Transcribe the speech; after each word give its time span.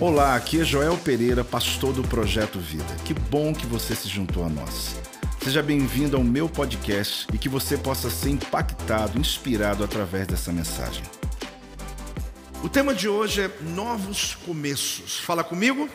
Olá, 0.00 0.34
aqui 0.34 0.60
é 0.60 0.64
Joel 0.64 0.96
Pereira, 0.98 1.44
pastor 1.44 1.92
do 1.92 2.02
Projeto 2.02 2.58
Vida. 2.58 2.96
Que 3.04 3.14
bom 3.14 3.54
que 3.54 3.66
você 3.66 3.94
se 3.94 4.08
juntou 4.08 4.44
a 4.44 4.48
nós. 4.48 4.96
Seja 5.42 5.62
bem-vindo 5.62 6.16
ao 6.16 6.24
meu 6.24 6.48
podcast 6.48 7.26
e 7.32 7.38
que 7.38 7.48
você 7.48 7.76
possa 7.76 8.10
ser 8.10 8.30
impactado, 8.30 9.18
inspirado 9.18 9.84
através 9.84 10.26
dessa 10.26 10.52
mensagem. 10.52 11.04
O 12.64 12.68
tema 12.68 12.94
de 12.94 13.08
hoje 13.08 13.42
é 13.42 13.50
novos 13.60 14.34
começos. 14.34 15.18
Fala 15.20 15.44
comigo. 15.44 15.88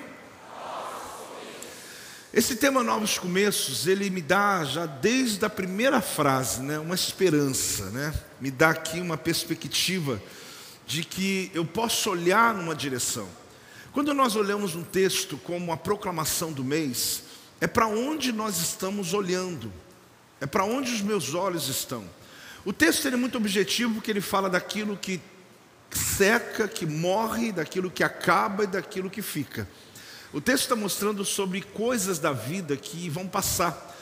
Esse 2.33 2.55
tema 2.55 2.83
novos 2.83 3.17
começos, 3.17 3.87
ele 3.87 4.09
me 4.09 4.21
dá 4.21 4.63
já 4.63 4.85
desde 4.85 5.43
a 5.45 5.49
primeira 5.49 6.01
frase, 6.01 6.61
né, 6.61 6.77
uma 6.77 6.95
esperança, 6.95 7.89
né? 7.89 8.13
Me 8.39 8.51
dá 8.51 8.69
aqui 8.69 8.99
uma 8.99 9.17
perspectiva 9.17 10.21
de 10.85 11.03
que 11.03 11.51
eu 11.53 11.65
posso 11.65 12.09
olhar 12.09 12.53
numa 12.53 12.75
direção. 12.75 13.27
Quando 13.97 14.13
nós 14.13 14.35
olhamos 14.35 14.75
um 14.75 14.83
texto 14.83 15.37
como 15.37 15.71
a 15.71 15.75
proclamação 15.75 16.51
do 16.51 16.63
mês, 16.63 17.23
é 17.59 17.65
para 17.65 17.87
onde 17.87 18.31
nós 18.31 18.59
estamos 18.59 19.11
olhando, 19.11 19.73
é 20.39 20.45
para 20.45 20.63
onde 20.63 20.93
os 20.93 21.01
meus 21.01 21.33
olhos 21.33 21.67
estão. 21.67 22.07
O 22.63 22.71
texto 22.71 23.07
é 23.07 23.15
muito 23.15 23.39
objetivo 23.39 23.95
porque 23.95 24.11
ele 24.11 24.21
fala 24.21 24.51
daquilo 24.51 24.95
que 24.95 25.19
seca, 25.89 26.67
que 26.67 26.85
morre, 26.85 27.51
daquilo 27.51 27.89
que 27.89 28.03
acaba 28.03 28.65
e 28.65 28.67
daquilo 28.67 29.09
que 29.09 29.23
fica. 29.23 29.67
O 30.31 30.39
texto 30.39 30.65
está 30.65 30.75
mostrando 30.75 31.25
sobre 31.25 31.63
coisas 31.63 32.19
da 32.19 32.31
vida 32.31 32.77
que 32.77 33.09
vão 33.09 33.27
passar, 33.27 33.97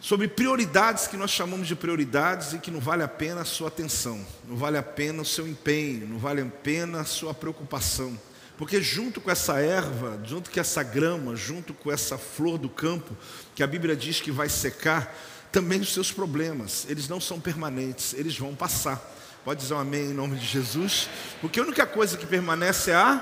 sobre 0.00 0.26
prioridades 0.26 1.06
que 1.06 1.16
nós 1.16 1.30
chamamos 1.30 1.68
de 1.68 1.76
prioridades 1.76 2.54
e 2.54 2.58
que 2.58 2.72
não 2.72 2.80
vale 2.80 3.04
a 3.04 3.08
pena 3.08 3.42
a 3.42 3.44
sua 3.44 3.68
atenção, 3.68 4.20
não 4.48 4.56
vale 4.56 4.76
a 4.76 4.82
pena 4.82 5.22
o 5.22 5.24
seu 5.24 5.46
empenho, 5.46 6.08
não 6.08 6.18
vale 6.18 6.40
a 6.40 6.46
pena 6.46 7.02
a 7.02 7.04
sua 7.04 7.32
preocupação. 7.32 8.18
Porque 8.58 8.82
junto 8.82 9.20
com 9.20 9.30
essa 9.30 9.60
erva, 9.60 10.20
junto 10.24 10.50
com 10.50 10.58
essa 10.58 10.82
grama, 10.82 11.36
junto 11.36 11.72
com 11.72 11.92
essa 11.92 12.18
flor 12.18 12.58
do 12.58 12.68
campo, 12.68 13.16
que 13.54 13.62
a 13.62 13.66
Bíblia 13.68 13.94
diz 13.94 14.20
que 14.20 14.32
vai 14.32 14.48
secar, 14.48 15.16
também 15.52 15.80
os 15.80 15.94
seus 15.94 16.10
problemas, 16.10 16.84
eles 16.88 17.08
não 17.08 17.20
são 17.20 17.40
permanentes, 17.40 18.14
eles 18.14 18.36
vão 18.36 18.56
passar. 18.56 19.00
Pode 19.44 19.60
dizer 19.60 19.74
um 19.74 19.78
amém 19.78 20.10
em 20.10 20.12
nome 20.12 20.36
de 20.36 20.44
Jesus? 20.44 21.08
Porque 21.40 21.60
a 21.60 21.62
única 21.62 21.86
coisa 21.86 22.18
que 22.18 22.26
permanece 22.26 22.90
é 22.90 22.96
a 22.96 23.16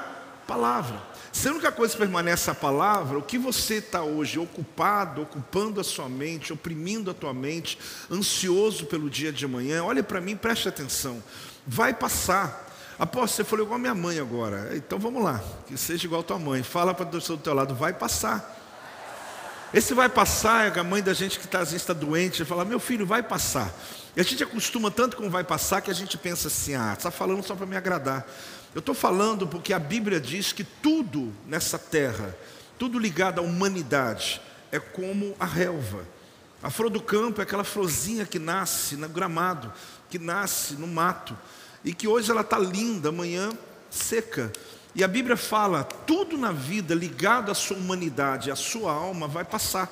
palavra. 0.47 1.01
Se 1.31 1.48
a 1.48 1.53
única 1.53 1.70
coisa 1.70 1.92
que 1.92 1.98
permanece 1.98 2.48
é 2.48 2.53
a 2.53 2.57
palavra, 2.57 3.19
o 3.19 3.23
que 3.23 3.37
você 3.37 3.75
está 3.75 4.03
hoje 4.03 4.39
ocupado, 4.39 5.20
ocupando 5.20 5.83
a 5.83 5.84
sua 5.84 6.09
mente, 6.09 6.51
oprimindo 6.51 7.11
a 7.11 7.14
tua 7.14 7.34
mente, 7.34 7.79
ansioso 8.11 8.87
pelo 8.87 9.11
dia 9.11 9.31
de 9.31 9.45
amanhã, 9.45 9.84
olha 9.84 10.03
para 10.03 10.19
mim, 10.19 10.34
preste 10.34 10.67
atenção, 10.67 11.23
vai 11.67 11.92
passar. 11.92 12.66
Apóstolo, 12.98 13.28
você 13.28 13.44
falou 13.44 13.66
igual 13.66 13.77
a 13.77 13.80
minha 13.80 13.94
mãe 13.94 14.19
agora. 14.19 14.75
Então 14.75 14.98
vamos 14.98 15.22
lá, 15.22 15.42
que 15.66 15.77
seja 15.77 16.06
igual 16.06 16.22
a 16.22 16.25
tua 16.25 16.39
mãe. 16.39 16.62
Fala 16.62 16.94
para 16.94 17.05
a 17.05 17.08
pessoa 17.08 17.36
do 17.36 17.42
teu 17.42 17.52
lado, 17.52 17.75
vai 17.75 17.92
passar. 17.92 18.55
Esse 19.75 19.92
vai 19.92 20.08
passar 20.08 20.75
é 20.75 20.80
a 20.80 20.84
mãe 20.84 21.02
da 21.02 21.12
gente 21.12 21.39
que 21.39 21.44
está, 21.44 21.58
às 21.58 21.72
vezes 21.72 21.83
está 21.83 21.92
doente, 21.92 22.42
fala, 22.47 22.64
meu 22.64 22.80
filho, 22.80 23.05
vai 23.05 23.22
passar. 23.22 23.70
E 24.17 24.20
a 24.20 24.22
gente 24.22 24.42
acostuma 24.42 24.91
tanto 24.91 25.17
com 25.17 25.28
vai 25.28 25.44
passar 25.44 25.83
que 25.83 25.91
a 25.91 25.94
gente 25.94 26.17
pensa 26.17 26.48
assim, 26.48 26.74
ah, 26.74 26.94
está 26.97 27.11
falando 27.11 27.42
só 27.42 27.55
para 27.55 27.67
me 27.67 27.77
agradar. 27.77 28.27
Eu 28.74 28.78
estou 28.78 28.94
falando 28.94 29.47
porque 29.47 29.74
a 29.74 29.78
Bíblia 29.78 30.19
diz 30.19 30.52
que 30.52 30.64
tudo 30.64 31.34
nessa 31.47 31.78
terra, 31.78 32.34
tudo 32.78 32.98
ligado 32.98 33.41
à 33.41 33.42
humanidade, 33.42 34.41
é 34.72 34.78
como 34.78 35.36
a 35.39 35.44
relva. 35.44 36.02
A 36.62 36.70
flor 36.70 36.89
do 36.89 37.02
campo 37.02 37.42
é 37.42 37.44
aquela 37.44 37.64
florzinha 37.64 38.24
que 38.24 38.39
nasce 38.39 38.97
no 38.97 39.06
gramado, 39.06 39.70
que 40.08 40.19
nasce 40.19 40.74
no 40.74 40.86
mato 40.86 41.36
e 41.87 41.95
que 41.95 42.09
hoje 42.09 42.33
ela 42.33 42.41
está 42.41 42.59
linda, 42.59 43.11
amanhã 43.11 43.56
seca. 43.89 44.53
E 44.92 45.05
a 45.05 45.09
Bíblia 45.09 45.37
fala: 45.37 45.84
tudo 45.84 46.37
na 46.37 46.51
vida 46.51 46.97
ligado 46.97 47.51
à 47.51 47.55
sua 47.55 47.77
humanidade, 47.77 48.51
à 48.51 48.56
sua 48.56 48.92
alma, 48.92 49.29
vai 49.29 49.45
passar. 49.45 49.89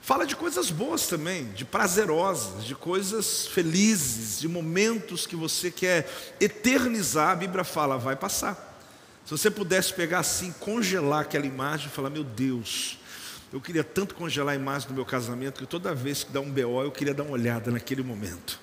Fala 0.00 0.26
de 0.26 0.34
coisas 0.34 0.70
boas 0.70 1.06
também, 1.06 1.52
de 1.52 1.62
prazerosas, 1.62 2.64
de 2.64 2.74
coisas 2.74 3.46
felizes, 3.46 4.40
de 4.40 4.48
momentos 4.48 5.26
que 5.26 5.36
você 5.36 5.70
quer 5.70 6.10
eternizar. 6.40 7.32
A 7.32 7.36
Bíblia 7.36 7.64
fala: 7.64 7.98
vai 7.98 8.16
passar. 8.16 8.68
Se 9.26 9.30
você 9.30 9.50
pudesse 9.50 9.92
pegar 9.92 10.20
assim, 10.20 10.50
congelar 10.52 11.20
aquela 11.20 11.44
imagem 11.44 11.88
e 11.88 11.90
falar: 11.90 12.08
meu 12.08 12.24
Deus, 12.24 12.98
eu 13.52 13.60
queria 13.60 13.84
tanto 13.84 14.14
congelar 14.14 14.54
a 14.54 14.56
imagem 14.56 14.88
do 14.88 14.94
meu 14.94 15.04
casamento 15.04 15.60
que 15.60 15.66
toda 15.66 15.94
vez 15.94 16.24
que 16.24 16.32
dá 16.32 16.40
um 16.40 16.50
BO 16.50 16.82
eu 16.82 16.90
queria 16.90 17.12
dar 17.12 17.24
uma 17.24 17.32
olhada 17.32 17.70
naquele 17.70 18.02
momento 18.02 18.58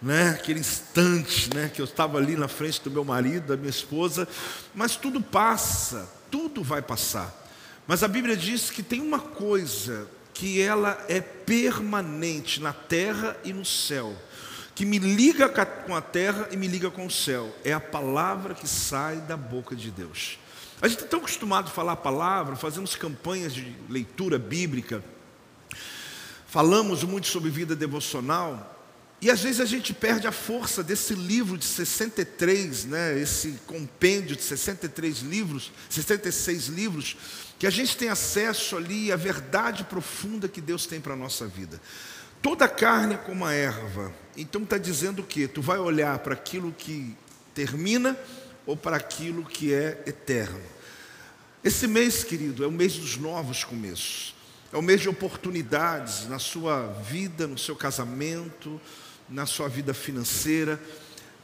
né, 0.00 0.30
aquele 0.30 0.60
instante 0.60 1.54
né, 1.54 1.70
que 1.72 1.80
eu 1.80 1.84
estava 1.84 2.18
ali 2.18 2.36
na 2.36 2.48
frente 2.48 2.82
do 2.82 2.90
meu 2.90 3.04
marido, 3.04 3.48
da 3.48 3.56
minha 3.56 3.70
esposa, 3.70 4.28
mas 4.74 4.96
tudo 4.96 5.20
passa, 5.20 6.08
tudo 6.30 6.62
vai 6.62 6.82
passar. 6.82 7.34
Mas 7.86 8.02
a 8.02 8.08
Bíblia 8.08 8.36
diz 8.36 8.70
que 8.70 8.82
tem 8.82 9.00
uma 9.00 9.20
coisa 9.20 10.08
que 10.34 10.60
ela 10.60 11.02
é 11.08 11.20
permanente 11.20 12.60
na 12.60 12.72
terra 12.72 13.36
e 13.42 13.52
no 13.52 13.64
céu, 13.64 14.14
que 14.74 14.84
me 14.84 14.98
liga 14.98 15.48
com 15.48 15.96
a 15.96 16.02
terra 16.02 16.48
e 16.50 16.56
me 16.56 16.66
liga 16.66 16.90
com 16.90 17.06
o 17.06 17.10
céu, 17.10 17.54
é 17.64 17.72
a 17.72 17.80
palavra 17.80 18.54
que 18.54 18.68
sai 18.68 19.16
da 19.22 19.36
boca 19.36 19.74
de 19.74 19.90
Deus. 19.90 20.38
A 20.82 20.88
gente 20.88 20.98
está 20.98 21.08
tão 21.08 21.20
acostumado 21.20 21.68
a 21.68 21.70
falar 21.70 21.92
a 21.92 21.96
palavra, 21.96 22.54
fazemos 22.54 22.94
campanhas 22.94 23.54
de 23.54 23.74
leitura 23.88 24.38
bíblica, 24.38 25.02
falamos 26.46 27.02
muito 27.02 27.28
sobre 27.28 27.48
vida 27.48 27.74
devocional, 27.74 28.75
e 29.20 29.30
às 29.30 29.40
vezes 29.40 29.60
a 29.60 29.64
gente 29.64 29.94
perde 29.94 30.26
a 30.26 30.32
força 30.32 30.82
desse 30.82 31.14
livro 31.14 31.56
de 31.56 31.64
63, 31.64 32.84
né, 32.84 33.18
esse 33.18 33.58
compêndio 33.66 34.36
de 34.36 34.42
63 34.42 35.20
livros, 35.20 35.72
66 35.88 36.66
livros, 36.66 37.16
que 37.58 37.66
a 37.66 37.70
gente 37.70 37.96
tem 37.96 38.10
acesso 38.10 38.76
ali 38.76 39.10
à 39.10 39.16
verdade 39.16 39.84
profunda 39.84 40.48
que 40.48 40.60
Deus 40.60 40.84
tem 40.84 41.00
para 41.00 41.14
a 41.14 41.16
nossa 41.16 41.46
vida. 41.46 41.80
Toda 42.42 42.68
carne 42.68 43.14
é 43.14 43.18
como 43.18 43.46
a 43.46 43.54
erva. 43.54 44.14
Então 44.36 44.62
está 44.62 44.76
dizendo 44.76 45.22
o 45.22 45.26
quê? 45.26 45.48
Tu 45.48 45.62
vai 45.62 45.78
olhar 45.78 46.18
para 46.18 46.34
aquilo 46.34 46.70
que 46.70 47.16
termina 47.54 48.16
ou 48.66 48.76
para 48.76 48.96
aquilo 48.96 49.44
que 49.44 49.72
é 49.72 50.02
eterno. 50.06 50.60
Esse 51.64 51.86
mês, 51.86 52.22
querido, 52.22 52.62
é 52.62 52.66
o 52.66 52.70
mês 52.70 52.96
dos 52.96 53.16
novos 53.16 53.64
começos. 53.64 54.34
É 54.72 54.76
o 54.76 54.82
mês 54.82 55.00
de 55.00 55.08
oportunidades 55.08 56.28
na 56.28 56.38
sua 56.38 56.86
vida, 57.08 57.46
no 57.46 57.56
seu 57.56 57.74
casamento, 57.74 58.78
na 59.28 59.46
sua 59.46 59.68
vida 59.68 59.92
financeira. 59.94 60.80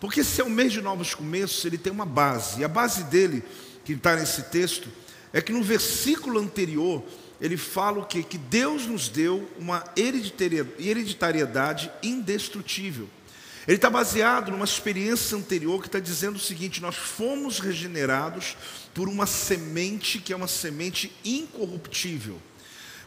Porque 0.01 0.21
esse 0.21 0.41
é 0.41 0.45
um 0.45 0.51
mês 0.51 0.73
de 0.73 0.81
novos 0.81 1.15
começos, 1.15 1.65
ele 1.65 1.79
tem 1.79 1.93
uma 1.93 2.07
base. 2.07 2.61
E 2.61 2.65
a 2.65 2.69
base 2.69 3.05
dele, 3.05 3.43
que 3.85 3.93
está 3.93 4.17
nesse 4.17 4.43
texto, 4.45 4.89
é 5.33 5.41
que 5.41 5.53
no 5.53 5.63
versículo 5.63 6.39
anterior, 6.39 7.03
ele 7.41 7.57
fala 7.57 8.01
o 8.01 8.07
quê? 8.07 8.23
Que 8.23 8.39
Deus 8.39 8.87
nos 8.87 9.09
deu 9.09 9.49
uma 9.59 9.85
hereditariedade 9.97 11.91
indestrutível. 12.03 13.09
Ele 13.67 13.77
está 13.77 13.89
baseado 13.89 14.51
numa 14.51 14.65
experiência 14.65 15.37
anterior 15.37 15.81
que 15.81 15.87
está 15.87 16.01
dizendo 16.01 16.37
o 16.37 16.41
seguinte: 16.41 16.83
nós 16.83 16.97
fomos 16.97 17.61
regenerados 17.61 18.57
por 18.93 19.09
uma 19.09 19.27
semente 19.27 20.19
que 20.19 20.33
é 20.33 20.37
uma 20.37 20.49
semente 20.49 21.13
incorruptível. 21.25 22.41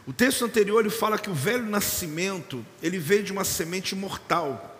O 0.06 0.12
texto 0.12 0.44
anterior 0.44 0.80
ele 0.80 0.90
fala 0.90 1.18
que 1.18 1.28
o 1.28 1.34
velho 1.34 1.64
nascimento, 1.64 2.64
ele 2.80 2.98
veio 2.98 3.24
de 3.24 3.32
uma 3.32 3.44
semente 3.44 3.94
mortal. 3.94 4.74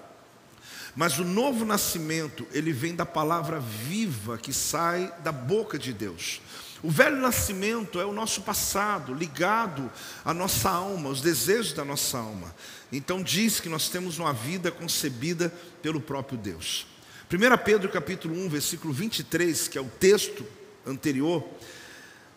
Mas 0.94 1.18
o 1.18 1.24
novo 1.24 1.64
nascimento, 1.64 2.46
ele 2.52 2.72
vem 2.72 2.94
da 2.94 3.04
palavra 3.04 3.58
viva 3.60 4.38
que 4.38 4.52
sai 4.52 5.12
da 5.22 5.32
boca 5.32 5.78
de 5.78 5.92
Deus. 5.92 6.40
O 6.82 6.90
velho 6.90 7.16
nascimento 7.16 8.00
é 8.00 8.06
o 8.06 8.12
nosso 8.12 8.42
passado, 8.42 9.12
ligado 9.12 9.90
à 10.24 10.32
nossa 10.32 10.70
alma, 10.70 11.08
aos 11.08 11.20
desejos 11.20 11.72
da 11.72 11.84
nossa 11.84 12.18
alma. 12.18 12.54
Então 12.92 13.22
diz 13.22 13.58
que 13.58 13.68
nós 13.68 13.88
temos 13.88 14.18
uma 14.18 14.32
vida 14.32 14.70
concebida 14.70 15.52
pelo 15.82 16.00
próprio 16.00 16.38
Deus. 16.38 16.86
1 17.30 17.64
Pedro 17.64 17.88
capítulo 17.88 18.36
1, 18.46 18.48
versículo 18.48 18.94
23, 18.94 19.66
que 19.66 19.76
é 19.76 19.80
o 19.80 19.88
texto 19.88 20.46
anterior, 20.86 21.44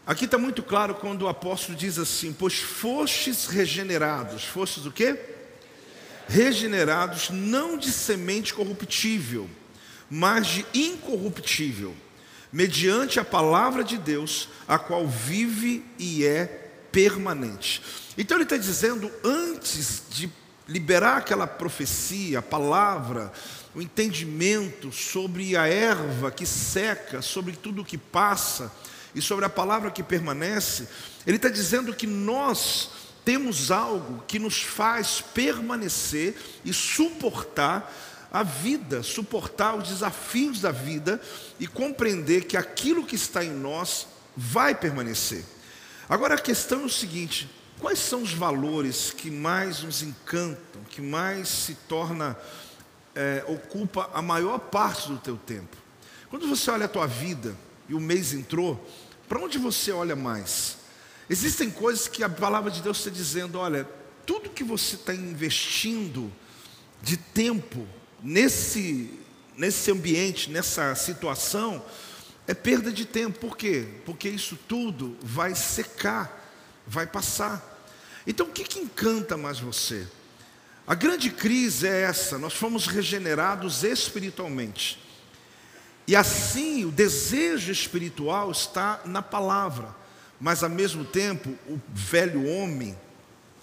Aqui 0.09 0.25
está 0.25 0.39
muito 0.39 0.63
claro 0.63 0.95
quando 0.95 1.21
o 1.21 1.27
apóstolo 1.27 1.77
diz 1.77 2.00
assim: 2.00 2.33
Pois 2.33 2.57
fostes 2.57 3.45
regenerados, 3.45 4.44
fostes 4.44 4.88
o 4.88 4.91
quê? 4.91 5.15
Regenerados 6.27 7.29
não 7.29 7.77
de 7.77 7.91
semente 7.91 8.51
corruptível, 8.51 9.47
mas 10.09 10.47
de 10.47 10.65
incorruptível, 10.73 11.95
mediante 12.51 13.19
a 13.19 13.23
palavra 13.23 13.83
de 13.83 14.00
Deus, 14.00 14.50
a 14.67 14.79
qual 14.79 15.07
vive 15.07 15.85
e 16.00 16.25
é 16.25 16.71
permanente. 16.91 17.79
Então 18.17 18.35
ele 18.35 18.45
está 18.45 18.57
dizendo, 18.57 19.12
antes 19.23 20.01
de 20.09 20.27
liberar 20.67 21.17
aquela 21.17 21.45
profecia, 21.45 22.39
a 22.39 22.41
palavra, 22.41 23.31
o 23.75 23.81
entendimento 23.81 24.91
sobre 24.91 25.55
a 25.55 25.67
erva 25.67 26.31
que 26.31 26.47
seca, 26.47 27.21
sobre 27.21 27.55
tudo 27.55 27.83
o 27.83 27.85
que 27.85 27.95
passa, 27.95 28.71
e 29.13 29.21
sobre 29.21 29.45
a 29.45 29.50
palavra 29.50 29.91
que 29.91 30.03
permanece, 30.03 30.88
ele 31.25 31.38
está 31.38 31.50
dizendo 31.50 31.94
que 31.94 32.07
nós 32.07 32.89
temos 33.25 33.71
algo 33.71 34.23
que 34.27 34.39
nos 34.39 34.61
faz 34.61 35.21
permanecer 35.21 36.35
e 36.63 36.73
suportar 36.73 37.91
a 38.31 38.44
vida, 38.44 39.01
suportar 39.01 39.75
os 39.75 39.89
desafios 39.89 40.61
da 40.61 40.71
vida 40.71 41.19
e 41.59 41.67
compreender 41.67 42.45
que 42.45 42.56
aquilo 42.56 43.06
que 43.06 43.15
está 43.15 43.44
em 43.44 43.51
nós 43.51 44.07
vai 44.35 44.75
permanecer. 44.75 45.44
Agora 46.07 46.35
a 46.35 46.39
questão 46.39 46.83
é 46.83 46.85
o 46.85 46.89
seguinte: 46.89 47.50
quais 47.79 48.00
são 48.00 48.21
os 48.21 48.33
valores 48.33 49.12
que 49.12 49.31
mais 49.31 49.81
nos 49.83 50.03
encantam, 50.03 50.83
que 50.89 51.01
mais 51.01 51.47
se 51.47 51.75
torna, 51.88 52.38
é, 53.15 53.44
ocupa 53.47 54.09
a 54.13 54.21
maior 54.21 54.59
parte 54.59 55.07
do 55.09 55.17
teu 55.17 55.38
tempo? 55.38 55.75
Quando 56.29 56.47
você 56.47 56.69
olha 56.69 56.85
a 56.85 56.89
tua 56.89 57.07
vida 57.07 57.55
e 57.89 57.95
o 57.95 58.00
mês 58.00 58.33
entrou, 58.33 58.88
para 59.27 59.39
onde 59.39 59.57
você 59.57 59.91
olha 59.91 60.15
mais? 60.15 60.77
Existem 61.30 61.69
coisas 61.69 62.07
que 62.07 62.24
a 62.24 62.30
palavra 62.30 62.71
de 62.71 62.81
Deus 62.81 63.00
está 63.00 63.09
dizendo: 63.09 63.57
olha, 63.57 63.88
tudo 64.25 64.50
que 64.50 64.63
você 64.63 64.95
está 64.95 65.13
investindo 65.13 66.31
de 67.01 67.18
tempo 67.18 67.88
nesse, 68.21 69.19
nesse 69.57 69.91
ambiente, 69.91 70.51
nessa 70.51 70.94
situação, 70.95 71.83
é 72.47 72.53
perda 72.53 72.91
de 72.91 73.06
tempo. 73.06 73.39
Por 73.39 73.57
quê? 73.57 73.88
Porque 74.06 74.30
isso 74.30 74.57
tudo 74.68 75.18
vai 75.21 75.56
secar, 75.56 76.47
vai 76.86 77.07
passar. 77.07 77.65
Então 78.25 78.47
o 78.47 78.51
que, 78.51 78.63
que 78.63 78.80
encanta 78.80 79.36
mais 79.36 79.59
você? 79.59 80.07
A 80.86 80.94
grande 80.95 81.30
crise 81.31 81.88
é 81.88 82.01
essa: 82.01 82.38
nós 82.38 82.53
fomos 82.53 82.86
regenerados 82.88 83.83
espiritualmente. 83.83 85.08
E 86.09 86.15
assim 86.15 86.85
o 86.85 86.91
desejo 86.91 87.71
espiritual 87.71 88.50
está 88.50 89.00
na 89.06 89.21
palavra, 89.21 89.95
mas 90.41 90.63
ao 90.63 90.69
mesmo 90.71 91.06
tempo 91.06 91.51
o 91.67 91.79
velho 91.94 92.47
homem, 92.47 92.97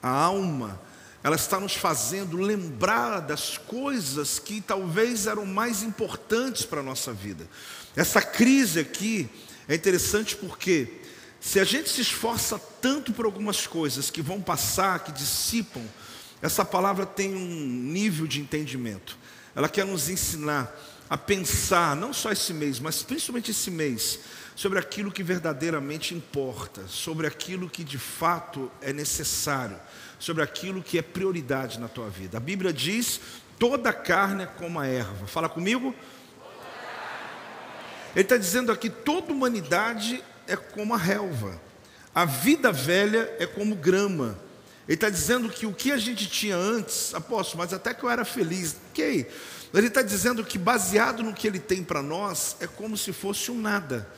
a 0.01 0.09
alma, 0.09 0.81
ela 1.25 1.35
está 1.35 1.59
nos 1.59 1.75
fazendo 1.75 2.37
lembrar 2.37 3.19
das 3.19 3.59
coisas 3.59 4.39
que 4.39 4.61
talvez 4.61 5.27
eram 5.27 5.45
mais 5.45 5.83
importantes 5.83 6.65
para 6.65 6.79
a 6.79 6.85
nossa 6.85 7.13
vida. 7.13 7.49
Essa 7.97 8.23
crise 8.23 8.79
aqui 8.79 9.29
é 9.67 9.75
interessante 9.75 10.37
porque 10.37 11.01
se 11.41 11.59
a 11.59 11.65
gente 11.65 11.91
se 11.91 12.01
esforça 12.01 12.61
tanto 12.81 13.13
por 13.13 13.25
algumas 13.25 13.67
coisas 13.67 14.09
que 14.09 14.23
vão 14.23 14.41
passar, 14.41 15.01
que 15.01 15.11
dissipam, 15.11 15.83
essa 16.41 16.65
palavra 16.65 17.07
tem 17.07 17.35
um 17.35 17.67
nível 17.67 18.25
de 18.25 18.41
entendimento. 18.41 19.19
Ela 19.53 19.69
quer 19.69 19.85
nos 19.85 20.09
ensinar 20.09 20.73
a 21.09 21.17
pensar, 21.17 21.95
não 21.95 22.13
só 22.13 22.33
esse 22.33 22.53
mês, 22.53 22.81
mas 22.81 23.03
principalmente 23.03 23.51
esse 23.51 23.71
mês, 23.71 24.21
sobre 24.57 24.79
aquilo 24.79 25.13
que 25.13 25.23
verdadeiramente 25.23 26.15
importa, 26.15 26.87
sobre 26.89 27.27
aquilo 27.27 27.69
que 27.69 27.85
de 27.85 27.99
fato 27.99 28.71
é 28.81 28.93
necessário, 28.93 29.79
sobre 30.19 30.43
aquilo 30.43 30.83
que 30.83 30.99
é 30.99 31.03
prioridade 31.03 31.79
na 31.79 31.89
tua 31.89 32.09
vida. 32.09 32.39
A 32.39 32.41
Bíblia 32.41 32.73
diz: 32.73 33.21
toda 33.59 33.93
carne 33.93 34.45
é 34.45 34.47
como 34.47 34.81
a 34.81 34.87
erva. 34.87 35.27
Fala 35.27 35.49
comigo. 35.49 35.95
Ele 38.15 38.23
está 38.23 38.37
dizendo 38.37 38.73
aqui: 38.73 38.89
toda 38.89 39.33
humanidade 39.33 40.25
é 40.47 40.57
como 40.57 40.95
a 40.95 40.99
relva, 40.99 41.61
a 42.15 42.25
vida 42.25 42.73
velha 42.73 43.31
é 43.39 43.47
como 43.47 43.77
grama. 43.77 44.46
Ele 44.87 44.95
está 44.95 45.11
dizendo 45.11 45.49
que 45.49 45.67
o 45.67 45.73
que 45.73 45.91
a 45.91 45.99
gente 45.99 46.29
tinha 46.29 46.57
antes, 46.57 47.13
apóstolo, 47.15 47.59
mas 47.59 47.73
até 47.73 47.93
que 47.93 48.05
eu 48.05 48.11
era 48.11 48.25
feliz, 48.25 48.77
ok. 48.91 49.29
Ele 49.75 49.89
está 49.89 50.01
dizendo 50.01 50.45
que 50.45 50.59
baseado 50.59 51.23
no 51.23 51.35
que 51.35 51.47
ele 51.47 51.59
tem 51.59 51.83
para 51.83 52.03
nós, 52.03 52.57
é 52.61 52.67
como 52.67 52.97
se 52.97 53.13
fosse 53.13 53.51
um 53.51 53.61
nada. 53.61 54.09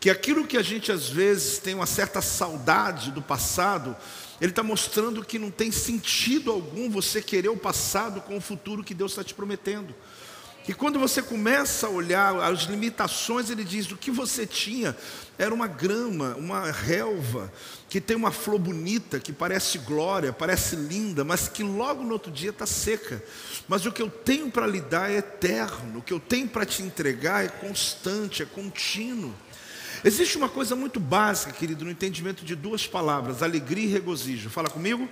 Que 0.00 0.10
aquilo 0.10 0.46
que 0.46 0.56
a 0.56 0.62
gente 0.62 0.90
às 0.90 1.08
vezes 1.08 1.58
tem 1.58 1.74
uma 1.74 1.86
certa 1.86 2.20
saudade 2.20 3.12
do 3.12 3.22
passado, 3.22 3.96
ele 4.40 4.50
está 4.50 4.62
mostrando 4.62 5.24
que 5.24 5.38
não 5.38 5.50
tem 5.50 5.70
sentido 5.70 6.50
algum 6.50 6.90
você 6.90 7.22
querer 7.22 7.50
o 7.50 7.56
passado 7.56 8.20
com 8.22 8.36
o 8.36 8.40
futuro 8.40 8.82
que 8.82 8.94
Deus 8.94 9.12
está 9.12 9.22
te 9.22 9.34
prometendo. 9.34 9.94
E 10.68 10.74
quando 10.74 10.98
você 10.98 11.22
começa 11.22 11.86
a 11.86 11.90
olhar 11.90 12.36
as 12.36 12.60
limitações, 12.60 13.50
ele 13.50 13.64
diz: 13.64 13.90
o 13.90 13.96
que 13.96 14.10
você 14.10 14.46
tinha 14.46 14.96
era 15.38 15.54
uma 15.54 15.66
grama, 15.66 16.34
uma 16.36 16.70
relva, 16.70 17.50
que 17.88 18.00
tem 18.00 18.16
uma 18.16 18.30
flor 18.30 18.58
bonita, 18.58 19.18
que 19.18 19.32
parece 19.32 19.78
glória, 19.78 20.32
parece 20.32 20.76
linda, 20.76 21.24
mas 21.24 21.48
que 21.48 21.62
logo 21.62 22.04
no 22.04 22.12
outro 22.12 22.30
dia 22.30 22.50
está 22.50 22.66
seca. 22.66 23.22
Mas 23.66 23.86
o 23.86 23.92
que 23.92 24.02
eu 24.02 24.10
tenho 24.10 24.50
para 24.50 24.66
lhe 24.66 24.80
dar 24.80 25.10
é 25.10 25.16
eterno, 25.16 26.00
o 26.00 26.02
que 26.02 26.12
eu 26.12 26.20
tenho 26.20 26.46
para 26.46 26.66
te 26.66 26.82
entregar 26.82 27.44
é 27.44 27.48
constante, 27.48 28.42
é 28.42 28.46
contínuo. 28.46 29.34
Existe 30.04 30.36
uma 30.36 30.48
coisa 30.48 30.76
muito 30.76 31.00
básica, 31.00 31.52
querido, 31.52 31.84
no 31.84 31.90
entendimento 31.90 32.44
de 32.44 32.54
duas 32.54 32.86
palavras: 32.86 33.42
alegria 33.42 33.84
e 33.84 33.88
regozijo. 33.88 34.50
Fala 34.50 34.68
comigo. 34.68 35.08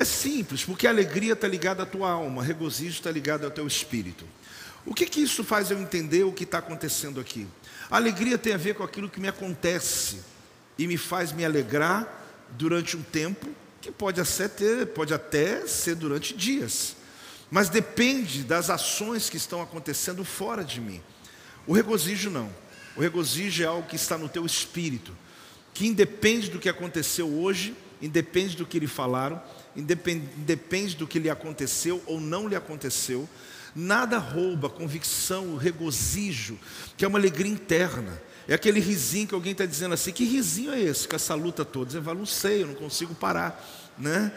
É 0.00 0.04
simples, 0.06 0.64
porque 0.64 0.86
a 0.86 0.90
alegria 0.90 1.34
está 1.34 1.46
ligada 1.46 1.82
à 1.82 1.86
tua 1.86 2.10
alma, 2.10 2.42
regozijo 2.42 2.92
está 2.92 3.10
ligado 3.10 3.44
ao 3.44 3.50
teu 3.50 3.66
espírito. 3.66 4.24
O 4.86 4.94
que, 4.94 5.04
que 5.04 5.20
isso 5.20 5.44
faz 5.44 5.70
eu 5.70 5.78
entender 5.78 6.24
o 6.24 6.32
que 6.32 6.44
está 6.44 6.56
acontecendo 6.56 7.20
aqui? 7.20 7.46
A 7.90 7.96
alegria 7.96 8.38
tem 8.38 8.54
a 8.54 8.56
ver 8.56 8.74
com 8.74 8.82
aquilo 8.82 9.10
que 9.10 9.20
me 9.20 9.28
acontece 9.28 10.22
e 10.78 10.86
me 10.86 10.96
faz 10.96 11.32
me 11.32 11.44
alegrar 11.44 12.08
durante 12.52 12.96
um 12.96 13.02
tempo, 13.02 13.46
que 13.78 13.92
pode 13.92 14.22
até, 14.22 14.48
ter, 14.48 14.86
pode 14.86 15.12
até 15.12 15.66
ser 15.66 15.96
durante 15.96 16.34
dias, 16.34 16.96
mas 17.50 17.68
depende 17.68 18.42
das 18.42 18.70
ações 18.70 19.28
que 19.28 19.36
estão 19.36 19.60
acontecendo 19.60 20.24
fora 20.24 20.64
de 20.64 20.80
mim. 20.80 21.02
O 21.66 21.74
regozijo 21.74 22.30
não. 22.30 22.50
O 22.96 23.02
regozijo 23.02 23.62
é 23.62 23.66
algo 23.66 23.86
que 23.86 23.96
está 23.96 24.16
no 24.16 24.30
teu 24.30 24.46
espírito, 24.46 25.14
que 25.74 25.86
independe 25.86 26.48
do 26.48 26.58
que 26.58 26.70
aconteceu 26.70 27.28
hoje, 27.28 27.76
independe 28.00 28.56
do 28.56 28.64
que 28.64 28.78
lhe 28.78 28.86
falaram, 28.86 29.42
independe, 29.76 30.96
do 30.96 31.06
que 31.06 31.18
lhe 31.18 31.30
aconteceu 31.30 32.02
ou 32.06 32.20
não 32.20 32.48
lhe 32.48 32.56
aconteceu, 32.56 33.28
nada 33.74 34.18
rouba 34.18 34.68
a 34.68 34.70
convicção, 34.70 35.54
o 35.54 35.56
regozijo, 35.56 36.58
que 36.96 37.04
é 37.04 37.08
uma 37.08 37.18
alegria 37.18 37.50
interna. 37.50 38.20
É 38.48 38.54
aquele 38.54 38.80
risinho 38.80 39.28
que 39.28 39.34
alguém 39.34 39.52
está 39.52 39.64
dizendo 39.66 39.94
assim: 39.94 40.12
que 40.12 40.24
risinho 40.24 40.72
é 40.72 40.80
esse 40.80 41.06
com 41.06 41.14
essa 41.14 41.34
luta 41.34 41.64
toda? 41.64 41.90
Você 41.90 42.00
fala, 42.00 42.18
não 42.18 42.26
sei, 42.26 42.62
eu 42.62 42.66
não 42.66 42.74
consigo 42.74 43.14
parar, 43.14 43.92
né? 43.96 44.32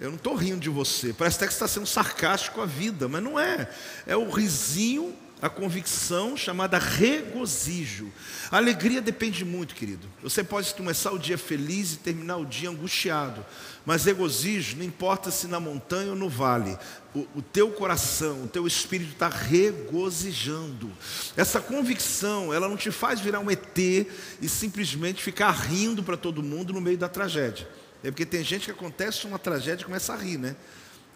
Eu 0.00 0.10
não 0.10 0.16
estou 0.16 0.34
rindo 0.34 0.60
de 0.60 0.68
você. 0.68 1.12
Parece 1.12 1.36
até 1.36 1.46
que 1.48 1.52
está 1.52 1.66
sendo 1.66 1.86
sarcástico 1.86 2.60
a 2.60 2.66
vida, 2.66 3.08
mas 3.08 3.22
não 3.22 3.38
é. 3.38 3.68
É 4.06 4.16
o 4.16 4.30
risinho 4.30 5.14
a 5.40 5.48
convicção 5.48 6.36
chamada 6.36 6.78
regozijo. 6.78 8.12
A 8.50 8.56
alegria 8.56 9.00
depende 9.00 9.44
muito, 9.44 9.74
querido. 9.74 10.08
Você 10.22 10.42
pode 10.42 10.74
começar 10.74 11.12
o 11.12 11.18
dia 11.18 11.38
feliz 11.38 11.94
e 11.94 11.96
terminar 11.98 12.38
o 12.38 12.46
dia 12.46 12.68
angustiado, 12.68 13.44
mas 13.88 14.04
regozijo 14.04 14.76
não 14.76 14.84
importa 14.84 15.30
se 15.30 15.46
na 15.46 15.58
montanha 15.58 16.10
ou 16.10 16.14
no 16.14 16.28
vale, 16.28 16.76
o, 17.14 17.26
o 17.36 17.40
teu 17.40 17.70
coração, 17.70 18.42
o 18.42 18.46
teu 18.46 18.66
espírito 18.66 19.12
está 19.12 19.30
regozijando. 19.30 20.92
Essa 21.34 21.58
convicção, 21.58 22.52
ela 22.52 22.68
não 22.68 22.76
te 22.76 22.90
faz 22.90 23.18
virar 23.18 23.40
um 23.40 23.50
ET 23.50 23.78
e 23.78 24.46
simplesmente 24.46 25.22
ficar 25.22 25.52
rindo 25.52 26.02
para 26.02 26.18
todo 26.18 26.42
mundo 26.42 26.70
no 26.70 26.82
meio 26.82 26.98
da 26.98 27.08
tragédia. 27.08 27.66
É 28.04 28.10
porque 28.10 28.26
tem 28.26 28.44
gente 28.44 28.66
que 28.66 28.70
acontece 28.70 29.26
uma 29.26 29.38
tragédia 29.38 29.84
e 29.84 29.86
começa 29.86 30.12
a 30.12 30.16
rir, 30.18 30.36
né? 30.36 30.54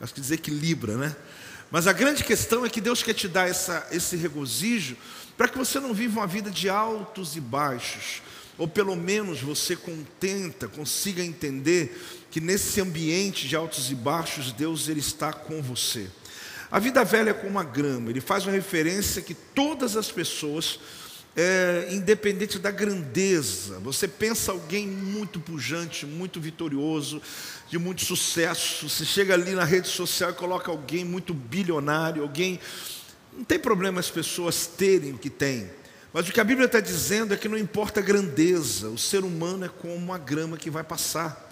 Acho 0.00 0.14
que 0.14 0.22
desequilibra, 0.22 0.96
né? 0.96 1.14
Mas 1.70 1.86
a 1.86 1.92
grande 1.92 2.24
questão 2.24 2.64
é 2.64 2.70
que 2.70 2.80
Deus 2.80 3.02
quer 3.02 3.12
te 3.12 3.28
dar 3.28 3.46
essa, 3.46 3.86
esse 3.90 4.16
regozijo 4.16 4.96
para 5.36 5.46
que 5.46 5.58
você 5.58 5.78
não 5.78 5.92
viva 5.92 6.20
uma 6.20 6.26
vida 6.26 6.50
de 6.50 6.70
altos 6.70 7.36
e 7.36 7.40
baixos, 7.40 8.22
ou 8.56 8.66
pelo 8.66 8.96
menos 8.96 9.42
você 9.42 9.76
contenta, 9.76 10.68
consiga 10.68 11.22
entender 11.22 12.21
que 12.32 12.40
nesse 12.40 12.80
ambiente 12.80 13.46
de 13.46 13.54
altos 13.54 13.90
e 13.90 13.94
baixos 13.94 14.52
Deus 14.52 14.88
ele 14.88 15.00
está 15.00 15.34
com 15.34 15.60
você. 15.62 16.08
A 16.70 16.78
vida 16.78 17.04
velha 17.04 17.30
é 17.30 17.34
como 17.34 17.50
uma 17.50 17.62
grama, 17.62 18.08
ele 18.08 18.22
faz 18.22 18.46
uma 18.46 18.52
referência 18.52 19.20
que 19.20 19.34
todas 19.34 19.98
as 19.98 20.10
pessoas 20.10 20.80
é, 21.36 21.88
independente 21.90 22.58
da 22.58 22.70
grandeza. 22.70 23.78
Você 23.80 24.08
pensa 24.08 24.50
alguém 24.50 24.86
muito 24.86 25.38
pujante, 25.40 26.06
muito 26.06 26.40
vitorioso, 26.40 27.20
de 27.68 27.78
muito 27.78 28.02
sucesso. 28.02 28.88
Você 28.88 29.04
chega 29.04 29.34
ali 29.34 29.52
na 29.52 29.64
rede 29.64 29.88
social 29.88 30.30
e 30.30 30.34
coloca 30.34 30.70
alguém 30.70 31.04
muito 31.04 31.34
bilionário, 31.34 32.22
alguém. 32.22 32.58
Não 33.36 33.44
tem 33.44 33.58
problema 33.58 34.00
as 34.00 34.10
pessoas 34.10 34.66
terem 34.66 35.12
o 35.12 35.18
que 35.18 35.28
têm. 35.28 35.70
Mas 36.14 36.26
o 36.26 36.32
que 36.32 36.40
a 36.40 36.44
Bíblia 36.44 36.66
está 36.66 36.80
dizendo 36.80 37.34
é 37.34 37.36
que 37.36 37.48
não 37.48 37.58
importa 37.58 38.00
a 38.00 38.02
grandeza, 38.02 38.88
o 38.88 38.98
ser 38.98 39.22
humano 39.22 39.66
é 39.66 39.68
como 39.68 39.94
uma 39.94 40.16
grama 40.16 40.56
que 40.56 40.70
vai 40.70 40.84
passar. 40.84 41.51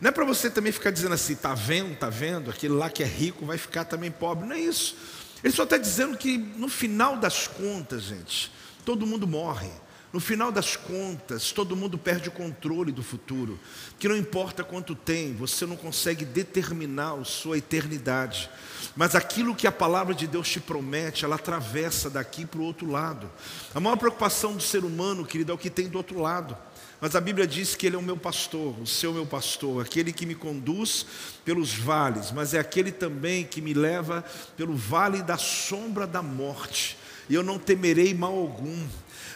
Não 0.00 0.08
é 0.08 0.10
para 0.10 0.24
você 0.24 0.48
também 0.48 0.72
ficar 0.72 0.90
dizendo 0.90 1.14
assim, 1.14 1.34
está 1.34 1.54
vendo, 1.54 1.92
está 1.92 2.08
vendo, 2.08 2.50
aquele 2.50 2.72
lá 2.72 2.88
que 2.88 3.02
é 3.02 3.06
rico 3.06 3.44
vai 3.44 3.58
ficar 3.58 3.84
também 3.84 4.10
pobre. 4.10 4.46
Não 4.46 4.56
é 4.56 4.60
isso. 4.60 4.96
Ele 5.44 5.52
só 5.52 5.64
está 5.64 5.76
dizendo 5.76 6.16
que 6.16 6.38
no 6.38 6.68
final 6.68 7.16
das 7.16 7.46
contas, 7.46 8.04
gente, 8.04 8.50
todo 8.84 9.06
mundo 9.06 9.26
morre. 9.26 9.70
No 10.12 10.18
final 10.18 10.50
das 10.50 10.74
contas, 10.74 11.52
todo 11.52 11.76
mundo 11.76 11.96
perde 11.96 12.28
o 12.28 12.32
controle 12.32 12.90
do 12.90 13.00
futuro, 13.00 13.60
que 13.96 14.08
não 14.08 14.16
importa 14.16 14.64
quanto 14.64 14.92
tem, 14.92 15.34
você 15.34 15.64
não 15.64 15.76
consegue 15.76 16.24
determinar 16.24 17.12
a 17.12 17.24
sua 17.24 17.58
eternidade, 17.58 18.50
mas 18.96 19.14
aquilo 19.14 19.54
que 19.54 19.68
a 19.68 19.72
palavra 19.72 20.12
de 20.12 20.26
Deus 20.26 20.48
te 20.48 20.58
promete, 20.58 21.24
ela 21.24 21.36
atravessa 21.36 22.10
daqui 22.10 22.44
para 22.44 22.58
o 22.58 22.64
outro 22.64 22.90
lado. 22.90 23.30
A 23.72 23.78
maior 23.78 23.94
preocupação 23.96 24.56
do 24.56 24.62
ser 24.62 24.84
humano, 24.84 25.24
querido, 25.24 25.52
é 25.52 25.54
o 25.54 25.58
que 25.58 25.70
tem 25.70 25.88
do 25.88 25.98
outro 25.98 26.18
lado. 26.18 26.58
Mas 27.00 27.16
a 27.16 27.20
Bíblia 27.20 27.46
diz 27.46 27.74
que 27.74 27.86
Ele 27.86 27.96
é 27.96 27.98
o 27.98 28.02
meu 28.02 28.16
pastor, 28.16 28.78
o 28.78 28.86
seu 28.86 29.12
meu 29.12 29.24
pastor, 29.24 29.82
aquele 29.82 30.12
que 30.12 30.26
me 30.26 30.34
conduz 30.34 31.06
pelos 31.44 31.72
vales, 31.72 32.30
mas 32.30 32.52
é 32.52 32.58
aquele 32.58 32.92
também 32.92 33.44
que 33.44 33.62
me 33.62 33.72
leva 33.72 34.22
pelo 34.56 34.76
vale 34.76 35.22
da 35.22 35.38
sombra 35.38 36.06
da 36.06 36.22
morte, 36.22 36.98
e 37.28 37.34
eu 37.34 37.42
não 37.42 37.58
temerei 37.58 38.12
mal 38.12 38.36
algum 38.36 38.86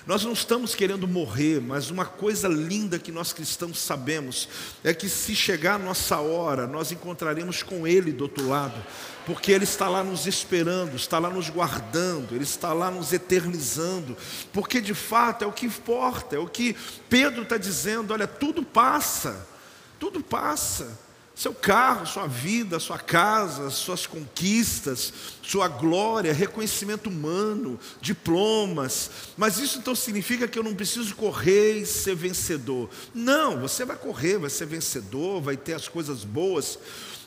Nós 0.07 0.23
não 0.23 0.35
estamos 0.35 0.75
querendo 0.75 1.09
morrer, 1.09 1.63
mas 1.63 1.91
uma 1.91 2.05
coisa 2.05 2.47
linda 2.47 2.99
que 2.99 3.11
nós 3.11 3.33
cristãos 3.33 3.79
sabemos 3.79 4.49
é 4.83 4.93
que 4.93 5.09
se 5.09 5.35
chegar 5.35 5.77
a 5.77 5.79
nossa 5.79 6.19
hora, 6.19 6.67
nós 6.67 6.93
encontraremos 6.93 7.63
com 7.63 7.87
Ele 7.87 8.13
do 8.13 8.25
outro 8.25 8.47
lado, 8.47 8.75
porque 9.25 9.51
Ele 9.51 9.65
está 9.65 9.89
lá 9.89 10.05
nos 10.05 10.27
esperando, 10.27 10.95
está 10.95 11.19
lá 11.19 11.31
nos 11.31 11.49
guardando, 11.49 12.35
Ele 12.35 12.45
está 12.45 12.75
lá 12.75 12.91
nos 12.91 13.15
eternizando, 13.15 14.15
porque 14.53 14.79
de 14.79 14.93
fato 14.93 15.43
é 15.43 15.47
o 15.47 15.53
que 15.53 15.65
importa, 15.65 16.37
é 16.37 16.39
o 16.39 16.49
que 16.49 16.77
Pedro 17.09 17.43
está 17.43 17.57
dizendo: 17.57 18.13
olha, 18.13 18.27
tudo 18.27 18.63
passa, 18.63 19.47
tudo 19.99 20.23
passa. 20.23 21.04
Seu 21.35 21.53
carro, 21.53 22.07
sua 22.07 22.29
vida, 22.29 22.79
sua 22.79 22.99
casa, 22.99 23.69
suas 23.69 24.07
conquistas, 24.07 25.13
sua 25.43 25.67
glória, 25.67 26.33
reconhecimento 26.33 27.09
humano, 27.09 27.79
diplomas. 28.01 29.11
Mas 29.37 29.59
isso 29.59 29.79
então 29.79 29.97
significa 29.97 30.47
que 30.47 30.57
eu 30.57 30.63
não 30.63 30.75
preciso 30.75 31.17
correr 31.17 31.79
e 31.79 31.87
ser 31.87 32.15
vencedor. 32.15 32.89
Não, 33.13 33.61
você 33.61 33.85
vai 33.85 33.97
correr, 33.97 34.39
vai 34.39 34.49
ser 34.49 34.67
vencedor, 34.67 35.41
vai 35.41 35.57
ter 35.57 35.75
as 35.75 35.89
coisas 35.89 36.23
boas. 36.23 36.79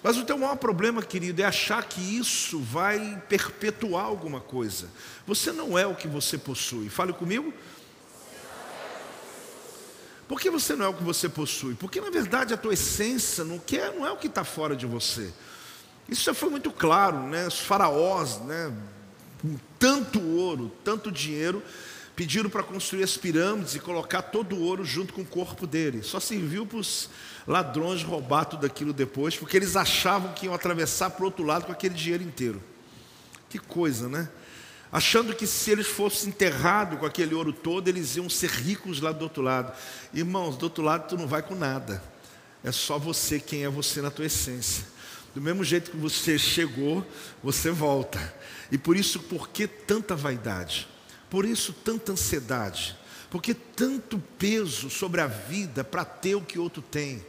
Mas 0.01 0.15
o 0.15 0.23
teu 0.23 0.37
maior 0.37 0.55
problema, 0.55 1.03
querido, 1.03 1.41
é 1.41 1.45
achar 1.45 1.83
que 1.83 1.99
isso 1.99 2.59
vai 2.59 3.21
perpetuar 3.27 4.05
alguma 4.05 4.39
coisa. 4.39 4.87
Você 5.25 5.51
não 5.51 5.77
é 5.77 5.85
o 5.85 5.95
que 5.95 6.07
você 6.07 6.37
possui. 6.37 6.87
Fale 6.87 7.11
comigo. 7.11 7.53
Por 10.27 10.39
que 10.41 10.50
você 10.50 10.75
não 10.75 10.86
é 10.86 10.89
o 10.89 10.93
que 10.93 11.03
você 11.03 11.29
possui? 11.29 11.75
Porque 11.75 12.01
na 12.01 12.10
verdade 12.10 12.53
a 12.53 12.57
tua 12.57 12.74
essência 12.74 13.43
não, 13.43 13.57
quer, 13.57 13.93
não 13.93 14.05
é 14.05 14.12
o 14.12 14.17
que 14.17 14.27
está 14.27 14.43
fora 14.43 14.75
de 14.75 14.86
você. 14.86 15.31
Isso 16.10 16.24
já 16.24 16.34
foi 16.34 16.50
muito 16.50 16.72
claro, 16.72 17.17
né? 17.24 17.48
Os 17.48 17.60
faraós, 17.60 18.39
né? 18.41 18.74
Com 19.41 19.57
tanto 19.79 20.22
ouro, 20.22 20.72
tanto 20.84 21.12
dinheiro, 21.12 21.63
pediram 22.15 22.50
para 22.50 22.63
construir 22.63 23.03
as 23.03 23.15
pirâmides 23.15 23.75
e 23.75 23.79
colocar 23.79 24.22
todo 24.24 24.55
o 24.55 24.62
ouro 24.63 24.84
junto 24.84 25.13
com 25.13 25.22
o 25.22 25.25
corpo 25.25 25.67
dele. 25.67 26.01
Só 26.03 26.19
serviu 26.19 26.65
para 26.65 26.79
os 26.79 27.10
ladrões 27.46 28.03
roubar 28.03 28.46
tudo 28.46 28.65
aquilo 28.65 28.91
depois, 28.91 29.36
porque 29.36 29.55
eles 29.55 29.75
achavam 29.75 30.34
que 30.34 30.46
iam 30.46 30.53
atravessar 30.53 31.12
para 31.12 31.24
o 31.24 31.25
outro 31.25 31.46
lado 31.46 31.65
com 31.65 31.72
aquele 31.72 31.93
dinheiro 31.93 32.24
inteiro. 32.24 32.62
Que 33.50 33.60
coisa, 33.60 34.10
né? 34.10 34.29
Achando 34.91 35.36
que 35.36 35.46
se 35.46 35.72
eles 35.72 35.88
fossem 35.88 36.29
enterrados 36.29 37.00
com 37.00 37.06
aquele 37.06 37.36
ouro 37.36 37.53
todo, 37.53 37.88
eles 37.88 38.15
iam 38.15 38.29
ser 38.29 38.50
ricos 38.50 39.01
lá 39.01 39.12
do 39.12 39.24
outro 39.24 39.41
lado. 39.41 39.72
Irmãos, 40.13 40.58
do 40.58 40.63
outro 40.63 40.84
lado 40.84 41.08
tu 41.08 41.17
não 41.17 41.27
vai 41.27 41.41
com 41.41 41.56
nada. 41.56 42.01
É 42.63 42.72
só 42.72 42.98
você 42.98 43.39
quem 43.39 43.63
é 43.63 43.70
você 43.70 44.01
na 44.01 44.12
tua 44.12 44.25
essência. 44.25 44.86
Do 45.34 45.41
mesmo 45.41 45.63
jeito 45.63 45.91
que 45.91 45.98
você 45.98 46.38
chegou, 46.38 47.06
você 47.44 47.70
volta. 47.70 48.34
E 48.72 48.77
por 48.77 48.98
isso, 48.98 49.20
por 49.20 49.50
que 49.50 49.67
tanta 49.67 50.15
vaidade? 50.15 50.88
Por 51.29 51.46
isso, 51.46 51.74
tanta 51.74 52.12
ansiedade? 52.12 52.98
Por 53.29 53.41
que 53.41 53.53
tanto 53.53 54.20
peso 54.39 54.89
sobre 54.89 55.22
a 55.22 55.27
vida 55.27 55.84
para 55.84 56.03
ter 56.06 56.36
o 56.36 56.41
que 56.41 56.58
outro 56.58 56.82
tem? 56.82 57.24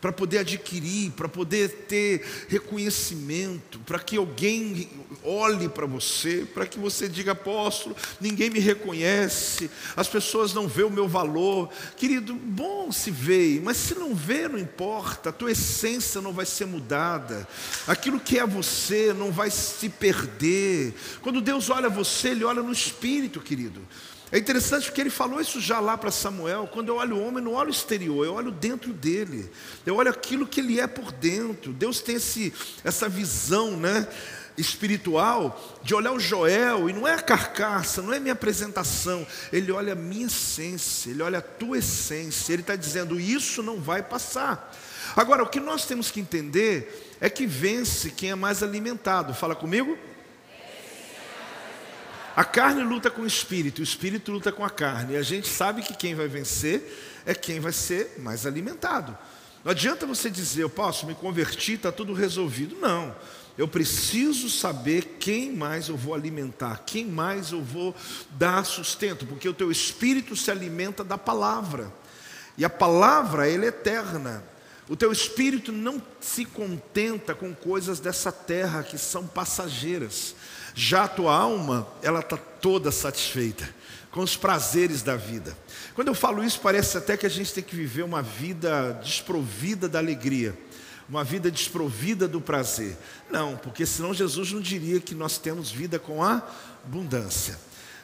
Para 0.00 0.12
poder 0.12 0.38
adquirir, 0.38 1.10
para 1.12 1.28
poder 1.28 1.68
ter 1.88 2.24
reconhecimento, 2.48 3.78
para 3.80 3.98
que 3.98 4.16
alguém 4.16 4.88
olhe 5.22 5.68
para 5.68 5.86
você, 5.86 6.46
para 6.54 6.66
que 6.66 6.78
você 6.78 7.08
diga, 7.08 7.32
apóstolo, 7.32 7.94
ninguém 8.20 8.48
me 8.48 8.58
reconhece, 8.58 9.70
as 9.94 10.08
pessoas 10.08 10.54
não 10.54 10.66
vê 10.66 10.82
o 10.82 10.90
meu 10.90 11.06
valor. 11.06 11.68
Querido, 11.96 12.34
bom 12.34 12.90
se 12.90 13.10
vê, 13.10 13.60
mas 13.62 13.76
se 13.76 13.94
não 13.94 14.14
vê, 14.14 14.48
não 14.48 14.58
importa, 14.58 15.28
a 15.28 15.32
tua 15.32 15.52
essência 15.52 16.20
não 16.20 16.32
vai 16.32 16.46
ser 16.46 16.66
mudada, 16.66 17.46
aquilo 17.86 18.18
que 18.18 18.38
é 18.38 18.46
você 18.46 19.12
não 19.12 19.30
vai 19.30 19.50
se 19.50 19.88
perder. 19.88 20.94
Quando 21.20 21.40
Deus 21.40 21.68
olha 21.68 21.88
você, 21.88 22.28
Ele 22.28 22.44
olha 22.44 22.62
no 22.62 22.72
espírito, 22.72 23.40
querido. 23.40 23.80
É 24.32 24.38
interessante 24.38 24.86
porque 24.86 25.00
ele 25.00 25.10
falou 25.10 25.40
isso 25.40 25.60
já 25.60 25.80
lá 25.80 25.98
para 25.98 26.10
Samuel. 26.10 26.68
Quando 26.72 26.88
eu 26.88 26.96
olho 26.96 27.16
o 27.16 27.26
homem, 27.26 27.42
não 27.42 27.54
olho 27.54 27.68
o 27.68 27.72
exterior, 27.72 28.24
eu 28.24 28.34
olho 28.34 28.50
dentro 28.50 28.92
dele. 28.92 29.50
Eu 29.84 29.96
olho 29.96 30.10
aquilo 30.10 30.46
que 30.46 30.60
ele 30.60 30.78
é 30.78 30.86
por 30.86 31.10
dentro. 31.10 31.72
Deus 31.72 32.00
tem 32.00 32.16
esse, 32.16 32.52
essa 32.84 33.08
visão, 33.08 33.76
né? 33.76 34.06
espiritual 34.58 35.80
de 35.82 35.94
olhar 35.94 36.12
o 36.12 36.20
Joel 36.20 36.90
e 36.90 36.92
não 36.92 37.08
é 37.08 37.14
a 37.14 37.22
carcaça, 37.22 38.02
não 38.02 38.12
é 38.12 38.20
minha 38.20 38.34
apresentação, 38.34 39.26
ele 39.50 39.72
olha 39.72 39.94
a 39.94 39.96
minha 39.96 40.26
essência, 40.26 41.10
ele 41.10 41.22
olha 41.22 41.38
a 41.38 41.42
tua 41.42 41.78
essência, 41.78 42.52
ele 42.52 42.60
está 42.60 42.76
dizendo 42.76 43.18
isso 43.18 43.62
não 43.62 43.80
vai 43.80 44.02
passar. 44.02 44.76
Agora, 45.16 45.42
o 45.42 45.48
que 45.48 45.58
nós 45.58 45.86
temos 45.86 46.10
que 46.10 46.20
entender 46.20 47.16
é 47.20 47.28
que 47.28 47.46
vence 47.46 48.10
quem 48.10 48.30
é 48.30 48.34
mais 48.34 48.62
alimentado. 48.62 49.34
Fala 49.34 49.56
comigo. 49.56 49.98
A 52.36 52.44
carne 52.44 52.82
luta 52.82 53.10
com 53.10 53.22
o 53.22 53.26
espírito, 53.26 53.80
o 53.80 53.84
espírito 53.84 54.30
luta 54.30 54.52
com 54.52 54.64
a 54.64 54.70
carne. 54.70 55.14
E 55.14 55.16
a 55.16 55.22
gente 55.22 55.48
sabe 55.48 55.82
que 55.82 55.94
quem 55.94 56.14
vai 56.14 56.28
vencer 56.28 57.22
é 57.26 57.34
quem 57.34 57.60
vai 57.60 57.72
ser 57.72 58.14
mais 58.18 58.46
alimentado. 58.46 59.16
Não 59.64 59.72
adianta 59.72 60.06
você 60.06 60.30
dizer, 60.30 60.62
eu 60.62 60.70
posso 60.70 61.06
me 61.06 61.14
convertir, 61.14 61.74
está 61.74 61.92
tudo 61.92 62.12
resolvido. 62.12 62.76
Não. 62.76 63.14
Eu 63.58 63.68
preciso 63.68 64.48
saber 64.48 65.16
quem 65.18 65.54
mais 65.54 65.88
eu 65.88 65.96
vou 65.96 66.14
alimentar, 66.14 66.82
quem 66.86 67.04
mais 67.04 67.52
eu 67.52 67.62
vou 67.62 67.94
dar 68.30 68.64
sustento, 68.64 69.26
porque 69.26 69.48
o 69.48 69.52
teu 69.52 69.70
espírito 69.70 70.34
se 70.34 70.50
alimenta 70.50 71.04
da 71.04 71.18
palavra. 71.18 71.92
E 72.56 72.64
a 72.64 72.70
palavra, 72.70 73.50
ela 73.50 73.64
é 73.64 73.68
eterna. 73.68 74.42
O 74.88 74.96
teu 74.96 75.12
espírito 75.12 75.72
não 75.72 76.02
se 76.20 76.44
contenta 76.44 77.34
com 77.34 77.54
coisas 77.54 78.00
dessa 78.00 78.32
terra 78.32 78.82
que 78.82 78.96
são 78.96 79.26
passageiras. 79.26 80.34
Já 80.74 81.04
a 81.04 81.08
tua 81.08 81.34
alma, 81.34 81.86
ela 82.02 82.20
está 82.20 82.36
toda 82.36 82.90
satisfeita 82.90 83.68
com 84.10 84.20
os 84.20 84.36
prazeres 84.36 85.02
da 85.02 85.16
vida. 85.16 85.56
Quando 85.94 86.08
eu 86.08 86.14
falo 86.14 86.42
isso, 86.42 86.60
parece 86.60 86.98
até 86.98 87.16
que 87.16 87.26
a 87.26 87.30
gente 87.30 87.52
tem 87.52 87.62
que 87.62 87.76
viver 87.76 88.02
uma 88.02 88.22
vida 88.22 88.98
desprovida 89.02 89.88
da 89.88 89.98
alegria, 89.98 90.56
uma 91.08 91.22
vida 91.22 91.50
desprovida 91.50 92.26
do 92.26 92.40
prazer. 92.40 92.96
Não, 93.30 93.56
porque 93.56 93.86
senão 93.86 94.12
Jesus 94.12 94.52
não 94.52 94.60
diria 94.60 95.00
que 95.00 95.14
nós 95.14 95.38
temos 95.38 95.70
vida 95.70 95.98
com 95.98 96.22
abundância. 96.22 97.58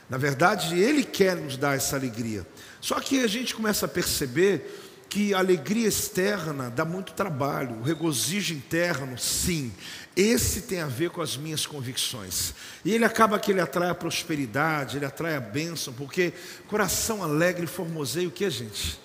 Na 0.09 0.17
verdade, 0.17 0.79
Ele 0.79 1.03
quer 1.03 1.37
nos 1.37 1.57
dar 1.57 1.77
essa 1.77 1.97
alegria. 1.97 2.47
Só 2.81 3.01
que 3.01 3.25
a 3.25 3.27
gente 3.27 3.55
começa 3.55 3.87
a 3.87 3.89
perceber 3.89 4.86
que 5.09 5.33
a 5.33 5.39
alegria 5.39 5.89
externa 5.89 6.69
dá 6.69 6.85
muito 6.85 7.13
trabalho, 7.13 7.79
o 7.79 7.83
regozijo 7.83 8.55
interno, 8.55 9.17
sim, 9.19 9.73
esse 10.17 10.63
tem 10.63 10.81
a 10.81 10.87
ver 10.87 11.11
com 11.11 11.21
as 11.21 11.37
minhas 11.37 11.67
convicções. 11.67 12.55
E 12.85 12.93
ele 12.93 13.05
acaba 13.05 13.39
que 13.39 13.51
ele 13.51 13.61
atrai 13.61 13.91
a 13.91 13.95
prosperidade, 13.95 14.97
ele 14.97 15.07
atrai 15.07 15.37
a 15.37 15.41
bênção, 15.41 15.93
porque 15.93 16.33
coração 16.69 17.23
alegre 17.23 17.67
formoseia 17.67 18.27
o 18.29 18.31
que, 18.31 18.49
gente? 18.51 18.99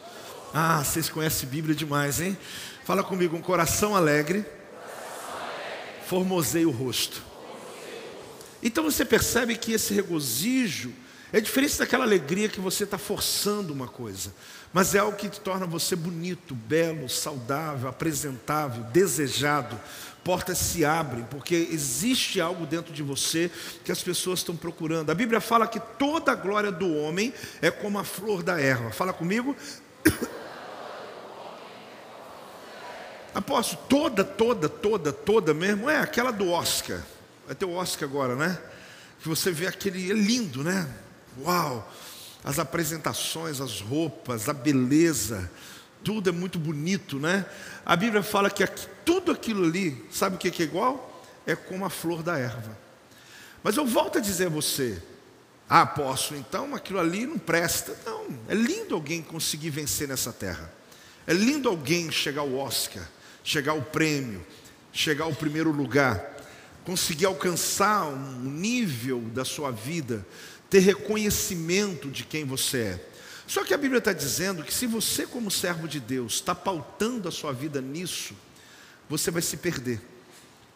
Ah, 0.53 0.84
vocês 0.84 1.10
conhecem 1.10 1.48
Bíblia 1.48 1.75
demais, 1.75 2.20
hein? 2.20 2.38
Fala 2.84 3.03
comigo, 3.03 3.38
um 3.38 3.41
coração 3.41 3.96
alegre, 3.96 4.46
formoseia 6.08 6.67
o 6.67 6.72
rosto. 6.72 7.22
Então 8.62 8.84
você 8.84 9.05
percebe 9.05 9.55
que 9.55 9.72
esse 9.74 9.93
regozijo 9.93 10.93
é 11.34 11.39
diferente 11.39 11.77
daquela 11.77 12.03
alegria 12.03 12.50
que 12.50 12.60
você 12.60 12.84
está 12.84 12.98
forçando 12.98 13.72
uma 13.72 13.88
coisa, 13.88 14.34
mas 14.73 14.95
é 14.95 14.99
algo 14.99 15.17
que 15.17 15.29
te 15.29 15.39
torna 15.39 15.65
você 15.65 15.95
bonito, 15.95 16.55
belo, 16.55 17.09
saudável, 17.09 17.89
apresentável, 17.89 18.83
desejado 18.85 19.77
portas 20.23 20.57
se 20.57 20.85
abrem, 20.85 21.25
porque 21.25 21.67
existe 21.71 22.39
algo 22.39 22.65
dentro 22.65 22.93
de 22.93 23.03
você 23.03 23.51
que 23.83 23.91
as 23.91 24.01
pessoas 24.03 24.39
estão 24.39 24.55
procurando. 24.55 25.09
A 25.09 25.15
Bíblia 25.15 25.41
fala 25.41 25.67
que 25.67 25.79
toda 25.79 26.31
a 26.31 26.35
glória 26.35 26.71
do 26.71 26.95
homem 26.95 27.33
é 27.61 27.69
como 27.71 27.99
a 27.99 28.03
flor 28.03 28.43
da 28.43 28.59
erva. 28.59 28.91
Fala 28.91 29.13
comigo. 29.13 29.55
Apóstolo, 33.33 33.81
toda, 33.87 34.23
toda, 34.23 34.69
toda, 34.69 35.11
toda 35.13 35.53
mesmo, 35.53 35.89
é 35.89 35.97
aquela 35.97 36.31
do 36.31 36.49
Oscar. 36.49 37.01
Vai 37.45 37.55
ter 37.55 37.65
o 37.65 37.73
Oscar 37.73 38.07
agora, 38.07 38.35
né? 38.35 38.61
Que 39.21 39.29
você 39.29 39.51
vê 39.51 39.67
aquele, 39.67 40.11
é 40.11 40.13
lindo, 40.13 40.63
né? 40.63 40.87
Uau! 41.39 41.91
As 42.43 42.60
apresentações, 42.60 43.62
as 43.62 43.81
roupas, 43.81 44.50
a 44.50 44.53
beleza, 44.53 45.50
tudo 46.03 46.29
é 46.29 46.33
muito 46.33 46.57
bonito, 46.57 47.19
né? 47.19 47.45
A 47.86 47.95
Bíblia 47.95 48.24
fala 48.24 48.50
que 48.50 48.63
aqui, 48.63 48.88
tudo 49.05 49.31
aquilo 49.31 49.63
ali, 49.63 50.05
sabe 50.12 50.36
o 50.36 50.39
que 50.39 50.62
é 50.62 50.65
igual? 50.65 51.24
É 51.45 51.55
como 51.55 51.86
a 51.86 51.89
flor 51.89 52.24
da 52.24 52.38
erva. 52.38 52.77
Mas 53.63 53.77
eu 53.77 53.86
volto 53.86 54.17
a 54.17 54.21
dizer 54.21 54.48
a 54.48 54.50
você, 54.50 55.01
ah, 55.69 55.81
apóstolo, 55.81 56.39
então 56.39 56.75
aquilo 56.75 57.00
ali 57.00 57.25
não 57.25 57.38
presta. 57.38 57.95
Não, 58.05 58.25
é 58.48 58.53
lindo 58.53 58.95
alguém 58.95 59.21
conseguir 59.21 59.69
vencer 59.69 60.07
nessa 60.07 60.33
terra. 60.33 60.71
É 61.25 61.33
lindo 61.33 61.69
alguém 61.69 62.12
chegar 62.12 62.41
ao 62.41 62.55
Oscar, 62.55 63.07
chegar 63.43 63.74
ao 63.74 63.81
prêmio, 63.81 64.45
chegar 64.91 65.25
ao 65.25 65.33
primeiro 65.33 65.71
lugar, 65.71 66.30
conseguir 66.85 67.25
alcançar 67.25 68.05
um 68.07 68.41
nível 68.41 69.21
da 69.33 69.45
sua 69.45 69.71
vida, 69.71 70.25
ter 70.69 70.79
reconhecimento 70.79 72.09
de 72.09 72.23
quem 72.23 72.45
você 72.45 72.77
é. 72.77 73.07
Só 73.47 73.63
que 73.63 73.73
a 73.73 73.77
Bíblia 73.77 74.00
está 74.00 74.13
dizendo 74.13 74.63
que 74.63 74.73
se 74.73 74.88
você, 74.88 75.27
como 75.27 75.51
servo 75.51 75.88
de 75.88 76.00
Deus, 76.00 76.35
está 76.35 76.55
pautando 76.55 77.27
a 77.27 77.31
sua 77.31 77.51
vida 77.51 77.81
nisso, 77.81 78.33
você 79.09 79.29
vai 79.29 79.41
se 79.41 79.57
perder. 79.57 80.01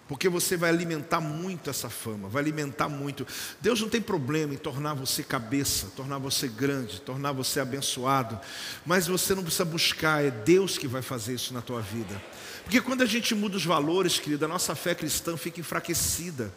Porque 0.08 0.30
você 0.30 0.56
vai 0.56 0.70
alimentar 0.70 1.20
muito 1.20 1.68
essa 1.68 1.90
fama, 1.90 2.30
vai 2.30 2.44
alimentar 2.44 2.88
muito. 2.88 3.26
Deus 3.60 3.82
não 3.82 3.90
tem 3.90 4.00
problema 4.00 4.54
em 4.54 4.58
tornar 4.58 4.94
você 4.94 5.24
cabeça, 5.24 5.88
tornar 5.96 6.20
você 6.20 6.48
grande, 6.48 7.02
tornar 7.02 7.32
você 7.32 7.60
abençoado, 7.60 8.40
mas 8.86 9.08
você 9.08 9.34
não 9.34 9.42
precisa 9.42 9.66
buscar, 9.66 10.24
é 10.24 10.30
Deus 10.30 10.78
que 10.78 10.88
vai 10.88 11.02
fazer 11.02 11.34
isso 11.34 11.54
na 11.56 11.62
tua 11.62 11.82
vida. 11.82 12.22
Porque 12.64 12.80
quando 12.82 13.02
a 13.02 13.06
gente 13.08 13.34
muda 13.34 13.58
os 13.58 13.66
valores, 13.66 14.20
querido, 14.20 14.46
a 14.46 14.48
nossa 14.48 14.76
fé 14.76 14.94
cristã 14.94 15.36
fica 15.38 15.60
enfraquecida. 15.60 16.54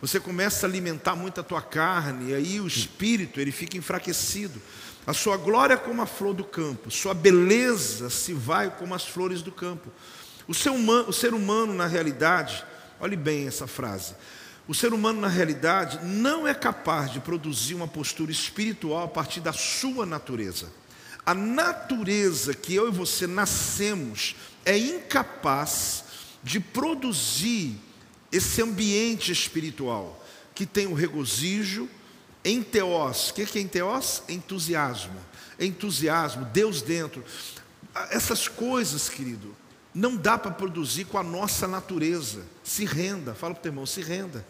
Você 0.00 0.20
começa 0.20 0.66
a 0.66 0.68
alimentar 0.68 1.16
muito 1.16 1.40
a 1.40 1.44
tua 1.44 1.62
carne, 1.62 2.30
e 2.30 2.34
aí 2.34 2.60
o 2.60 2.66
espírito 2.66 3.40
ele 3.40 3.50
fica 3.50 3.76
enfraquecido. 3.76 4.60
A 5.06 5.12
sua 5.12 5.36
glória 5.36 5.74
é 5.74 5.76
como 5.76 6.00
a 6.00 6.06
flor 6.06 6.32
do 6.32 6.44
campo, 6.44 6.90
sua 6.90 7.12
beleza 7.12 8.08
se 8.08 8.32
vai 8.32 8.70
como 8.70 8.94
as 8.94 9.04
flores 9.04 9.42
do 9.42 9.50
campo. 9.50 9.90
O 10.46 10.54
ser 10.54 10.70
humano, 10.70 11.08
o 11.08 11.12
ser 11.12 11.34
humano 11.34 11.74
na 11.74 11.86
realidade, 11.86 12.64
Olhe 13.04 13.16
bem 13.16 13.46
essa 13.46 13.66
frase. 13.66 14.14
O 14.66 14.72
ser 14.72 14.94
humano, 14.94 15.20
na 15.20 15.28
realidade, 15.28 16.02
não 16.06 16.48
é 16.48 16.54
capaz 16.54 17.12
de 17.12 17.20
produzir 17.20 17.74
uma 17.74 17.86
postura 17.86 18.32
espiritual 18.32 19.04
a 19.04 19.08
partir 19.08 19.40
da 19.40 19.52
sua 19.52 20.06
natureza. 20.06 20.72
A 21.26 21.34
natureza 21.34 22.54
que 22.54 22.74
eu 22.74 22.88
e 22.88 22.90
você 22.90 23.26
nascemos 23.26 24.34
é 24.64 24.78
incapaz 24.78 26.04
de 26.42 26.58
produzir 26.58 27.78
esse 28.32 28.62
ambiente 28.62 29.30
espiritual 29.30 30.24
que 30.54 30.64
tem 30.64 30.86
o 30.86 30.94
regozijo, 30.94 31.86
em 32.42 32.62
teós. 32.62 33.28
O 33.28 33.34
que 33.34 33.58
é 33.58 33.60
em 33.60 33.68
teós? 33.68 34.22
Entusiasmo. 34.30 35.20
Entusiasmo, 35.60 36.46
Deus 36.46 36.80
dentro. 36.80 37.22
Essas 38.10 38.48
coisas, 38.48 39.10
querido, 39.10 39.54
não 39.94 40.16
dá 40.16 40.36
para 40.36 40.50
produzir 40.50 41.04
com 41.04 41.16
a 41.16 41.22
nossa 41.22 41.68
natureza. 41.68 42.42
Se 42.64 42.84
renda, 42.84 43.34
fala 43.34 43.54
para 43.54 43.60
o 43.60 43.62
teu 43.62 43.70
irmão, 43.70 43.86
se 43.86 44.02
renda. 44.02 44.44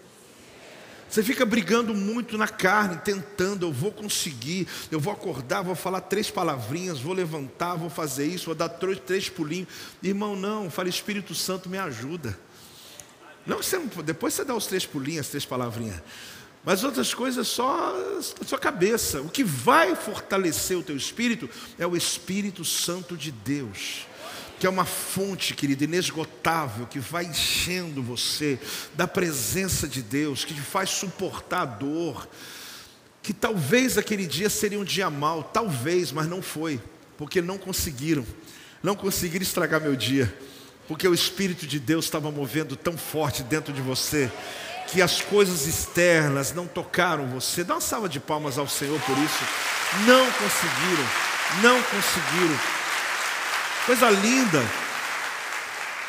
Você 1.08 1.22
fica 1.22 1.44
brigando 1.44 1.94
muito 1.94 2.38
na 2.38 2.48
carne, 2.48 2.96
tentando, 2.96 3.66
eu 3.66 3.72
vou 3.72 3.92
conseguir, 3.92 4.66
eu 4.90 4.98
vou 4.98 5.12
acordar, 5.12 5.62
vou 5.62 5.74
falar 5.74 6.00
três 6.00 6.30
palavrinhas, 6.30 6.98
vou 6.98 7.12
levantar, 7.12 7.76
vou 7.76 7.90
fazer 7.90 8.26
isso, 8.26 8.46
vou 8.46 8.54
dar 8.54 8.70
três, 8.70 8.98
três 8.98 9.28
pulinhos. 9.28 9.68
Irmão, 10.02 10.34
não, 10.34 10.70
fala 10.70 10.88
Espírito 10.88 11.34
Santo, 11.34 11.68
me 11.68 11.78
ajuda. 11.78 12.36
Não, 13.46 13.58
você 13.58 13.78
depois 14.02 14.32
você 14.32 14.44
dá 14.44 14.54
os 14.54 14.66
três 14.66 14.86
pulinhos, 14.86 15.26
as 15.26 15.28
três 15.28 15.44
palavrinhas. 15.44 16.02
Mas 16.64 16.82
outras 16.82 17.12
coisas 17.12 17.46
só 17.46 17.94
a 18.40 18.44
sua 18.44 18.58
cabeça. 18.58 19.20
O 19.20 19.28
que 19.28 19.44
vai 19.44 19.94
fortalecer 19.94 20.78
o 20.78 20.82
teu 20.82 20.96
espírito 20.96 21.48
é 21.78 21.86
o 21.86 21.94
Espírito 21.94 22.64
Santo 22.64 23.18
de 23.18 23.30
Deus 23.30 24.06
que 24.64 24.66
é 24.66 24.70
uma 24.70 24.86
fonte, 24.86 25.52
querido, 25.52 25.84
inesgotável, 25.84 26.86
que 26.86 26.98
vai 26.98 27.26
enchendo 27.26 28.02
você 28.02 28.58
da 28.94 29.06
presença 29.06 29.86
de 29.86 30.00
Deus, 30.00 30.42
que 30.42 30.54
te 30.54 30.60
faz 30.62 30.88
suportar 30.88 31.60
a 31.60 31.64
dor, 31.66 32.26
que 33.22 33.34
talvez 33.34 33.98
aquele 33.98 34.26
dia 34.26 34.48
seria 34.48 34.80
um 34.80 34.84
dia 34.84 35.10
mau, 35.10 35.42
talvez, 35.42 36.10
mas 36.10 36.26
não 36.26 36.40
foi, 36.40 36.80
porque 37.18 37.42
não 37.42 37.58
conseguiram, 37.58 38.24
não 38.82 38.96
conseguiram 38.96 39.42
estragar 39.42 39.82
meu 39.82 39.94
dia, 39.94 40.34
porque 40.88 41.06
o 41.06 41.12
Espírito 41.12 41.66
de 41.66 41.78
Deus 41.78 42.06
estava 42.06 42.30
movendo 42.30 42.74
tão 42.74 42.96
forte 42.96 43.42
dentro 43.42 43.70
de 43.70 43.82
você, 43.82 44.32
que 44.88 45.02
as 45.02 45.20
coisas 45.20 45.66
externas 45.66 46.54
não 46.54 46.66
tocaram 46.66 47.26
você. 47.26 47.64
Dá 47.64 47.74
uma 47.74 47.82
salva 47.82 48.08
de 48.08 48.18
palmas 48.18 48.56
ao 48.56 48.66
Senhor 48.66 48.98
por 49.02 49.18
isso. 49.18 49.44
Não 50.06 50.24
conseguiram, 50.32 51.04
não 51.62 51.82
conseguiram. 51.82 52.83
Coisa 53.86 54.08
linda. 54.08 54.62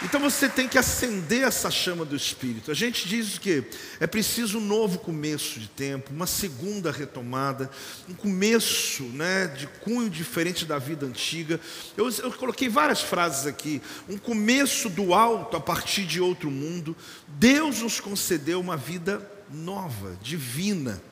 Então 0.01 0.21
você 0.21 0.47
tem 0.47 0.65
que 0.65 0.77
acender 0.77 1.43
essa 1.43 1.69
chama 1.69 2.05
do 2.05 2.15
Espírito. 2.15 2.71
A 2.71 2.73
gente 2.73 3.05
diz 3.05 3.37
que 3.37 3.65
é 3.99 4.07
preciso 4.07 4.59
um 4.59 4.61
novo 4.61 4.97
começo 4.97 5.59
de 5.59 5.67
tempo, 5.67 6.13
uma 6.13 6.25
segunda 6.25 6.89
retomada, 6.89 7.69
um 8.07 8.13
começo 8.13 9.03
né, 9.03 9.47
de 9.47 9.67
cunho 9.67 10.09
diferente 10.09 10.63
da 10.63 10.79
vida 10.79 11.05
antiga. 11.05 11.59
Eu, 11.97 12.09
eu 12.09 12.31
coloquei 12.31 12.69
várias 12.69 13.01
frases 13.01 13.45
aqui. 13.45 13.81
Um 14.07 14.17
começo 14.17 14.89
do 14.89 15.13
alto 15.13 15.57
a 15.57 15.59
partir 15.59 16.05
de 16.05 16.21
outro 16.21 16.49
mundo. 16.49 16.95
Deus 17.27 17.81
nos 17.81 17.99
concedeu 17.99 18.61
uma 18.61 18.77
vida 18.77 19.29
nova, 19.51 20.17
divina. 20.21 21.03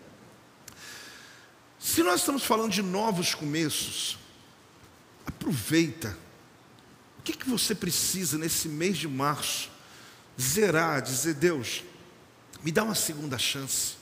Se 1.78 2.02
nós 2.04 2.22
estamos 2.22 2.46
falando 2.46 2.72
de 2.72 2.82
novos 2.82 3.36
começos, 3.36 4.18
aproveita 5.26 6.23
o 7.24 7.26
que, 7.26 7.32
que 7.32 7.50
você 7.50 7.74
precisa 7.74 8.38
nesse 8.38 8.68
mês 8.68 8.98
de 8.98 9.08
março? 9.08 9.70
Zerar, 10.38 11.02
dizer, 11.02 11.36
Deus, 11.36 11.82
me 12.62 12.70
dá 12.70 12.84
uma 12.84 12.96
segunda 12.96 13.38
chance. 13.38 13.94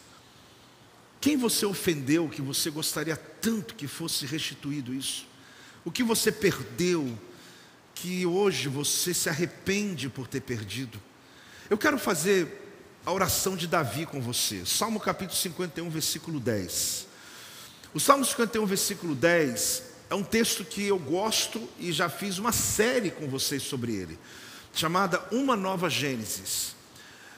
Quem 1.19 1.38
você 1.38 1.63
ofendeu 1.63 2.27
que 2.27 2.41
você 2.41 2.71
gostaria 2.71 3.15
tanto 3.15 3.75
que 3.75 3.86
fosse 3.86 4.25
restituído 4.25 4.91
isso? 4.91 5.27
O 5.86 5.91
que 5.91 6.01
você 6.01 6.31
perdeu 6.31 7.15
que 7.93 8.25
hoje 8.25 8.67
você 8.67 9.13
se 9.13 9.29
arrepende 9.29 10.10
por 10.10 10.25
ter 10.25 10.41
perdido? 10.41 10.99
Eu 11.69 11.77
quero 11.77 11.99
fazer 11.99 12.73
a 13.05 13.12
oração 13.12 13.55
de 13.55 13.67
Davi 13.67 14.07
com 14.07 14.19
você. 14.19 14.65
Salmo 14.65 14.99
capítulo 14.99 15.38
51, 15.38 15.88
versículo 15.91 16.39
10. 16.39 17.05
O 17.93 17.99
Salmo 17.99 18.25
51, 18.25 18.65
versículo 18.65 19.13
10 19.13 19.90
é 20.12 20.15
um 20.15 20.24
texto 20.24 20.65
que 20.65 20.86
eu 20.86 21.00
gosto 21.00 21.69
e 21.80 21.89
já 21.93 22.10
fiz 22.10 22.38
uma 22.38 22.52
série 22.52 23.10
com 23.10 23.30
vocês 23.30 23.63
sobre 23.63 23.95
ele, 23.95 24.19
chamada 24.74 25.26
Uma 25.32 25.56
Nova 25.56 25.89
Gênesis. 25.89 26.76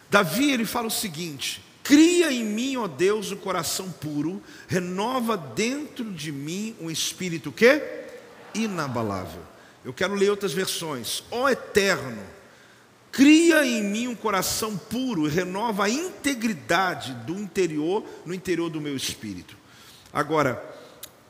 Davi 0.10 0.52
ele 0.52 0.66
fala 0.66 0.88
o 0.88 0.92
seguinte: 0.92 1.64
Cria 1.84 2.32
em 2.32 2.44
mim, 2.44 2.76
ó 2.78 2.88
Deus, 2.88 3.32
um 3.32 3.38
coração 3.38 3.92
puro, 3.92 4.42
renova 4.68 5.38
dentro 5.38 6.12
de 6.12 6.32
mim 6.32 6.76
um 6.82 6.90
espírito 6.90 7.52
que 7.52 7.80
inabalável. 8.56 9.44
Eu 9.86 9.94
quero 9.94 10.16
ler 10.16 10.32
outras 10.32 10.52
versões. 10.52 11.24
Ó 11.30 11.48
Eterno, 11.48 12.24
cria 13.12 13.64
em 13.64 13.84
mim 13.84 14.08
um 14.08 14.16
coração 14.16 14.76
puro 14.76 15.28
e 15.28 15.30
renova 15.30 15.86
a 15.86 15.90
integridade 15.92 17.14
do 17.28 17.36
interior 17.36 18.04
no 18.26 18.34
interior 18.34 18.72
do 18.72 18.82
meu 18.82 18.96
espírito. 18.96 19.56
Agora, 20.12 20.73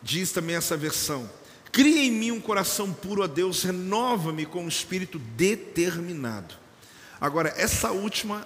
Diz 0.03 0.31
também 0.31 0.55
essa 0.55 0.75
versão: 0.75 1.29
Cria 1.71 2.03
em 2.03 2.11
mim 2.11 2.31
um 2.31 2.41
coração 2.41 2.93
puro 2.93 3.23
a 3.23 3.27
Deus, 3.27 3.63
renova-me 3.63 4.45
com 4.45 4.65
um 4.65 4.67
espírito 4.67 5.17
determinado. 5.17 6.55
Agora, 7.19 7.53
essa 7.55 7.91
última, 7.91 8.45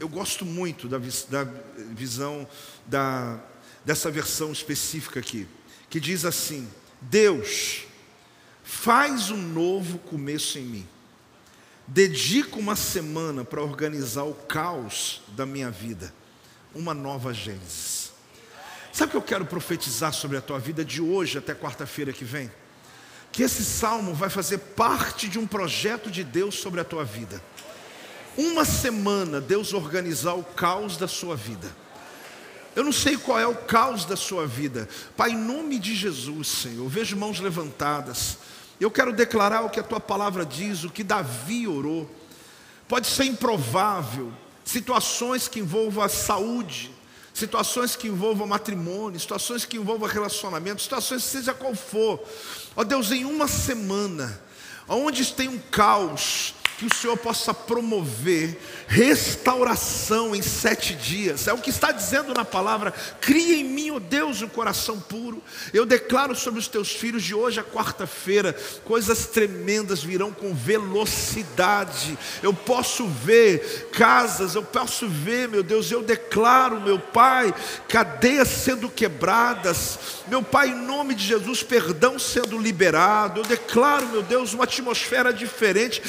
eu 0.00 0.08
gosto 0.08 0.44
muito 0.44 0.88
da, 0.88 0.98
da 0.98 1.44
visão 1.92 2.48
da, 2.86 3.38
dessa 3.84 4.10
versão 4.10 4.50
específica 4.50 5.20
aqui, 5.20 5.46
que 5.90 6.00
diz 6.00 6.24
assim: 6.24 6.66
Deus, 7.00 7.84
faz 8.64 9.30
um 9.30 9.36
novo 9.36 9.98
começo 9.98 10.58
em 10.58 10.64
mim. 10.64 10.88
Dedico 11.86 12.58
uma 12.58 12.76
semana 12.76 13.44
para 13.44 13.62
organizar 13.62 14.22
o 14.22 14.32
caos 14.32 15.20
da 15.36 15.44
minha 15.44 15.70
vida, 15.70 16.14
uma 16.74 16.94
nova 16.94 17.34
Gênesis. 17.34 17.99
Sabe 18.92 19.08
o 19.08 19.10
que 19.10 19.16
eu 19.16 19.22
quero 19.22 19.46
profetizar 19.46 20.12
sobre 20.12 20.36
a 20.36 20.40
tua 20.40 20.58
vida 20.58 20.84
de 20.84 21.00
hoje 21.00 21.38
até 21.38 21.54
quarta-feira 21.54 22.12
que 22.12 22.24
vem? 22.24 22.50
Que 23.30 23.44
esse 23.44 23.64
salmo 23.64 24.12
vai 24.12 24.28
fazer 24.28 24.58
parte 24.58 25.28
de 25.28 25.38
um 25.38 25.46
projeto 25.46 26.10
de 26.10 26.24
Deus 26.24 26.56
sobre 26.56 26.80
a 26.80 26.84
tua 26.84 27.04
vida. 27.04 27.40
Uma 28.36 28.64
semana 28.64 29.40
Deus 29.40 29.72
organizar 29.72 30.34
o 30.34 30.42
caos 30.42 30.96
da 30.96 31.06
sua 31.06 31.36
vida. 31.36 31.70
Eu 32.74 32.84
não 32.84 32.92
sei 32.92 33.16
qual 33.16 33.38
é 33.38 33.46
o 33.46 33.54
caos 33.54 34.04
da 34.04 34.16
sua 34.16 34.46
vida. 34.46 34.88
Pai, 35.16 35.30
em 35.30 35.36
nome 35.36 35.78
de 35.78 35.94
Jesus, 35.94 36.48
Senhor, 36.48 36.88
vejo 36.88 37.16
mãos 37.16 37.40
levantadas. 37.40 38.38
Eu 38.80 38.90
quero 38.90 39.12
declarar 39.12 39.62
o 39.62 39.70
que 39.70 39.80
a 39.80 39.84
tua 39.84 40.00
palavra 40.00 40.44
diz, 40.46 40.84
o 40.84 40.90
que 40.90 41.04
Davi 41.04 41.66
orou. 41.66 42.10
Pode 42.88 43.06
ser 43.06 43.24
improvável, 43.24 44.32
situações 44.64 45.46
que 45.46 45.60
envolvam 45.60 46.02
a 46.02 46.08
saúde, 46.08 46.90
situações 47.32 47.96
que 47.96 48.08
envolvam 48.08 48.46
matrimônio, 48.46 49.18
situações 49.18 49.64
que 49.64 49.76
envolvam 49.76 50.08
relacionamento, 50.08 50.82
situações 50.82 51.24
seja 51.24 51.54
qual 51.54 51.74
for. 51.74 52.22
Ó 52.76 52.84
Deus, 52.84 53.10
em 53.10 53.24
uma 53.24 53.48
semana, 53.48 54.40
onde 54.88 55.32
tem 55.32 55.48
um 55.48 55.58
caos, 55.58 56.54
que 56.80 56.86
o 56.86 56.94
Senhor 56.94 57.18
possa 57.18 57.52
promover 57.52 58.58
restauração 58.88 60.34
em 60.34 60.40
sete 60.40 60.94
dias. 60.94 61.46
É 61.46 61.52
o 61.52 61.58
que 61.58 61.68
está 61.68 61.92
dizendo 61.92 62.32
na 62.32 62.42
palavra. 62.42 62.90
Cria 63.20 63.54
em 63.54 63.64
mim, 63.64 63.90
ó 63.90 63.96
oh 63.96 64.00
Deus, 64.00 64.40
um 64.40 64.48
coração 64.48 64.98
puro. 64.98 65.42
Eu 65.74 65.84
declaro 65.84 66.34
sobre 66.34 66.58
os 66.58 66.68
teus 66.68 66.90
filhos 66.90 67.22
de 67.22 67.34
hoje 67.34 67.60
a 67.60 67.62
quarta-feira, 67.62 68.56
coisas 68.82 69.26
tremendas 69.26 70.02
virão 70.02 70.32
com 70.32 70.54
velocidade. 70.54 72.18
Eu 72.42 72.54
posso 72.54 73.06
ver 73.06 73.90
casas, 73.92 74.54
eu 74.54 74.62
posso 74.62 75.06
ver, 75.06 75.50
meu 75.50 75.62
Deus, 75.62 75.90
eu 75.90 76.02
declaro, 76.02 76.80
meu 76.80 76.98
Pai, 76.98 77.54
cadeias 77.88 78.48
sendo 78.48 78.88
quebradas. 78.88 79.98
Meu 80.28 80.42
Pai, 80.42 80.68
em 80.70 80.86
nome 80.86 81.14
de 81.14 81.26
Jesus, 81.26 81.62
perdão 81.62 82.18
sendo 82.18 82.56
liberado. 82.56 83.40
Eu 83.40 83.44
declaro, 83.44 84.08
meu 84.08 84.22
Deus, 84.22 84.54
uma 84.54 84.64
atmosfera 84.64 85.30
diferente. 85.30 86.00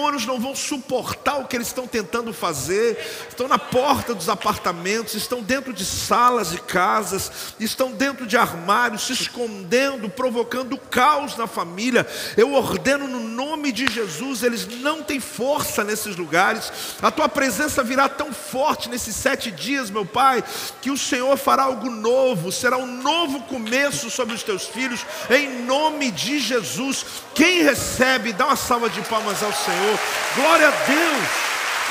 Demônios 0.00 0.24
não 0.24 0.40
vão 0.40 0.56
suportar 0.56 1.38
o 1.38 1.46
que 1.46 1.54
eles 1.54 1.66
estão 1.66 1.86
tentando 1.86 2.32
fazer. 2.32 2.98
Estão 3.28 3.46
na 3.46 3.58
porta 3.58 4.14
dos 4.14 4.30
apartamentos, 4.30 5.14
estão 5.14 5.42
dentro 5.42 5.74
de 5.74 5.84
salas 5.84 6.50
de 6.50 6.60
casas, 6.60 7.54
estão 7.60 7.92
dentro 7.92 8.26
de 8.26 8.36
armários, 8.36 9.02
se 9.02 9.12
escondendo, 9.12 10.08
provocando 10.08 10.78
caos 10.78 11.36
na 11.36 11.46
família. 11.46 12.06
Eu 12.34 12.54
ordeno 12.54 13.06
no 13.06 13.20
nome 13.20 13.72
de 13.72 13.86
Jesus, 13.92 14.42
eles 14.42 14.66
não 14.80 15.02
têm 15.02 15.20
força 15.20 15.84
nesses 15.84 16.16
lugares. 16.16 16.72
A 17.02 17.10
tua 17.10 17.28
presença 17.28 17.84
virá 17.84 18.08
tão 18.08 18.32
forte 18.32 18.88
nesses 18.88 19.14
sete 19.14 19.50
dias, 19.50 19.90
meu 19.90 20.06
Pai, 20.06 20.42
que 20.80 20.90
o 20.90 20.96
Senhor 20.96 21.36
fará 21.36 21.64
algo 21.64 21.90
novo, 21.90 22.50
será 22.50 22.78
um 22.78 23.02
novo 23.02 23.42
começo 23.42 24.08
sobre 24.08 24.34
os 24.34 24.42
teus 24.42 24.64
filhos, 24.64 25.04
em 25.28 25.62
nome 25.64 26.10
de 26.10 26.38
Jesus. 26.38 27.04
Quem 27.34 27.62
recebe, 27.62 28.32
dá 28.32 28.46
uma 28.46 28.56
salva 28.56 28.88
de 28.88 29.00
palmas 29.02 29.42
ao 29.42 29.52
Senhor. 29.52 29.89
Glória 30.34 30.68
a 30.68 30.70
Deus, 30.70 31.28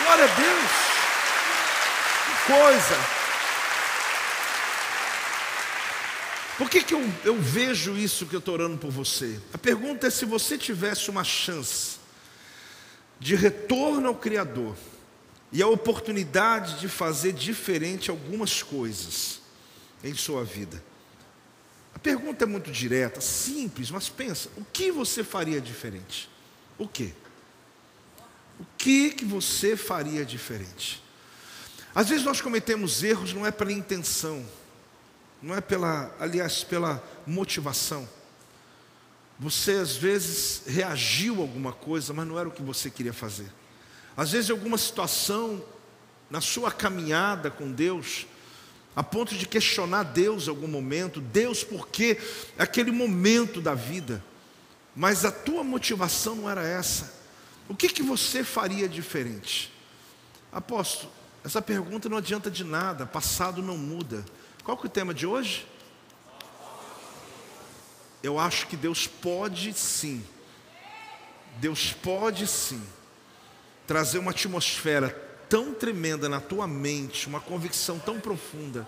glória 0.03 0.23
a 0.23 0.27
Deus. 0.27 0.71
Que 2.25 2.53
coisa. 2.53 3.19
Por 6.57 6.69
que, 6.69 6.83
que 6.83 6.93
eu, 6.93 7.13
eu 7.23 7.39
vejo 7.39 7.97
isso 7.97 8.25
que 8.25 8.35
eu 8.35 8.39
estou 8.39 8.53
orando 8.53 8.77
por 8.77 8.91
você? 8.91 9.39
A 9.53 9.57
pergunta 9.57 10.07
é 10.07 10.09
se 10.09 10.25
você 10.25 10.57
tivesse 10.57 11.09
uma 11.09 11.23
chance 11.23 11.97
de 13.19 13.35
retorno 13.35 14.09
ao 14.09 14.15
Criador 14.15 14.75
e 15.51 15.62
a 15.62 15.67
oportunidade 15.67 16.79
de 16.79 16.88
fazer 16.88 17.33
diferente 17.33 18.09
algumas 18.09 18.62
coisas 18.62 19.39
em 20.03 20.13
sua 20.13 20.43
vida. 20.43 20.83
A 21.95 21.99
pergunta 21.99 22.43
é 22.43 22.47
muito 22.47 22.71
direta, 22.71 23.19
simples, 23.19 23.89
mas 23.89 24.09
pensa, 24.09 24.49
o 24.55 24.63
que 24.63 24.91
você 24.91 25.23
faria 25.23 25.59
diferente? 25.59 26.29
O 26.77 26.88
que? 26.88 27.13
O 28.60 28.65
que 28.78 29.12
que 29.12 29.26
você 29.26 29.78
faria 29.78 30.26
diferente? 30.26 31.02
Às 31.95 32.10
vezes 32.10 32.26
nós 32.26 32.41
cometemos 32.41 33.04
erros 33.04 33.34
não 33.34 33.45
é 33.45 33.52
pela 33.52 33.72
intenção, 33.72 34.45
não 35.41 35.56
é 35.56 35.62
pela, 35.62 36.13
aliás, 36.19 36.63
pela 36.63 37.04
motivação. 37.26 38.08
Você 39.39 39.72
às 39.72 39.95
vezes 39.95 40.63
reagiu 40.67 41.38
a 41.38 41.41
alguma 41.41 41.72
coisa, 41.72 42.13
mas 42.13 42.28
não 42.28 42.38
era 42.38 42.50
o 42.50 42.52
que 42.52 42.62
você 42.62 42.89
queria 42.89 43.13
fazer. 43.13 43.50
Às 44.17 44.32
vezes 44.32 44.50
alguma 44.50 44.78
situação 44.78 45.63
na 46.30 46.41
sua 46.41 46.72
caminhada 46.72 47.50
com 47.50 47.72
Deus, 47.72 48.28
a 48.95 49.02
ponto 49.02 49.34
de 49.34 49.48
questionar 49.48 50.04
Deus 50.04 50.48
em 50.48 50.50
algum 50.50 50.67
momento, 50.67 51.22
Deus 51.22 51.63
por 51.63 51.88
que 51.88 52.17
aquele 52.58 52.91
momento 52.91 53.62
da 53.62 53.74
vida, 53.74 54.22
mas 54.93 55.24
a 55.24 55.32
tua 55.32 55.63
motivação 55.63 56.36
não 56.36 56.50
era 56.50 56.67
essa. 56.67 57.18
O 57.69 57.75
que, 57.75 57.88
que 57.88 58.01
você 58.01 58.43
faria 58.43 58.89
diferente? 58.89 59.71
Apóstolo, 60.51 61.12
essa 61.45 61.62
pergunta 61.62 62.10
não 62.10 62.17
adianta 62.17 62.49
de 62.49 62.63
nada, 62.63 63.05
passado 63.05 63.62
não 63.62 63.77
muda. 63.77 64.25
Qual 64.63 64.75
que 64.75 64.88
é 64.88 64.89
o 64.89 64.91
tema 64.91 65.13
de 65.13 65.27
hoje? 65.27 65.67
Eu 68.21 68.39
acho 68.39 68.67
que 68.67 68.75
Deus 68.75 69.08
pode 69.08 69.71
sim, 69.73 70.25
Deus 71.58 71.93
pode 71.93 72.45
sim, 72.47 72.82
trazer 73.88 74.17
uma 74.17 74.32
atmosfera 74.32 75.10
tão 75.47 75.73
tremenda 75.73 76.27
na 76.27 76.41
tua 76.41 76.67
mente, 76.67 77.27
uma 77.27 77.39
convicção 77.39 77.97
tão 77.97 78.19
profunda, 78.19 78.86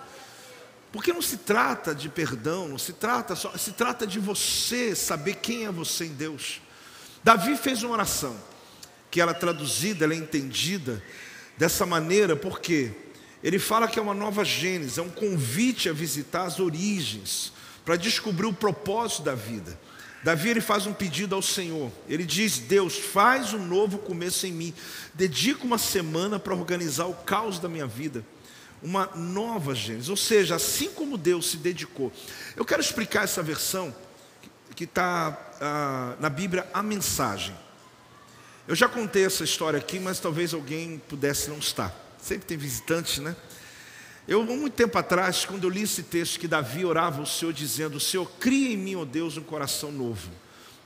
porque 0.91 1.13
não 1.13 1.21
se 1.21 1.37
trata 1.37 1.95
de 1.95 2.09
perdão, 2.09 2.67
não 2.67 2.77
se 2.77 2.93
trata 2.93 3.35
só, 3.35 3.55
se 3.57 3.71
trata 3.71 4.05
de 4.05 4.19
você 4.19 4.93
saber 4.93 5.35
quem 5.35 5.65
é 5.65 5.71
você 5.71 6.05
em 6.05 6.13
Deus. 6.13 6.61
Davi 7.23 7.55
fez 7.55 7.83
uma 7.83 7.93
oração, 7.93 8.35
que 9.11 9.19
ela 9.19 9.31
é 9.31 9.35
traduzida, 9.35 10.05
ela 10.05 10.13
é 10.13 10.17
entendida 10.17 11.03
dessa 11.57 11.85
maneira, 11.85 12.35
porque 12.35 12.91
ele 13.43 13.59
fala 13.59 13.87
que 13.87 13.99
é 13.99 14.01
uma 14.01 14.13
nova 14.13 14.45
gênese, 14.45 14.99
é 14.99 15.03
um 15.03 15.09
convite 15.09 15.89
a 15.89 15.93
visitar 15.93 16.43
as 16.43 16.59
origens, 16.59 17.51
para 17.83 17.97
descobrir 17.97 18.45
o 18.45 18.53
propósito 18.53 19.23
da 19.23 19.35
vida. 19.35 19.77
Davi 20.23 20.49
ele 20.49 20.61
faz 20.61 20.85
um 20.85 20.93
pedido 20.93 21.33
ao 21.33 21.41
Senhor. 21.41 21.91
Ele 22.07 22.23
diz: 22.23 22.59
Deus, 22.59 22.95
faz 22.95 23.53
um 23.53 23.65
novo 23.65 23.97
começo 23.97 24.45
em 24.45 24.51
mim. 24.51 24.73
Dedica 25.15 25.63
uma 25.63 25.79
semana 25.79 26.39
para 26.39 26.53
organizar 26.53 27.07
o 27.07 27.13
caos 27.13 27.57
da 27.57 27.67
minha 27.67 27.87
vida. 27.87 28.23
Uma 28.83 29.07
nova 29.15 29.73
gênese. 29.73 30.11
Ou 30.11 30.17
seja, 30.17 30.55
assim 30.55 30.89
como 30.89 31.17
Deus 31.17 31.49
se 31.49 31.57
dedicou. 31.57 32.11
Eu 32.55 32.63
quero 32.63 32.81
explicar 32.81 33.23
essa 33.23 33.41
versão 33.41 33.93
que 34.75 34.83
está 34.83 35.37
ah, 35.59 36.15
na 36.19 36.29
Bíblia, 36.29 36.67
a 36.71 36.83
mensagem. 36.83 37.55
Eu 38.71 38.75
já 38.77 38.87
contei 38.87 39.25
essa 39.25 39.43
história 39.43 39.77
aqui, 39.77 39.99
mas 39.99 40.21
talvez 40.21 40.53
alguém 40.53 40.97
pudesse 41.09 41.49
não 41.49 41.57
estar. 41.57 41.93
Sempre 42.17 42.45
tem 42.45 42.57
visitantes, 42.57 43.17
né? 43.17 43.35
Eu, 44.25 44.45
muito 44.45 44.73
tempo 44.73 44.97
atrás, 44.97 45.43
quando 45.43 45.65
eu 45.65 45.69
li 45.69 45.81
esse 45.81 46.03
texto 46.03 46.39
que 46.39 46.47
Davi 46.47 46.85
orava 46.85 47.19
ao 47.19 47.25
Senhor, 47.25 47.51
dizendo: 47.51 47.99
Senhor, 47.99 48.25
cria 48.39 48.71
em 48.71 48.77
mim, 48.77 48.95
ó 48.95 49.03
Deus, 49.03 49.35
um 49.35 49.43
coração 49.43 49.91
novo, 49.91 50.31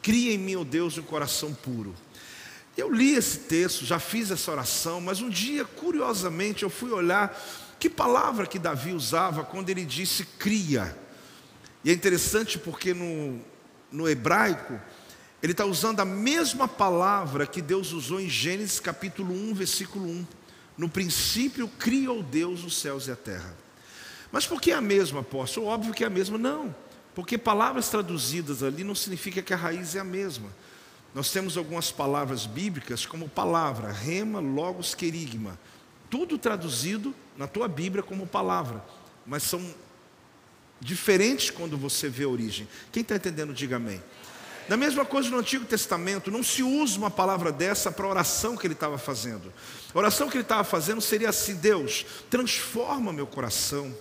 cria 0.02 0.34
em 0.34 0.38
mim, 0.40 0.56
ó 0.56 0.64
Deus, 0.64 0.98
um 0.98 1.04
coração 1.04 1.54
puro. 1.54 1.94
Eu 2.76 2.92
li 2.92 3.14
esse 3.14 3.42
texto, 3.42 3.86
já 3.86 4.00
fiz 4.00 4.32
essa 4.32 4.52
oração, 4.52 5.00
mas 5.00 5.22
um 5.22 5.30
dia, 5.30 5.64
curiosamente, 5.64 6.64
eu 6.64 6.72
fui 6.72 6.90
olhar 6.90 7.40
que 7.80 7.88
palavra 7.88 8.48
que 8.48 8.58
Davi 8.58 8.94
usava 8.94 9.44
quando 9.44 9.70
ele 9.70 9.86
disse 9.86 10.26
cria. 10.40 10.98
E 11.84 11.92
é 11.92 11.94
interessante 11.94 12.58
porque 12.58 12.96
no, 12.96 13.40
no 13.92 14.10
hebraico, 14.10 14.82
ele 15.42 15.52
está 15.52 15.66
usando 15.66 16.00
a 16.00 16.06
mesma 16.06 16.68
palavra 16.68 17.46
que 17.46 17.62
Deus 17.62 17.92
usou 17.92 18.20
em 18.20 18.30
Gênesis 18.30 18.80
capítulo 18.80 19.34
1, 19.34 19.54
versículo 19.54 20.06
1. 20.06 20.28
No 20.78 20.90
princípio 20.90 21.68
criou 21.68 22.24
Deus 22.24 22.64
os 22.64 22.80
céus 22.80 23.08
e 23.08 23.12
a 23.12 23.16
terra. 23.16 23.56
Mas 24.32 24.46
por 24.46 24.60
que 24.60 24.72
a 24.72 24.82
mesma, 24.82 25.22
apóstolo? 25.22 25.68
Óbvio 25.68 25.94
que 25.94 26.04
é 26.04 26.08
a 26.08 26.10
mesma. 26.10 26.38
Não, 26.38 26.76
porque 27.14 27.38
palavras 27.38 27.90
traduzidas 27.90 28.64
ali 28.64 28.84
não 28.84 28.96
significa 28.96 29.42
que 29.42 29.54
a 29.54 29.58
raiz 29.58 29.96
é 29.96 30.00
a 30.00 30.04
mesma. 30.04 30.50
Nós 31.14 31.32
temos 31.32 31.56
algumas 31.56 31.92
palavras 31.92 32.46
bíblicas, 32.46 33.06
como 33.06 33.30
palavra, 33.30 33.92
rema, 33.92 34.42
logos, 34.42 34.94
querigma. 34.94 35.58
Tudo 36.10 36.38
traduzido 36.38 37.16
na 37.38 37.48
tua 37.48 37.70
Bíblia 37.70 38.04
como 38.04 38.28
palavra, 38.28 38.84
mas 39.26 39.44
são 39.44 39.74
diferentes 40.80 41.50
quando 41.50 41.78
você 41.78 42.10
vê 42.10 42.26
a 42.26 42.28
origem. 42.28 42.68
Quem 42.92 43.02
está 43.02 43.16
entendendo, 43.16 43.54
diga 43.54 43.78
amém. 43.78 44.04
Da 44.68 44.76
mesma 44.76 45.06
coisa 45.06 45.30
no 45.30 45.38
Antigo 45.38 45.64
Testamento, 45.64 46.32
não 46.32 46.42
se 46.42 46.64
usa 46.64 46.98
uma 46.98 47.12
palavra 47.12 47.52
dessa 47.52 47.92
para 47.92 48.06
a 48.06 48.10
oração 48.10 48.58
que 48.58 48.66
ele 48.66 48.74
estava 48.74 48.98
fazendo. 48.98 49.54
A 49.94 49.98
oração 49.98 50.28
que 50.28 50.38
ele 50.38 50.44
estava 50.44 50.64
fazendo 50.64 51.02
seria 51.02 51.30
assim: 51.30 51.56
Deus, 51.56 52.06
transforma 52.30 53.14
meu 53.14 53.28
coração, 53.28 53.96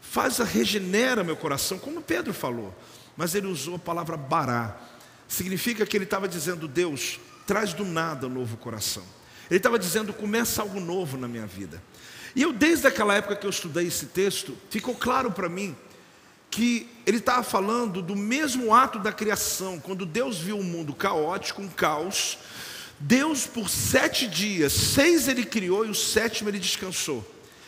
faz, 0.00 0.38
regenera 0.38 1.24
meu 1.24 1.36
coração, 1.36 1.78
como 1.78 2.00
Pedro 2.00 2.32
falou. 2.32 2.74
Mas 3.16 3.34
ele 3.34 3.48
usou 3.48 3.74
a 3.74 3.78
palavra 3.78 4.16
bará, 4.16 4.76
significa 5.26 5.84
que 5.84 5.96
ele 5.96 6.04
estava 6.04 6.28
dizendo: 6.28 6.68
Deus, 6.68 7.18
traz 7.44 7.72
do 7.72 7.84
nada 7.84 8.28
um 8.28 8.30
novo 8.30 8.56
coração. 8.56 9.02
Ele 9.50 9.58
estava 9.58 9.76
dizendo: 9.76 10.12
começa 10.12 10.62
algo 10.62 10.78
novo 10.78 11.16
na 11.16 11.26
minha 11.26 11.46
vida. 11.48 11.82
E 12.36 12.42
eu, 12.42 12.52
desde 12.52 12.86
aquela 12.86 13.14
época 13.14 13.34
que 13.34 13.44
eu 13.44 13.50
estudei 13.50 13.88
esse 13.88 14.06
texto, 14.06 14.56
ficou 14.70 14.94
claro 14.94 15.32
para 15.32 15.48
mim 15.48 15.76
que 16.50 16.88
ele 17.06 17.18
estava 17.18 17.42
falando 17.42 18.02
do 18.02 18.16
mesmo 18.16 18.74
ato 18.74 18.98
da 18.98 19.12
criação, 19.12 19.78
quando 19.78 20.04
Deus 20.04 20.38
viu 20.38 20.58
o 20.58 20.64
mundo 20.64 20.92
caótico, 20.94 21.62
um 21.62 21.68
caos, 21.68 22.38
Deus 22.98 23.46
por 23.46 23.68
sete 23.68 24.26
dias, 24.26 24.72
seis 24.72 25.28
ele 25.28 25.44
criou 25.44 25.86
e 25.86 25.90
o 25.90 25.94
sétimo 25.94 26.50
ele 26.50 26.58
descansou. 26.58 27.26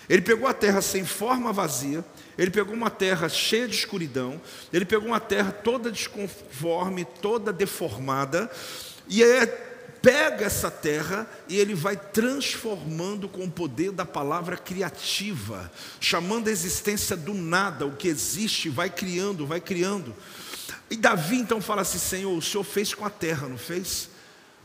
Ele 0.09 0.21
pegou 0.21 0.47
a 0.49 0.53
terra 0.53 0.83
sem 0.83 1.05
forma 1.05 1.53
vazia, 1.53 2.05
ele 2.37 2.51
pegou 2.51 2.75
uma 2.75 2.91
terra 2.91 3.29
cheia 3.29 3.69
de 3.69 3.77
escuridão, 3.77 4.41
ele 4.73 4.85
pegou 4.85 5.09
uma 5.09 5.21
terra 5.21 5.53
toda 5.53 5.91
desconforme, 5.91 7.05
toda 7.05 7.53
deformada, 7.53 8.51
e 9.09 9.23
é 9.23 9.72
pega 10.03 10.45
essa 10.45 10.71
terra 10.71 11.27
e 11.49 11.57
ele 11.57 11.75
vai 11.75 11.97
transformando 11.97 13.29
com 13.29 13.45
o 13.45 13.51
poder 13.51 13.93
da 13.93 14.05
palavra 14.05 14.57
criativa, 14.57 15.73
chamando 16.01 16.49
a 16.49 16.51
existência 16.51 17.17
do 17.17 17.33
nada, 17.33 17.87
o 17.87 17.97
que 17.97 18.09
existe, 18.09 18.69
vai 18.69 18.91
criando, 18.91 19.47
vai 19.47 19.61
criando. 19.61 20.15
E 20.91 20.97
Davi 20.97 21.37
então 21.37 21.63
fala 21.63 21.83
assim: 21.83 21.99
Senhor, 21.99 22.37
o 22.37 22.43
Senhor 22.43 22.65
fez 22.65 22.93
com 22.93 23.05
a 23.05 23.11
terra, 23.11 23.49
não 23.49 23.57
fez? 23.57 24.11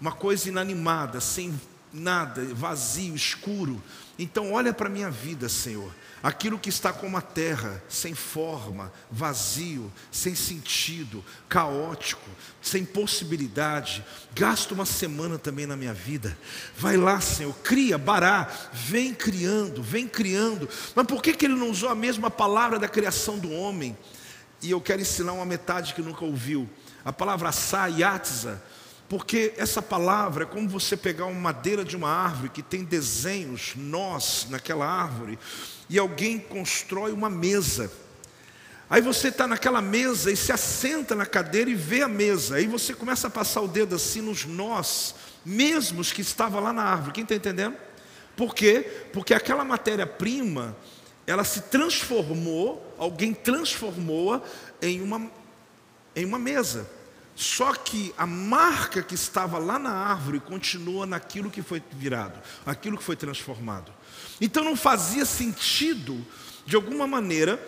Uma 0.01 0.11
coisa 0.11 0.49
inanimada, 0.49 1.21
sem 1.21 1.53
nada, 1.93 2.43
vazio, 2.53 3.15
escuro. 3.15 3.81
Então, 4.19 4.51
olha 4.51 4.73
para 4.73 4.87
a 4.87 4.91
minha 4.91 5.11
vida, 5.11 5.47
Senhor 5.47 5.93
aquilo 6.21 6.59
que 6.59 6.69
está 6.69 6.91
como 6.91 7.17
a 7.17 7.21
terra, 7.21 7.81
sem 7.87 8.13
forma, 8.13 8.91
vazio, 9.09 9.91
sem 10.11 10.35
sentido, 10.35 11.23
caótico, 11.47 12.29
sem 12.67 12.85
possibilidade. 12.85 14.03
Gasta 14.35 14.73
uma 14.73 14.85
semana 14.85 15.37
também 15.37 15.65
na 15.65 15.75
minha 15.75 15.93
vida. 15.93 16.37
Vai 16.77 16.97
lá, 16.97 17.19
Senhor, 17.21 17.53
cria, 17.63 17.97
bará, 17.97 18.47
vem 18.73 19.13
criando, 19.13 19.81
vem 19.81 20.07
criando. 20.07 20.69
Mas 20.93 21.07
por 21.07 21.21
que, 21.21 21.33
que 21.33 21.45
ele 21.45 21.55
não 21.55 21.69
usou 21.69 21.89
a 21.89 21.95
mesma 21.95 22.29
palavra 22.29 22.77
da 22.77 22.87
criação 22.87 23.39
do 23.39 23.51
homem? 23.51 23.97
E 24.61 24.71
eu 24.71 24.81
quero 24.81 25.01
ensinar 25.01 25.33
uma 25.33 25.45
metade 25.45 25.93
que 25.93 26.01
nunca 26.01 26.25
ouviu. 26.25 26.69
A 27.05 27.13
palavra 27.13 27.51
sa, 27.51 27.87
yatza, 27.87 28.61
Porque 29.07 29.53
essa 29.57 29.81
palavra 29.81 30.43
é 30.43 30.47
como 30.47 30.67
você 30.67 30.97
pegar 30.97 31.25
uma 31.25 31.39
madeira 31.39 31.85
de 31.85 31.95
uma 31.95 32.09
árvore 32.09 32.49
que 32.49 32.61
tem 32.61 32.83
desenhos, 32.83 33.73
nós 33.75 34.47
naquela 34.49 34.85
árvore, 34.85 35.39
e 35.89 35.97
alguém 35.97 36.37
constrói 36.37 37.13
uma 37.13 37.29
mesa. 37.29 37.89
Aí 38.89 39.01
você 39.01 39.27
está 39.27 39.45
naquela 39.47 39.81
mesa 39.81 40.31
e 40.31 40.37
se 40.37 40.51
assenta 40.51 41.13
na 41.13 41.25
cadeira 41.25 41.69
e 41.69 41.75
vê 41.75 42.01
a 42.01 42.07
mesa. 42.07 42.55
Aí 42.55 42.67
você 42.67 42.93
começa 42.93 43.27
a 43.27 43.29
passar 43.29 43.61
o 43.61 43.67
dedo 43.67 43.95
assim 43.95 44.21
nos 44.21 44.45
nós, 44.45 45.13
mesmos 45.45 46.13
que 46.13 46.21
estava 46.21 46.59
lá 46.59 46.71
na 46.71 46.83
árvore. 46.83 47.11
Quem 47.11 47.23
está 47.23 47.35
entendendo? 47.35 47.75
Por 48.35 48.55
quê? 48.55 49.07
Porque 49.11 49.33
aquela 49.33 49.65
matéria-prima, 49.65 50.77
ela 51.25 51.43
se 51.43 51.61
transformou, 51.63 52.95
alguém 52.97 53.33
transformou-a 53.33 54.41
em 54.81 55.01
uma, 55.01 55.29
em 56.15 56.23
uma 56.23 56.39
mesa. 56.39 56.89
Só 57.35 57.73
que 57.73 58.13
a 58.17 58.25
marca 58.25 59.03
que 59.03 59.15
estava 59.15 59.59
lá 59.59 59.77
na 59.77 59.91
árvore 59.91 60.39
continua 60.39 61.05
naquilo 61.05 61.51
que 61.51 61.61
foi 61.61 61.83
virado, 61.91 62.39
aquilo 62.65 62.97
que 62.97 63.03
foi 63.03 63.15
transformado. 63.15 63.93
Então 64.39 64.63
não 64.63 64.75
fazia 64.75 65.25
sentido, 65.25 66.25
de 66.65 66.75
alguma 66.75 67.05
maneira, 67.05 67.59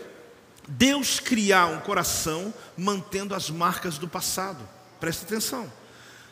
Deus 0.69 1.19
criar 1.19 1.65
um 1.65 1.79
coração 1.79 2.53
mantendo 2.77 3.33
as 3.33 3.49
marcas 3.49 3.97
do 3.97 4.07
passado. 4.07 4.67
Presta 4.99 5.25
atenção. 5.25 5.71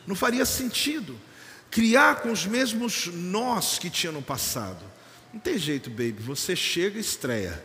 Não 0.05 0.15
faria 0.15 0.45
sentido 0.45 1.19
criar 1.71 2.17
com 2.17 2.31
os 2.31 2.45
mesmos 2.45 3.07
nós 3.07 3.79
que 3.79 3.89
tinha 3.89 4.11
no 4.11 4.21
passado. 4.21 4.83
Não 5.33 5.39
tem 5.39 5.57
jeito, 5.57 5.89
baby. 5.89 6.17
Você 6.19 6.55
chega 6.55 6.97
e 6.97 7.01
estreia. 7.01 7.63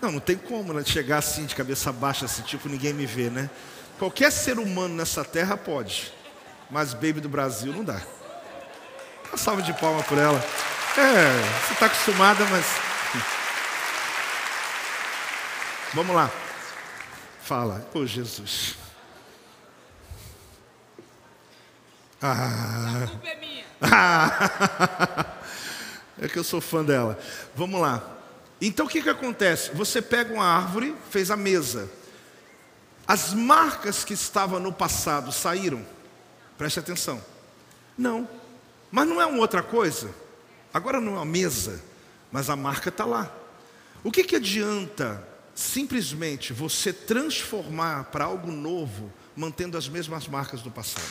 Não, 0.00 0.12
não 0.12 0.20
tem 0.20 0.36
como 0.36 0.72
né? 0.72 0.82
chegar 0.84 1.18
assim 1.18 1.44
de 1.44 1.54
cabeça 1.54 1.92
baixa, 1.92 2.24
assim, 2.24 2.42
tipo 2.42 2.68
ninguém 2.68 2.92
me 2.92 3.06
vê, 3.06 3.30
né? 3.30 3.50
Qualquer 3.98 4.30
ser 4.30 4.58
humano 4.58 4.94
nessa 4.94 5.24
terra 5.24 5.56
pode, 5.56 6.12
mas 6.70 6.92
baby 6.92 7.20
do 7.20 7.28
Brasil 7.28 7.72
não 7.72 7.82
dá. 7.82 8.02
Uma 9.28 9.38
salva 9.38 9.62
de 9.62 9.72
palma 9.74 10.02
por 10.02 10.18
ela. 10.18 10.38
É, 10.98 11.66
você 11.66 11.72
está 11.72 11.86
acostumada, 11.86 12.44
mas 12.46 12.66
Vamos 15.96 16.14
lá. 16.14 16.30
Fala. 17.42 17.88
Ô 17.94 18.00
oh, 18.00 18.06
Jesus. 18.06 18.76
Ah. 22.20 23.02
A 23.02 23.06
culpa 23.08 23.28
é 23.28 23.36
minha. 23.36 23.64
Ah. 23.80 25.32
É 26.18 26.28
que 26.28 26.38
eu 26.38 26.44
sou 26.44 26.62
fã 26.62 26.82
dela. 26.82 27.18
Vamos 27.54 27.78
lá. 27.78 28.02
Então 28.58 28.86
o 28.86 28.88
que, 28.88 29.02
que 29.02 29.08
acontece? 29.08 29.70
Você 29.72 30.00
pega 30.00 30.32
uma 30.32 30.46
árvore, 30.46 30.94
fez 31.10 31.30
a 31.30 31.36
mesa. 31.36 31.90
As 33.06 33.34
marcas 33.34 34.02
que 34.02 34.14
estavam 34.14 34.58
no 34.58 34.72
passado 34.72 35.30
saíram? 35.30 35.84
Preste 36.56 36.78
atenção. 36.78 37.22
Não. 37.96 38.26
Mas 38.90 39.06
não 39.06 39.20
é 39.20 39.26
uma 39.26 39.40
outra 39.40 39.62
coisa? 39.62 40.10
Agora 40.72 41.02
não 41.02 41.12
é 41.12 41.16
uma 41.16 41.26
mesa, 41.26 41.82
mas 42.32 42.48
a 42.48 42.56
marca 42.56 42.88
está 42.88 43.04
lá. 43.04 43.30
O 44.02 44.10
que, 44.10 44.24
que 44.24 44.36
adianta 44.36 45.35
simplesmente 45.56 46.52
você 46.52 46.92
transformar 46.92 48.04
para 48.04 48.26
algo 48.26 48.52
novo, 48.52 49.10
mantendo 49.34 49.76
as 49.76 49.88
mesmas 49.88 50.28
marcas 50.28 50.60
do 50.60 50.70
passado. 50.70 51.10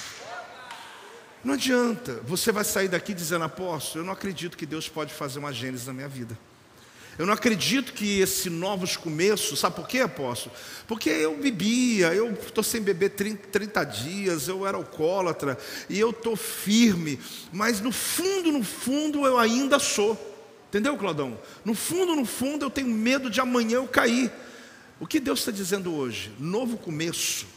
Não 1.43 1.55
adianta, 1.55 2.21
você 2.23 2.51
vai 2.51 2.63
sair 2.63 2.87
daqui 2.87 3.13
dizendo, 3.13 3.43
apóstolo, 3.43 4.03
eu 4.03 4.05
não 4.05 4.13
acredito 4.13 4.55
que 4.55 4.65
Deus 4.65 4.87
pode 4.87 5.13
fazer 5.13 5.39
uma 5.39 5.51
gênese 5.51 5.87
na 5.87 5.93
minha 5.93 6.07
vida. 6.07 6.37
Eu 7.17 7.25
não 7.25 7.33
acredito 7.33 7.93
que 7.93 8.19
esse 8.19 8.49
novos 8.49 8.97
começos, 8.97 9.59
sabe 9.59 9.75
por 9.77 9.87
quê, 9.87 9.99
apóstolo? 9.99 10.53
Porque 10.85 11.09
eu 11.09 11.37
bebia, 11.37 12.13
eu 12.13 12.31
estou 12.33 12.63
sem 12.63 12.81
beber 12.81 13.11
30, 13.11 13.47
30 13.47 13.83
dias, 13.85 14.47
eu 14.47 14.67
era 14.67 14.75
alcoólatra, 14.75 15.57
e 15.89 15.99
eu 15.99 16.09
estou 16.09 16.35
firme, 16.35 17.19
mas 17.53 17.79
no 17.79 17.91
fundo, 17.91 18.51
no 18.51 18.63
fundo, 18.63 19.25
eu 19.25 19.39
ainda 19.39 19.79
sou. 19.79 20.34
Entendeu, 20.75 20.97
Claudão? 20.97 21.39
No 21.63 21.73
fundo, 21.73 22.17
no 22.17 22.25
fundo, 22.25 22.65
eu 22.65 22.69
tenho 22.69 22.89
medo 22.89 23.29
de 23.29 23.39
amanhã 23.39 23.77
eu 23.77 23.87
cair. 23.87 24.29
O 24.99 25.07
que 25.07 25.21
Deus 25.21 25.39
está 25.39 25.49
dizendo 25.49 25.95
hoje? 25.95 26.33
Novo 26.37 26.75
começo 26.75 27.47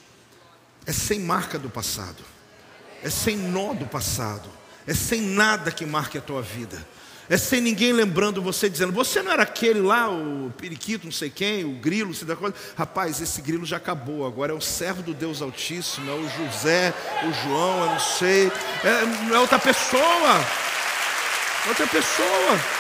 é 0.87 0.93
sem 0.93 1.19
marca 1.19 1.59
do 1.59 1.69
passado, 1.69 2.23
é 3.03 3.11
sem 3.11 3.37
nó 3.37 3.75
do 3.75 3.87
passado, 3.87 4.49
é 4.87 4.95
sem 4.95 5.21
nada 5.21 5.73
que 5.73 5.85
marque 5.85 6.17
a 6.17 6.21
tua 6.21 6.41
vida. 6.41 6.87
É 7.29 7.37
sem 7.37 7.61
ninguém 7.61 7.93
lembrando 7.93 8.41
você, 8.41 8.71
dizendo, 8.71 8.93
você 8.93 9.21
não 9.21 9.33
era 9.33 9.43
aquele 9.43 9.81
lá, 9.81 10.09
o 10.09 10.55
periquito, 10.57 11.05
não 11.05 11.13
sei 11.13 11.29
quem, 11.29 11.65
o 11.65 11.73
grilo, 11.73 12.15
sei 12.15 12.25
da 12.25 12.37
coisa. 12.37 12.55
Rapaz, 12.77 13.21
esse 13.21 13.43
grilo 13.43 13.67
já 13.67 13.79
acabou, 13.79 14.29
agora 14.29 14.53
é 14.53 14.55
o 14.55 14.61
servo 14.61 15.03
do 15.03 15.13
Deus 15.13 15.43
Altíssimo, 15.43 16.09
é 16.09 16.15
o 16.15 16.29
José, 16.29 16.95
o 17.25 17.33
João, 17.43 17.81
eu 17.81 17.87
não 17.87 17.99
sei, 17.99 18.47
é, 18.85 19.35
é 19.35 19.39
outra 19.41 19.59
pessoa, 19.59 20.41
outra 21.67 21.87
pessoa. 21.89 22.78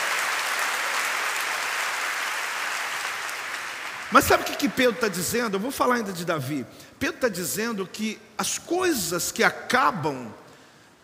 Mas 4.10 4.24
sabe 4.24 4.42
o 4.42 4.46
que, 4.46 4.56
que 4.56 4.68
Pedro 4.68 4.94
está 4.94 5.08
dizendo? 5.08 5.56
Eu 5.56 5.60
vou 5.60 5.70
falar 5.70 5.96
ainda 5.96 6.12
de 6.12 6.24
Davi. 6.24 6.64
Pedro 6.98 7.16
está 7.16 7.28
dizendo 7.28 7.86
que 7.86 8.18
as 8.38 8.58
coisas 8.58 9.30
que 9.30 9.44
acabam, 9.44 10.32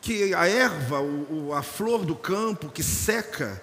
que 0.01 0.33
a 0.33 0.47
erva, 0.47 1.01
o, 1.01 1.53
a 1.53 1.63
flor 1.63 2.05
do 2.05 2.17
campo 2.17 2.71
que 2.71 2.83
seca, 2.83 3.63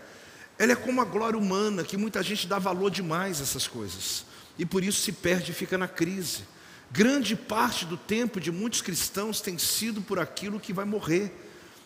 ela 0.60 0.74
é 0.74 0.76
como 0.76 1.02
a 1.02 1.06
glória 1.06 1.40
humana, 1.40 1.84
que 1.84 1.98
muita 1.98 2.22
gente 2.22 2.46
dá 2.46 2.60
valor 2.60 2.92
demais 2.92 3.40
a 3.40 3.44
essas 3.44 3.68
coisas. 3.68 4.26
E 4.60 4.66
por 4.66 4.84
isso 4.84 5.02
se 5.02 5.12
perde 5.12 5.52
e 5.52 5.56
fica 5.56 5.76
na 5.76 5.88
crise. 5.88 6.44
Grande 6.92 7.36
parte 7.36 7.84
do 7.84 7.98
tempo 7.98 8.40
de 8.40 8.52
muitos 8.52 8.82
cristãos 8.82 9.42
tem 9.42 9.58
sido 9.58 10.02
por 10.02 10.20
aquilo 10.20 10.60
que 10.60 10.72
vai 10.72 10.86
morrer, 10.86 11.34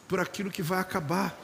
por 0.09 0.19
aquilo 0.19 0.51
que 0.51 0.61
vai 0.61 0.79
acabar. 0.79 1.39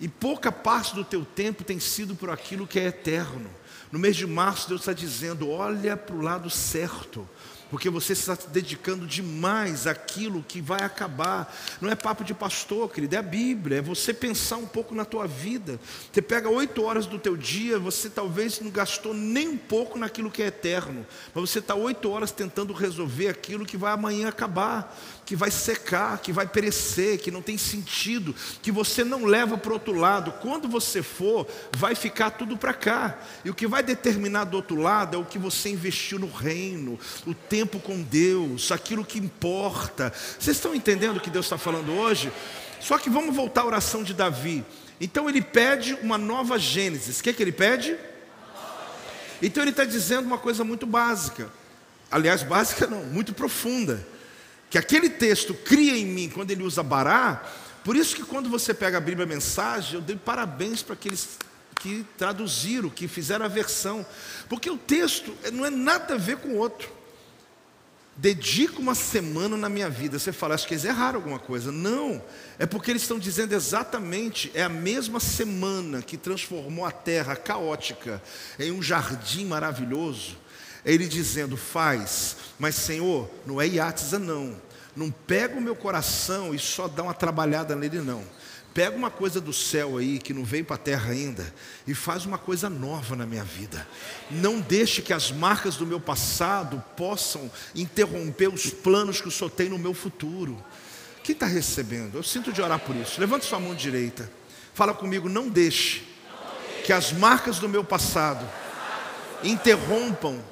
E 0.00 0.08
pouca 0.08 0.50
parte 0.50 0.96
do 0.96 1.04
teu 1.04 1.24
tempo 1.24 1.62
tem 1.62 1.78
sido 1.78 2.16
por 2.16 2.28
aquilo 2.28 2.66
que 2.66 2.80
é 2.80 2.86
eterno. 2.86 3.48
No 3.94 4.00
mês 4.00 4.16
de 4.16 4.26
março, 4.26 4.66
Deus 4.68 4.80
está 4.80 4.92
dizendo: 4.92 5.48
olha 5.48 5.96
para 5.96 6.16
o 6.16 6.20
lado 6.20 6.50
certo, 6.50 7.28
porque 7.70 7.88
você 7.88 8.12
está 8.12 8.34
se 8.34 8.48
dedicando 8.48 9.06
demais 9.06 9.86
àquilo 9.86 10.42
que 10.42 10.60
vai 10.60 10.82
acabar. 10.82 11.56
Não 11.80 11.88
é 11.88 11.94
papo 11.94 12.24
de 12.24 12.34
pastor, 12.34 12.90
querido, 12.90 13.14
é 13.14 13.18
a 13.18 13.22
Bíblia, 13.22 13.78
é 13.78 13.80
você 13.80 14.12
pensar 14.12 14.56
um 14.56 14.66
pouco 14.66 14.96
na 14.96 15.04
tua 15.04 15.28
vida. 15.28 15.78
Você 16.12 16.20
pega 16.20 16.48
oito 16.48 16.82
horas 16.82 17.06
do 17.06 17.20
teu 17.20 17.36
dia, 17.36 17.78
você 17.78 18.10
talvez 18.10 18.58
não 18.58 18.68
gastou 18.68 19.14
nem 19.14 19.46
um 19.46 19.56
pouco 19.56 19.96
naquilo 19.96 20.28
que 20.28 20.42
é 20.42 20.46
eterno, 20.46 21.06
mas 21.32 21.48
você 21.48 21.60
está 21.60 21.76
oito 21.76 22.10
horas 22.10 22.32
tentando 22.32 22.72
resolver 22.72 23.28
aquilo 23.28 23.64
que 23.64 23.76
vai 23.76 23.92
amanhã 23.92 24.28
acabar 24.28 24.92
que 25.24 25.34
vai 25.34 25.50
secar, 25.50 26.18
que 26.18 26.32
vai 26.32 26.46
perecer, 26.46 27.18
que 27.18 27.30
não 27.30 27.40
tem 27.40 27.56
sentido, 27.56 28.34
que 28.62 28.70
você 28.70 29.02
não 29.02 29.24
leva 29.24 29.56
para 29.56 29.70
o 29.70 29.74
outro 29.74 29.94
lado. 29.94 30.32
Quando 30.32 30.68
você 30.68 31.02
for, 31.02 31.46
vai 31.76 31.94
ficar 31.94 32.30
tudo 32.30 32.56
para 32.56 32.74
cá. 32.74 33.18
E 33.44 33.50
o 33.50 33.54
que 33.54 33.66
vai 33.66 33.82
determinar 33.82 34.44
do 34.44 34.56
outro 34.56 34.76
lado 34.76 35.16
é 35.16 35.18
o 35.18 35.24
que 35.24 35.38
você 35.38 35.70
investiu 35.70 36.18
no 36.18 36.30
reino, 36.30 36.98
o 37.26 37.34
tempo 37.34 37.80
com 37.80 38.02
Deus, 38.02 38.70
aquilo 38.70 39.04
que 39.04 39.18
importa. 39.18 40.12
Vocês 40.38 40.56
estão 40.56 40.74
entendendo 40.74 41.16
o 41.16 41.20
que 41.20 41.30
Deus 41.30 41.46
está 41.46 41.56
falando 41.56 41.92
hoje? 41.92 42.30
Só 42.80 42.98
que 42.98 43.08
vamos 43.08 43.34
voltar 43.34 43.62
à 43.62 43.66
oração 43.66 44.02
de 44.02 44.12
Davi. 44.12 44.64
Então 45.00 45.28
ele 45.28 45.40
pede 45.40 45.94
uma 46.02 46.18
nova 46.18 46.58
Gênesis. 46.58 47.20
O 47.20 47.22
que, 47.22 47.30
é 47.30 47.32
que 47.32 47.42
ele 47.42 47.52
pede? 47.52 47.96
Então 49.42 49.62
ele 49.62 49.70
está 49.70 49.84
dizendo 49.84 50.26
uma 50.26 50.38
coisa 50.38 50.62
muito 50.64 50.86
básica. 50.86 51.50
Aliás, 52.10 52.42
básica 52.42 52.86
não, 52.86 53.02
muito 53.04 53.32
profunda 53.32 54.13
que 54.74 54.78
aquele 54.78 55.08
texto 55.08 55.54
cria 55.54 55.96
em 55.96 56.04
mim 56.04 56.28
quando 56.28 56.50
ele 56.50 56.64
usa 56.64 56.82
bará, 56.82 57.44
por 57.84 57.94
isso 57.94 58.16
que 58.16 58.24
quando 58.24 58.50
você 58.50 58.74
pega 58.74 58.98
a 58.98 59.00
Bíblia 59.00 59.24
Mensagem, 59.24 59.94
eu 59.94 60.00
dei 60.00 60.16
parabéns 60.16 60.82
para 60.82 60.94
aqueles 60.94 61.38
que 61.76 62.04
traduziram, 62.18 62.90
que 62.90 63.06
fizeram 63.06 63.44
a 63.44 63.48
versão, 63.48 64.04
porque 64.48 64.68
o 64.68 64.76
texto 64.76 65.32
não 65.52 65.64
é 65.64 65.70
nada 65.70 66.14
a 66.14 66.18
ver 66.18 66.38
com 66.38 66.48
o 66.48 66.56
outro. 66.56 66.90
Dedico 68.16 68.82
uma 68.82 68.96
semana 68.96 69.56
na 69.56 69.68
minha 69.68 69.88
vida. 69.88 70.18
Você 70.18 70.32
fala, 70.32 70.56
acho 70.56 70.66
que 70.66 70.74
eles 70.74 70.84
erraram 70.84 71.20
alguma 71.20 71.38
coisa. 71.38 71.70
Não, 71.70 72.20
é 72.58 72.66
porque 72.66 72.90
eles 72.90 73.02
estão 73.02 73.16
dizendo 73.16 73.52
exatamente, 73.52 74.50
é 74.54 74.64
a 74.64 74.68
mesma 74.68 75.20
semana 75.20 76.02
que 76.02 76.16
transformou 76.16 76.84
a 76.84 76.90
terra 76.90 77.36
caótica 77.36 78.20
em 78.58 78.72
um 78.72 78.82
jardim 78.82 79.46
maravilhoso. 79.46 80.36
Ele 80.84 81.06
dizendo, 81.06 81.56
faz, 81.56 82.36
mas 82.58 82.74
Senhor, 82.74 83.30
não 83.46 83.60
é 83.60 83.66
Iatza 83.66 84.18
não. 84.18 84.60
Não 84.94 85.10
pega 85.10 85.56
o 85.56 85.60
meu 85.60 85.74
coração 85.74 86.54
e 86.54 86.58
só 86.58 86.86
dá 86.86 87.02
uma 87.02 87.14
trabalhada 87.14 87.74
nele, 87.74 88.00
não. 88.00 88.22
Pega 88.72 88.96
uma 88.96 89.10
coisa 89.10 89.40
do 89.40 89.52
céu 89.52 89.98
aí, 89.98 90.18
que 90.18 90.34
não 90.34 90.44
veio 90.44 90.64
para 90.64 90.74
a 90.74 90.78
terra 90.78 91.12
ainda, 91.12 91.52
e 91.86 91.94
faz 91.94 92.26
uma 92.26 92.36
coisa 92.36 92.68
nova 92.68 93.14
na 93.14 93.24
minha 93.24 93.44
vida. 93.44 93.86
Não 94.30 94.60
deixe 94.60 95.00
que 95.00 95.12
as 95.12 95.30
marcas 95.30 95.76
do 95.76 95.86
meu 95.86 96.00
passado 96.00 96.82
possam 96.96 97.50
interromper 97.74 98.48
os 98.48 98.70
planos 98.70 99.20
que 99.20 99.28
o 99.28 99.30
Senhor 99.30 99.50
tem 99.50 99.68
no 99.68 99.78
meu 99.78 99.94
futuro. 99.94 100.62
Quem 101.22 101.32
está 101.32 101.46
recebendo? 101.46 102.16
Eu 102.16 102.22
sinto 102.22 102.52
de 102.52 102.60
orar 102.60 102.80
por 102.80 102.94
isso. 102.96 103.20
Levante 103.20 103.46
sua 103.46 103.60
mão 103.60 103.74
direita. 103.74 104.30
Fala 104.74 104.92
comigo, 104.92 105.28
não 105.28 105.48
deixe 105.48 106.02
que 106.84 106.92
as 106.92 107.12
marcas 107.12 107.58
do 107.60 107.68
meu 107.68 107.84
passado 107.84 108.44
interrompam 109.42 110.42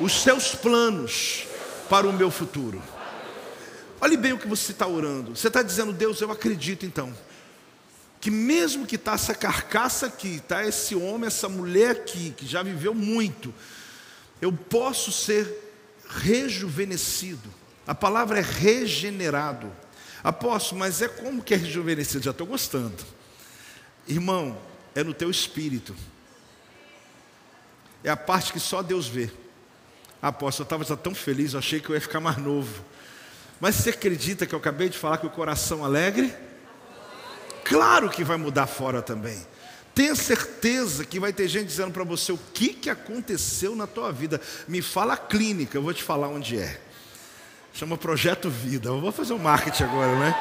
os 0.00 0.22
seus 0.22 0.54
planos 0.54 1.46
para 1.88 2.06
o 2.06 2.12
meu 2.12 2.30
futuro. 2.30 2.82
olhe 4.00 4.16
bem 4.16 4.32
o 4.32 4.38
que 4.38 4.48
você 4.48 4.72
está 4.72 4.86
orando. 4.86 5.34
Você 5.34 5.48
está 5.48 5.62
dizendo, 5.62 5.92
Deus, 5.92 6.20
eu 6.20 6.30
acredito 6.30 6.84
então. 6.84 7.16
Que 8.20 8.30
mesmo 8.30 8.86
que 8.86 8.96
está 8.96 9.12
essa 9.12 9.34
carcaça 9.34 10.06
aqui, 10.06 10.36
está 10.36 10.66
esse 10.66 10.94
homem, 10.94 11.26
essa 11.26 11.48
mulher 11.48 11.92
aqui, 11.92 12.34
que 12.36 12.46
já 12.46 12.62
viveu 12.62 12.94
muito, 12.94 13.54
eu 14.40 14.52
posso 14.52 15.12
ser 15.12 15.64
rejuvenescido. 16.08 17.48
A 17.86 17.94
palavra 17.94 18.38
é 18.38 18.42
regenerado. 18.42 19.72
Apóstolo, 20.22 20.80
mas 20.80 21.00
é 21.00 21.08
como 21.08 21.42
que 21.42 21.54
é 21.54 21.56
rejuvenescido? 21.56 22.24
Já 22.24 22.32
estou 22.32 22.46
gostando. 22.46 22.96
Irmão, 24.08 24.58
é 24.94 25.04
no 25.04 25.14
teu 25.14 25.30
espírito. 25.30 25.94
É 28.02 28.10
a 28.10 28.16
parte 28.16 28.52
que 28.52 28.60
só 28.60 28.82
Deus 28.82 29.06
vê. 29.06 29.30
Apóstolo, 30.20 30.68
eu 30.68 30.82
estava 30.82 30.96
tão 30.96 31.14
feliz, 31.14 31.52
eu 31.52 31.58
achei 31.58 31.80
que 31.80 31.90
eu 31.90 31.94
ia 31.94 32.00
ficar 32.00 32.20
mais 32.20 32.36
novo. 32.38 32.82
Mas 33.60 33.76
você 33.76 33.90
acredita 33.90 34.46
que 34.46 34.54
eu 34.54 34.58
acabei 34.58 34.88
de 34.88 34.98
falar 34.98 35.18
que 35.18 35.26
o 35.26 35.30
coração 35.30 35.84
alegre? 35.84 36.34
Claro 37.64 38.08
que 38.08 38.22
vai 38.22 38.36
mudar 38.36 38.66
fora 38.66 39.02
também. 39.02 39.44
Tenha 39.94 40.14
certeza 40.14 41.04
que 41.04 41.18
vai 41.18 41.32
ter 41.32 41.48
gente 41.48 41.66
dizendo 41.66 41.90
para 41.90 42.04
você 42.04 42.30
o 42.30 42.38
que, 42.52 42.68
que 42.68 42.90
aconteceu 42.90 43.74
na 43.74 43.86
tua 43.86 44.12
vida. 44.12 44.40
Me 44.68 44.82
fala 44.82 45.14
a 45.14 45.16
clínica, 45.16 45.78
eu 45.78 45.82
vou 45.82 45.94
te 45.94 46.02
falar 46.02 46.28
onde 46.28 46.58
é. 46.58 46.78
Chama 47.72 47.96
Projeto 47.96 48.50
Vida. 48.50 48.90
Eu 48.90 49.00
vou 49.00 49.10
fazer 49.10 49.32
o 49.32 49.36
um 49.36 49.38
marketing 49.38 49.84
agora, 49.84 50.18
né? 50.18 50.34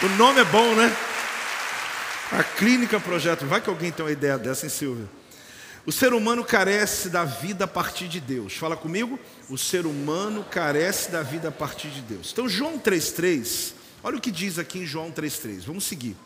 o 0.02 0.08
nome 0.16 0.40
é 0.40 0.44
bom, 0.44 0.74
né? 0.74 0.96
A 2.32 2.42
clínica 2.42 2.98
Projeto. 3.00 3.46
Vai 3.46 3.60
que 3.60 3.70
alguém 3.70 3.92
tem 3.92 4.04
uma 4.04 4.12
ideia 4.12 4.36
dessa, 4.36 4.66
hein, 4.66 4.70
Silvia? 4.70 5.06
O 5.86 5.92
ser 5.92 6.14
humano 6.14 6.42
carece 6.42 7.10
da 7.10 7.24
vida 7.24 7.64
a 7.64 7.68
partir 7.68 8.08
de 8.08 8.18
Deus. 8.18 8.54
Fala 8.54 8.76
comigo. 8.76 9.18
O 9.50 9.58
ser 9.58 9.84
humano 9.84 10.44
carece 10.50 11.10
da 11.10 11.22
vida 11.22 11.48
a 11.48 11.52
partir 11.52 11.88
de 11.88 12.00
Deus. 12.00 12.30
Então, 12.32 12.48
João 12.48 12.78
3,3, 12.78 13.72
olha 14.02 14.16
o 14.16 14.20
que 14.20 14.30
diz 14.30 14.58
aqui 14.58 14.78
em 14.78 14.86
João 14.86 15.10
3,3. 15.10 15.62
Vamos 15.66 15.84
seguir. 15.84 16.16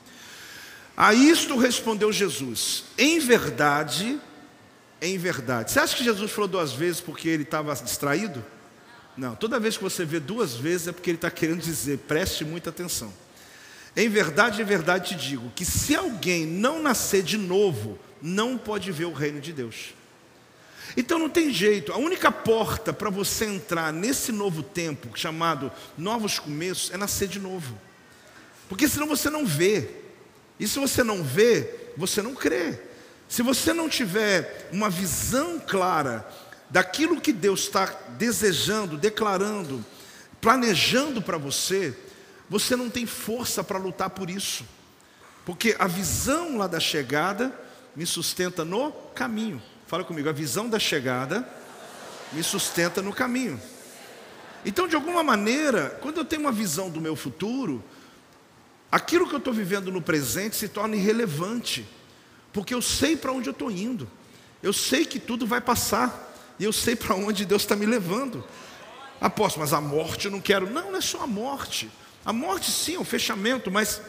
A 0.97 1.13
isto 1.13 1.57
respondeu 1.57 2.13
Jesus: 2.13 2.85
Em 2.97 3.19
verdade, 3.19 4.21
em 5.03 5.19
verdade. 5.19 5.73
Você 5.73 5.81
acha 5.81 5.97
que 5.97 6.05
Jesus 6.05 6.31
falou 6.31 6.49
duas 6.49 6.73
vezes 6.73 7.01
porque 7.01 7.29
ele 7.29 7.43
estava 7.43 7.75
distraído? 7.75 8.45
Não, 9.17 9.35
toda 9.35 9.59
vez 9.59 9.77
que 9.77 9.83
você 9.83 10.05
vê 10.05 10.21
duas 10.21 10.55
vezes 10.55 10.89
é 10.89 10.93
porque 10.93 11.11
ele 11.11 11.19
está 11.19 11.31
querendo 11.31 11.61
dizer, 11.61 11.99
preste 12.07 12.45
muita 12.45 12.71
atenção. 12.71 13.13
Em 13.97 14.09
verdade, 14.09 14.63
em 14.63 14.65
verdade 14.65 15.09
te 15.09 15.29
digo 15.29 15.51
que 15.57 15.65
se 15.65 15.97
alguém 15.97 16.47
não 16.47 16.81
nascer 16.81 17.25
de 17.25 17.37
novo, 17.37 17.99
não 18.23 18.59
pode 18.59 18.91
ver 18.93 19.07
o 19.07 19.13
reino 19.13 19.41
de 19.41 19.53
Deus. 19.53 19.95
Então 20.97 21.19
não 21.19 21.29
tem 21.29 21.53
jeito, 21.53 21.93
a 21.93 21.97
única 21.97 22.33
porta 22.33 22.93
para 22.93 23.11
você 23.11 23.45
entrar 23.45 23.93
nesse 23.93 24.33
novo 24.33 24.63
tempo, 24.63 25.17
chamado 25.17 25.71
novos 25.97 26.39
começos, 26.39 26.91
é 26.91 26.97
nascer 26.97 27.29
de 27.29 27.39
novo. 27.39 27.79
Porque 28.69 28.89
senão 28.89 29.07
você 29.07 29.31
não 29.31 29.47
vê. 29.47 29.89
E 30.59 30.67
se 30.67 30.79
você 30.79 31.05
não 31.05 31.23
vê, 31.23 31.93
você 31.97 32.21
não 32.23 32.35
crê. 32.35 32.79
Se 33.29 33.43
você 33.43 33.73
não 33.73 33.89
tiver 33.89 34.69
uma 34.73 34.89
visão 34.89 35.61
clara 35.61 36.27
daquilo 36.71 37.21
que 37.21 37.33
Deus 37.33 37.61
está 37.61 37.87
desejando, 38.19 38.97
declarando, 38.97 39.85
planejando 40.41 41.21
para 41.23 41.39
você, 41.39 41.95
você 42.49 42.75
não 42.75 42.89
tem 42.89 43.07
força 43.07 43.63
para 43.63 43.79
lutar 43.79 44.11
por 44.11 44.31
isso. 44.31 44.65
Porque 45.45 45.77
a 45.79 45.87
visão 45.87 46.57
lá 46.57 46.67
da 46.67 46.81
chegada 46.81 47.53
me 47.95 48.07
sustenta 48.07 48.65
no 48.65 48.93
caminho. 49.15 49.61
Fala 49.87 50.05
comigo, 50.05 50.29
a 50.29 50.33
visão 50.33 50.69
da 50.69 50.79
chegada 50.79 51.49
me 52.33 52.43
sustenta 52.43 53.01
no 53.03 53.13
caminho. 53.13 53.61
Então, 54.65 54.89
de 54.89 54.95
alguma 54.95 55.23
maneira, 55.23 55.99
quando 56.03 56.19
eu 56.19 56.25
tenho 56.25 56.43
uma 56.43 56.53
visão 56.53 56.91
do 56.91 57.01
meu 57.01 57.17
futuro, 57.17 57.83
aquilo 58.91 59.29
que 59.29 59.35
eu 59.35 59.39
estou 59.39 59.53
vivendo 59.53 59.91
no 59.91 60.03
presente 60.03 60.57
se 60.57 60.69
torna 60.69 60.97
irrelevante, 60.97 61.87
porque 62.53 62.75
eu 62.75 62.83
sei 62.83 63.17
para 63.17 63.33
onde 63.33 63.49
eu 63.49 63.53
estou 63.53 63.71
indo, 63.71 64.09
eu 64.63 64.73
sei 64.73 65.05
que 65.05 65.19
tudo 65.19 65.47
vai 65.47 65.61
passar, 65.61 66.27
e 66.59 66.65
eu 66.65 66.73
sei 66.73 66.97
para 66.97 67.15
onde 67.15 67.45
Deus 67.45 67.63
está 67.63 67.77
me 67.77 67.87
levando. 67.87 68.45
Aposto, 69.21 69.61
mas 69.61 69.73
a 69.73 69.81
morte 69.81 70.27
eu 70.27 70.31
não 70.31 70.41
quero. 70.41 70.69
Não, 70.69 70.91
não 70.91 70.99
é 70.99 71.01
só 71.01 71.23
a 71.23 71.27
morte. 71.27 71.91
A 72.25 72.33
morte 72.33 72.71
sim 72.71 72.97
é 72.97 72.99
um 72.99 73.05
fechamento, 73.05 73.71
mas 73.71 74.03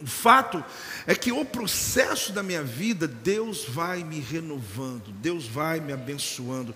o 0.00 0.06
fato 0.06 0.64
é 1.06 1.14
que 1.14 1.32
o 1.32 1.44
processo 1.44 2.32
da 2.32 2.42
minha 2.42 2.62
vida, 2.62 3.08
Deus 3.08 3.64
vai 3.64 4.04
me 4.04 4.20
renovando, 4.20 5.10
Deus 5.10 5.46
vai 5.46 5.80
me 5.80 5.92
abençoando. 5.92 6.72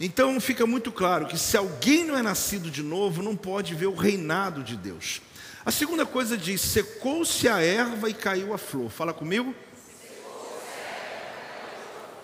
Então 0.00 0.40
fica 0.40 0.66
muito 0.66 0.90
claro 0.90 1.26
que 1.26 1.38
se 1.38 1.56
alguém 1.56 2.04
não 2.04 2.16
é 2.16 2.22
nascido 2.22 2.70
de 2.70 2.82
novo, 2.82 3.22
não 3.22 3.36
pode 3.36 3.74
ver 3.76 3.86
o 3.86 3.94
reinado 3.94 4.64
de 4.64 4.76
Deus. 4.76 5.22
A 5.64 5.70
segunda 5.70 6.04
coisa 6.04 6.36
diz: 6.36 6.60
secou-se 6.60 7.48
a 7.48 7.60
erva 7.60 8.10
e 8.10 8.14
caiu 8.14 8.52
a 8.52 8.58
flor. 8.58 8.90
Fala 8.90 9.14
comigo. 9.14 9.54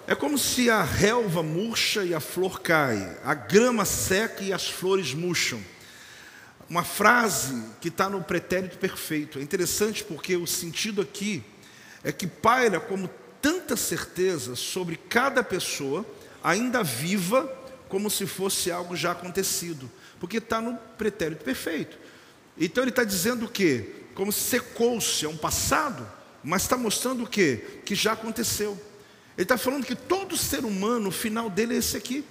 É 0.05 0.17
como 0.17 0.37
se 0.37 0.69
a 0.69 0.83
relva 0.83 1.41
murcha 1.41 2.05
e 2.05 2.13
a 2.13 2.19
flor 2.19 2.61
cai, 2.61 3.17
a 3.23 3.33
grama 3.33 3.85
seca 3.85 4.43
e 4.43 4.53
as 4.53 4.69
flores 4.69 5.15
murcham 5.15 5.61
uma 6.71 6.85
frase 6.85 7.65
que 7.81 7.89
está 7.89 8.09
no 8.09 8.23
pretérito 8.23 8.79
perfeito. 8.79 9.41
É 9.41 9.43
interessante 9.43 10.05
porque 10.05 10.37
o 10.37 10.47
sentido 10.47 11.03
aqui 11.03 11.43
é 12.05 12.13
que 12.13 12.29
paira 12.29 12.79
como 12.79 13.11
tanta 13.43 13.77
certeza 13.77 14.55
sobre 14.55 14.95
cada 14.97 15.43
pessoa, 15.43 16.07
ainda 16.41 16.85
viva, 16.85 17.45
como 17.89 18.09
se 18.09 18.25
fosse 18.25 18.71
algo 18.71 18.95
já 18.95 19.11
acontecido, 19.11 19.91
porque 20.21 20.37
está 20.37 20.61
no 20.61 20.77
pretérito 20.97 21.45
perfeito. 21.45 21.99
Então 22.57 22.85
ele 22.85 22.91
está 22.91 23.03
dizendo 23.03 23.47
o 23.47 23.51
quê? 23.51 24.05
Como 24.15 24.31
se 24.31 24.41
secou-se, 24.41 25.25
é 25.25 25.29
um 25.29 25.37
passado, 25.37 26.07
mas 26.45 26.63
está 26.63 26.77
mostrando 26.77 27.25
o 27.25 27.29
quê? 27.29 27.81
Que 27.85 27.97
já 27.97 28.13
aconteceu. 28.13 28.81
Ele 29.37 29.43
está 29.43 29.59
falando 29.59 29.85
que 29.85 29.97
todo 29.97 30.37
ser 30.37 30.65
humano, 30.65 31.09
o 31.09 31.13
final 31.13 31.51
dele 31.51 31.75
é 31.75 31.79
esse 31.79 31.97
aqui. 31.97 32.25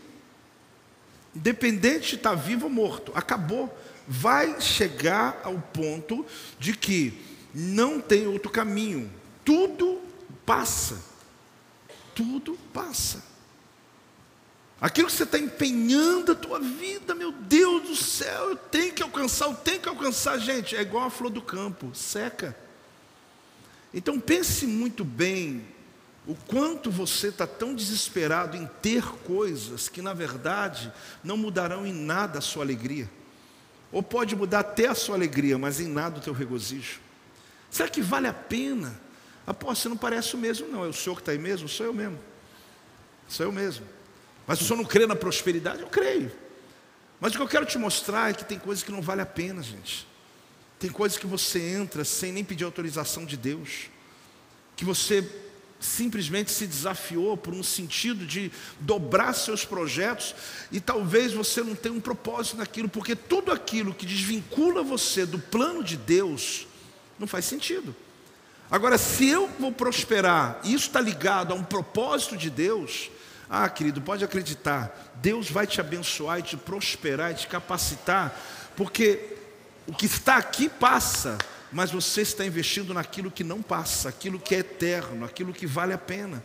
Independente 1.36 2.12
de 2.12 2.16
estar 2.16 2.36
vivo 2.36 2.66
ou 2.66 2.72
morto, 2.72 3.12
acabou 3.14 3.76
vai 4.10 4.60
chegar 4.60 5.40
ao 5.44 5.60
ponto 5.60 6.26
de 6.58 6.76
que 6.76 7.14
não 7.54 8.02
tem 8.02 8.26
outro 8.26 8.50
caminho. 8.50 9.12
Tudo 9.46 10.02
passa. 10.44 11.00
Tudo 12.16 12.58
passa. 12.74 13.24
Aquilo 14.82 15.08
que 15.08 15.14
você 15.14 15.24
está 15.24 15.38
empenhando 15.38 16.32
a 16.32 16.36
tua 16.36 16.60
vida, 16.60 17.14
meu 17.14 17.32
Deus 17.32 17.84
do 17.84 17.96
céu, 17.96 18.50
eu 18.50 18.56
tenho 18.56 18.94
que 18.94 19.04
alcançar, 19.04 19.46
eu 19.46 19.54
tenho 19.54 19.80
que 19.80 19.90
alcançar, 19.90 20.40
gente, 20.40 20.76
é 20.76 20.82
igual 20.82 21.06
a 21.06 21.10
flor 21.12 21.30
do 21.30 21.42
campo, 21.42 21.94
seca. 21.94 22.58
Então 23.94 24.20
pense 24.20 24.66
muito 24.66 25.04
bem 25.04 25.66
o 26.26 26.34
quanto 26.34 26.90
você 26.90 27.28
está 27.28 27.46
tão 27.46 27.76
desesperado 27.76 28.58
em 28.58 28.68
ter 28.82 29.04
coisas 29.24 29.88
que 29.88 30.02
na 30.02 30.14
verdade 30.14 30.92
não 31.24 31.38
mudarão 31.38 31.86
em 31.86 31.94
nada 31.94 32.40
a 32.40 32.42
sua 32.42 32.64
alegria. 32.64 33.10
Ou 33.92 34.04
pode 34.04 34.36
mudar 34.36 34.60
até 34.60 34.88
a 34.88 34.96
sua 34.96 35.16
alegria, 35.16 35.58
mas 35.58 35.80
em 35.80 35.88
nada 35.88 36.20
o 36.20 36.22
teu 36.22 36.34
regozijo. 36.34 37.00
Será 37.70 37.90
que 37.90 38.02
vale 38.02 38.28
a 38.28 38.34
pena? 38.34 39.00
Você 39.62 39.90
não 39.90 39.98
parece 39.98 40.36
o 40.36 40.38
mesmo, 40.38 40.68
não. 40.68 40.86
É 40.86 40.88
o 40.88 40.94
senhor 40.94 41.16
que 41.16 41.22
está 41.22 41.32
aí 41.32 41.40
mesmo? 41.40 41.68
Sou 41.68 41.86
eu 41.86 41.94
mesmo. 41.94 42.20
Sou 43.28 43.46
eu 43.46 43.52
mesmo. 43.52 43.86
Mas 44.46 44.62
o 44.62 44.64
senhor 44.64 44.78
não 44.78 44.86
crê 44.86 45.08
na 45.08 45.16
prosperidade? 45.16 45.82
Eu 45.82 45.88
creio. 45.88 46.32
Mas 47.20 47.34
o 47.34 47.38
que 47.38 47.42
eu 47.42 47.48
quero 47.48 47.66
te 47.66 47.78
mostrar 47.78 48.30
é 48.30 48.34
que 48.34 48.46
tem 48.46 48.60
coisas 48.60 48.84
que 48.84 48.92
não 48.92 49.02
vale 49.02 49.22
a 49.22 49.26
pena, 49.26 49.62
gente. 49.62 50.08
Tem 50.80 50.90
coisas 50.90 51.18
que 51.18 51.28
você 51.28 51.60
entra 51.60 52.06
sem 52.06 52.32
nem 52.32 52.44
pedir 52.44 52.64
autorização 52.64 53.26
de 53.26 53.36
Deus. 53.36 53.88
Que 54.76 54.86
você 54.86 55.28
simplesmente 55.80 56.52
se 56.52 56.68
desafiou 56.68 57.38
por 57.38 57.54
um 57.54 57.64
sentido 57.64 58.26
de 58.26 58.52
dobrar 58.80 59.34
seus 59.34 59.64
projetos 59.64 60.36
e 60.72 60.80
talvez 60.80 61.32
você 61.32 61.64
não 61.64 61.76
tenha 61.76 61.96
um 61.96 62.02
propósito 62.02 62.58
naquilo, 62.58 62.90
porque 62.90 63.16
tudo 63.16 63.52
aquilo 63.52 63.94
que 63.94 64.06
desvincula 64.06 64.84
você 64.84 65.26
do 65.26 65.40
plano 65.40 65.84
de 65.84 65.96
Deus 65.96 66.68
não 67.18 67.28
faz 67.28 67.46
sentido. 67.46 67.96
Agora, 68.70 68.98
se 68.98 69.28
eu 69.28 69.50
vou 69.60 69.72
prosperar, 69.72 70.60
e 70.64 70.74
isso 70.74 70.88
está 70.88 71.02
ligado 71.02 71.54
a 71.54 71.56
um 71.56 71.64
propósito 71.64 72.38
de 72.38 72.50
Deus, 72.50 73.10
ah, 73.50 73.68
querido, 73.68 74.00
pode 74.00 74.24
acreditar, 74.24 75.12
Deus 75.16 75.50
vai 75.50 75.66
te 75.66 75.82
abençoar 75.82 76.40
e 76.40 76.44
te 76.44 76.56
prosperar 76.56 77.32
e 77.32 77.36
te 77.36 77.48
capacitar, 77.48 78.40
porque 78.76 79.38
o 79.88 79.94
que 79.94 80.06
está 80.06 80.38
aqui 80.38 80.70
passa, 80.70 81.38
mas 81.72 81.92
você 81.92 82.22
está 82.22 82.46
investindo 82.46 82.94
naquilo 82.94 83.32
que 83.32 83.44
não 83.44 83.62
passa, 83.62 84.10
aquilo 84.10 84.40
que 84.40 84.56
é 84.56 84.60
eterno, 84.60 85.26
aquilo 85.26 85.54
que 85.54 85.68
vale 85.68 85.94
a 85.94 85.98
pena. 85.98 86.44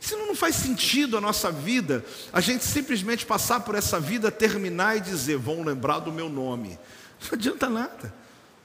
Senão 0.00 0.26
não 0.26 0.34
faz 0.34 0.56
sentido 0.56 1.16
a 1.16 1.20
nossa 1.20 1.50
vida, 1.50 2.04
a 2.32 2.40
gente 2.40 2.64
simplesmente 2.64 3.24
passar 3.24 3.60
por 3.60 3.74
essa 3.74 3.98
vida, 3.98 4.30
terminar 4.30 4.96
e 4.96 5.00
dizer, 5.00 5.36
vão 5.36 5.62
lembrar 5.62 6.00
do 6.00 6.12
meu 6.12 6.28
nome. 6.28 6.78
Não 7.22 7.30
adianta 7.32 7.68
nada. 7.68 8.14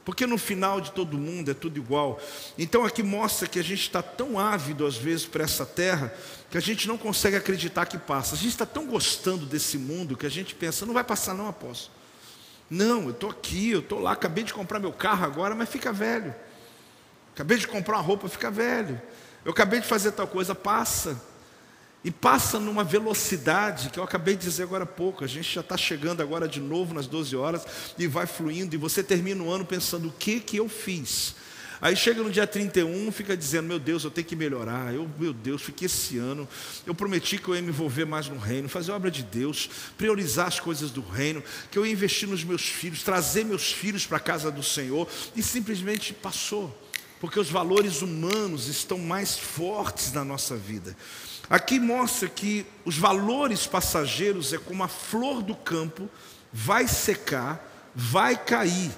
Porque 0.04 0.26
no 0.26 0.38
final 0.38 0.82
de 0.82 0.92
todo 0.92 1.18
mundo 1.18 1.52
é 1.52 1.54
tudo 1.54 1.78
igual. 1.78 2.20
Então 2.58 2.84
aqui 2.84 3.04
mostra 3.04 3.48
que 3.48 3.60
a 3.60 3.64
gente 3.64 3.82
está 3.82 4.02
tão 4.02 4.40
ávido 4.40 4.86
às 4.86 4.98
vezes 4.98 5.26
para 5.26 5.44
essa 5.44 5.66
terra 5.66 6.14
que 6.50 6.58
a 6.58 6.62
gente 6.62 6.88
não 6.88 6.98
consegue 6.98 7.36
acreditar 7.36 7.86
que 7.86 7.98
passa. 7.98 8.36
A 8.36 8.38
gente 8.38 8.50
está 8.50 8.66
tão 8.66 8.88
gostando 8.88 9.46
desse 9.46 9.78
mundo 9.78 10.18
que 10.18 10.26
a 10.26 10.30
gente 10.30 10.56
pensa, 10.56 10.86
não 10.86 10.94
vai 10.94 11.04
passar 11.04 11.34
não, 11.36 11.48
apóstolo. 11.48 12.01
Não, 12.72 13.04
eu 13.04 13.10
estou 13.10 13.30
aqui, 13.30 13.72
eu 13.72 13.82
estou 13.82 14.00
lá, 14.00 14.14
acabei 14.14 14.46
de 14.46 14.54
comprar 14.54 14.80
meu 14.80 14.94
carro 14.94 15.26
agora, 15.26 15.54
mas 15.54 15.68
fica 15.68 15.92
velho. 15.92 16.34
Acabei 17.36 17.58
de 17.58 17.68
comprar 17.68 17.98
uma 17.98 18.02
roupa, 18.02 18.30
fica 18.30 18.50
velho. 18.50 19.00
Eu 19.44 19.52
acabei 19.52 19.82
de 19.82 19.88
fazer 19.88 20.14
tal 20.14 20.26
coisa, 20.26 20.56
passa. 20.56 21.22
E 22.02 22.10
passa 22.10 22.62
numa 22.62 22.82
velocidade 22.82 23.90
que 23.90 24.00
eu 24.00 24.04
acabei 24.04 24.38
de 24.38 24.46
dizer 24.46 24.64
agora 24.64 24.86
há 24.86 24.88
pouco. 24.88 25.22
A 25.26 25.28
gente 25.28 25.54
já 25.54 25.60
está 25.60 25.76
chegando 25.76 26.22
agora 26.22 26.48
de 26.48 26.62
novo 26.62 26.94
nas 26.94 27.08
12 27.08 27.36
horas 27.36 27.66
e 27.98 28.08
vai 28.08 28.26
fluindo. 28.26 28.74
E 28.74 28.78
você 28.78 29.04
termina 29.04 29.44
o 29.44 29.52
ano 29.52 29.66
pensando: 29.66 30.08
o 30.08 30.12
que 30.14 30.40
que 30.40 30.56
eu 30.56 30.70
fiz? 30.70 31.36
Aí 31.82 31.96
chega 31.96 32.22
no 32.22 32.30
dia 32.30 32.46
31, 32.46 33.12
fica 33.12 33.36
dizendo: 33.36 33.68
Meu 33.68 33.80
Deus, 33.80 34.04
eu 34.04 34.12
tenho 34.12 34.28
que 34.28 34.36
melhorar. 34.36 34.94
Eu, 34.94 35.10
meu 35.18 35.34
Deus, 35.34 35.64
fiquei 35.64 35.88
esse 35.88 36.20
ano. 36.20 36.48
Eu 36.86 36.94
prometi 36.94 37.40
que 37.40 37.48
eu 37.48 37.56
ia 37.56 37.62
me 37.62 37.70
envolver 37.70 38.06
mais 38.06 38.30
no 38.30 38.38
reino, 38.38 38.70
fazer 38.70 38.92
obra 38.92 39.10
de 39.10 39.24
Deus, 39.24 39.68
priorizar 39.98 40.46
as 40.48 40.60
coisas 40.60 40.92
do 40.92 41.02
reino, 41.02 41.44
que 41.72 41.80
eu 41.80 41.86
ia 41.86 41.92
investir 41.92 42.30
nos 42.30 42.44
meus 42.44 42.62
filhos, 42.62 43.02
trazer 43.02 43.44
meus 43.44 43.72
filhos 43.72 44.06
para 44.06 44.18
a 44.18 44.20
casa 44.20 44.52
do 44.52 44.62
Senhor. 44.62 45.08
E 45.36 45.42
simplesmente 45.42 46.14
passou, 46.14 46.72
porque 47.20 47.40
os 47.40 47.50
valores 47.50 48.04
humanos 48.04 48.68
estão 48.68 49.00
mais 49.00 49.40
fortes 49.40 50.14
na 50.14 50.24
nossa 50.24 50.56
vida. 50.56 50.96
Aqui 51.50 51.80
mostra 51.80 52.30
que 52.30 52.64
os 52.86 52.96
valores 52.96 53.66
passageiros 53.66 54.54
é 54.54 54.60
como 54.60 54.84
a 54.84 54.88
flor 54.88 55.42
do 55.42 55.56
campo, 55.56 56.08
vai 56.54 56.88
secar, 56.88 57.92
vai 57.96 58.38
cair. 58.38 58.92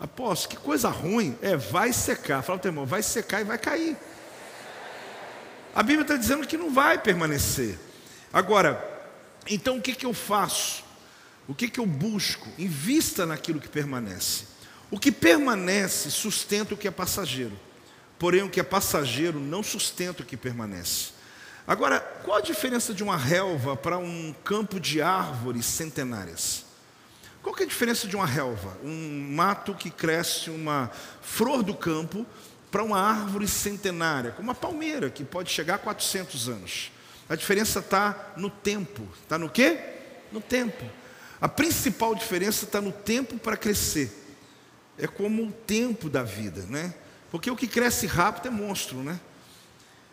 Apóstolo, 0.00 0.56
que 0.56 0.64
coisa 0.64 0.88
ruim. 0.88 1.36
É, 1.42 1.56
vai 1.56 1.92
secar. 1.92 2.42
Fala 2.42 2.60
o 2.62 2.66
irmão, 2.66 2.86
vai 2.86 3.02
secar 3.02 3.42
e 3.42 3.44
vai 3.44 3.58
cair. 3.58 3.96
A 5.74 5.82
Bíblia 5.82 6.02
está 6.02 6.16
dizendo 6.16 6.46
que 6.46 6.56
não 6.56 6.72
vai 6.72 6.98
permanecer. 6.98 7.78
Agora, 8.32 8.82
então 9.48 9.76
o 9.76 9.82
que, 9.82 9.94
que 9.94 10.06
eu 10.06 10.14
faço? 10.14 10.82
O 11.46 11.54
que, 11.54 11.68
que 11.68 11.78
eu 11.78 11.86
busco? 11.86 12.48
Invista 12.58 13.26
naquilo 13.26 13.60
que 13.60 13.68
permanece. 13.68 14.44
O 14.90 14.98
que 14.98 15.12
permanece 15.12 16.10
sustenta 16.10 16.74
o 16.74 16.76
que 16.76 16.88
é 16.88 16.90
passageiro. 16.90 17.58
Porém, 18.18 18.42
o 18.42 18.50
que 18.50 18.60
é 18.60 18.62
passageiro 18.62 19.38
não 19.38 19.62
sustenta 19.62 20.22
o 20.22 20.26
que 20.26 20.36
permanece. 20.36 21.10
Agora, 21.66 22.00
qual 22.24 22.38
a 22.38 22.42
diferença 22.42 22.92
de 22.92 23.02
uma 23.02 23.16
relva 23.16 23.76
para 23.76 23.98
um 23.98 24.34
campo 24.44 24.80
de 24.80 25.00
árvores 25.00 25.66
centenárias? 25.66 26.64
Qual 27.42 27.54
é 27.58 27.62
a 27.62 27.66
diferença 27.66 28.06
de 28.06 28.16
uma 28.16 28.26
relva, 28.26 28.76
um 28.84 29.32
mato 29.32 29.74
que 29.74 29.90
cresce 29.90 30.50
uma 30.50 30.90
flor 31.22 31.62
do 31.62 31.74
campo, 31.74 32.26
para 32.70 32.84
uma 32.84 33.00
árvore 33.00 33.48
centenária, 33.48 34.30
como 34.30 34.48
uma 34.48 34.54
palmeira 34.54 35.10
que 35.10 35.24
pode 35.24 35.50
chegar 35.50 35.74
a 35.74 35.78
400 35.78 36.48
anos? 36.48 36.92
A 37.28 37.34
diferença 37.34 37.78
está 37.78 38.32
no 38.36 38.50
tempo. 38.50 39.06
Está 39.22 39.38
no 39.38 39.48
quê? 39.48 39.78
No 40.32 40.40
tempo. 40.40 40.84
A 41.40 41.48
principal 41.48 42.14
diferença 42.14 42.64
está 42.64 42.80
no 42.80 42.92
tempo 42.92 43.38
para 43.38 43.56
crescer. 43.56 44.12
É 44.98 45.06
como 45.06 45.44
o 45.44 45.52
tempo 45.52 46.10
da 46.10 46.22
vida, 46.22 46.66
né? 46.68 46.92
Porque 47.30 47.50
o 47.50 47.56
que 47.56 47.66
cresce 47.66 48.06
rápido 48.06 48.48
é 48.48 48.50
monstro, 48.50 48.98
né? 48.98 49.18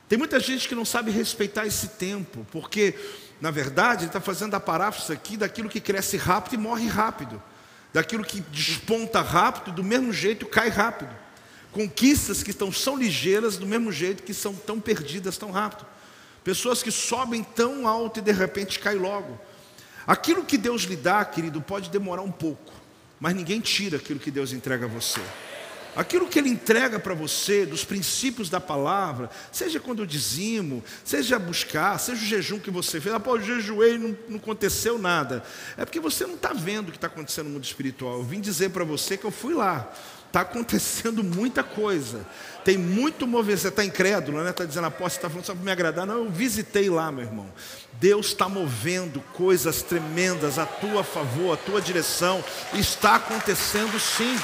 Tem 0.07 0.17
muita 0.17 0.39
gente 0.39 0.69
que 0.69 0.75
não 0.75 0.85
sabe 0.85 1.11
respeitar 1.11 1.65
esse 1.65 1.89
tempo, 1.89 2.45
porque, 2.51 2.95
na 3.39 3.51
verdade, 3.51 4.01
ele 4.01 4.09
está 4.09 4.19
fazendo 4.19 4.55
a 4.55 4.59
paráfrase 4.59 5.13
aqui 5.13 5.37
daquilo 5.37 5.69
que 5.69 5.79
cresce 5.79 6.17
rápido 6.17 6.55
e 6.55 6.57
morre 6.57 6.87
rápido, 6.87 7.41
daquilo 7.93 8.23
que 8.23 8.41
desponta 8.41 9.21
rápido, 9.21 9.71
do 9.71 9.83
mesmo 9.83 10.11
jeito 10.11 10.45
cai 10.45 10.69
rápido. 10.69 11.15
Conquistas 11.71 12.41
que 12.41 12.49
estão, 12.49 12.71
são 12.71 12.97
ligeiras, 12.97 13.57
do 13.57 13.67
mesmo 13.67 13.91
jeito 13.91 14.23
que 14.23 14.33
são 14.33 14.53
tão 14.53 14.79
perdidas 14.79 15.37
tão 15.37 15.51
rápido. 15.51 15.85
Pessoas 16.43 16.81
que 16.81 16.91
sobem 16.91 17.43
tão 17.43 17.87
alto 17.87 18.19
e 18.19 18.21
de 18.21 18.31
repente 18.31 18.79
caem 18.79 18.97
logo. 18.97 19.39
Aquilo 20.07 20.45
que 20.45 20.57
Deus 20.57 20.83
lhe 20.83 20.95
dá, 20.95 21.23
querido, 21.25 21.61
pode 21.61 21.89
demorar 21.89 22.21
um 22.21 22.31
pouco, 22.31 22.73
mas 23.19 23.35
ninguém 23.35 23.59
tira 23.59 23.97
aquilo 23.97 24.19
que 24.19 24.31
Deus 24.31 24.53
entrega 24.53 24.85
a 24.85 24.87
você. 24.87 25.21
Aquilo 25.97 26.27
que 26.27 26.37
ele 26.37 26.49
entrega 26.49 26.99
para 26.99 27.15
você, 27.15 27.65
dos 27.65 27.83
princípios 27.83 28.51
da 28.51 28.61
palavra, 28.61 29.31
seja 29.51 29.79
quando 29.79 30.03
eu 30.03 30.05
dizimo, 30.05 30.83
seja 31.03 31.39
buscar, 31.39 31.97
seja 31.99 32.21
o 32.21 32.25
jejum 32.25 32.59
que 32.59 32.69
você 32.69 33.01
fez, 33.01 33.15
ah, 33.15 33.21
jejuei 33.41 33.95
e 33.95 33.97
não, 33.97 34.15
não 34.29 34.37
aconteceu 34.37 34.99
nada. 34.99 35.43
É 35.75 35.83
porque 35.83 35.99
você 35.99 36.27
não 36.27 36.35
está 36.35 36.53
vendo 36.53 36.89
o 36.89 36.91
que 36.91 36.99
está 36.99 37.07
acontecendo 37.07 37.47
no 37.47 37.53
mundo 37.53 37.63
espiritual. 37.63 38.19
Eu 38.19 38.23
vim 38.23 38.39
dizer 38.39 38.69
para 38.69 38.83
você 38.83 39.17
que 39.17 39.25
eu 39.25 39.31
fui 39.31 39.55
lá. 39.55 39.91
Está 40.27 40.41
acontecendo 40.41 41.23
muita 41.23 41.63
coisa. 41.63 42.23
Tem 42.63 42.77
muito 42.77 43.25
movimento. 43.25 43.61
Você 43.61 43.69
está 43.69 43.83
incrédulo, 43.83 44.43
né? 44.43 44.51
Está 44.51 44.65
dizendo, 44.65 44.85
apóstolo, 44.85 45.09
você 45.09 45.17
está 45.17 45.29
falando 45.29 45.45
só 45.45 45.55
para 45.55 45.63
me 45.63 45.71
agradar. 45.71 46.05
Não, 46.05 46.25
eu 46.25 46.29
visitei 46.29 46.91
lá, 46.91 47.11
meu 47.11 47.25
irmão. 47.25 47.51
Deus 47.93 48.27
está 48.27 48.47
movendo 48.47 49.19
coisas 49.33 49.81
tremendas 49.81 50.59
a 50.59 50.65
tua 50.67 51.03
favor, 51.03 51.53
a 51.53 51.57
tua 51.57 51.81
direção. 51.81 52.43
Está 52.75 53.15
acontecendo 53.15 53.99
sim. 53.99 54.37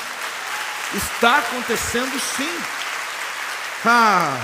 Está 0.96 1.40
acontecendo 1.40 2.20
sim. 2.20 2.60
Ah, 3.84 4.38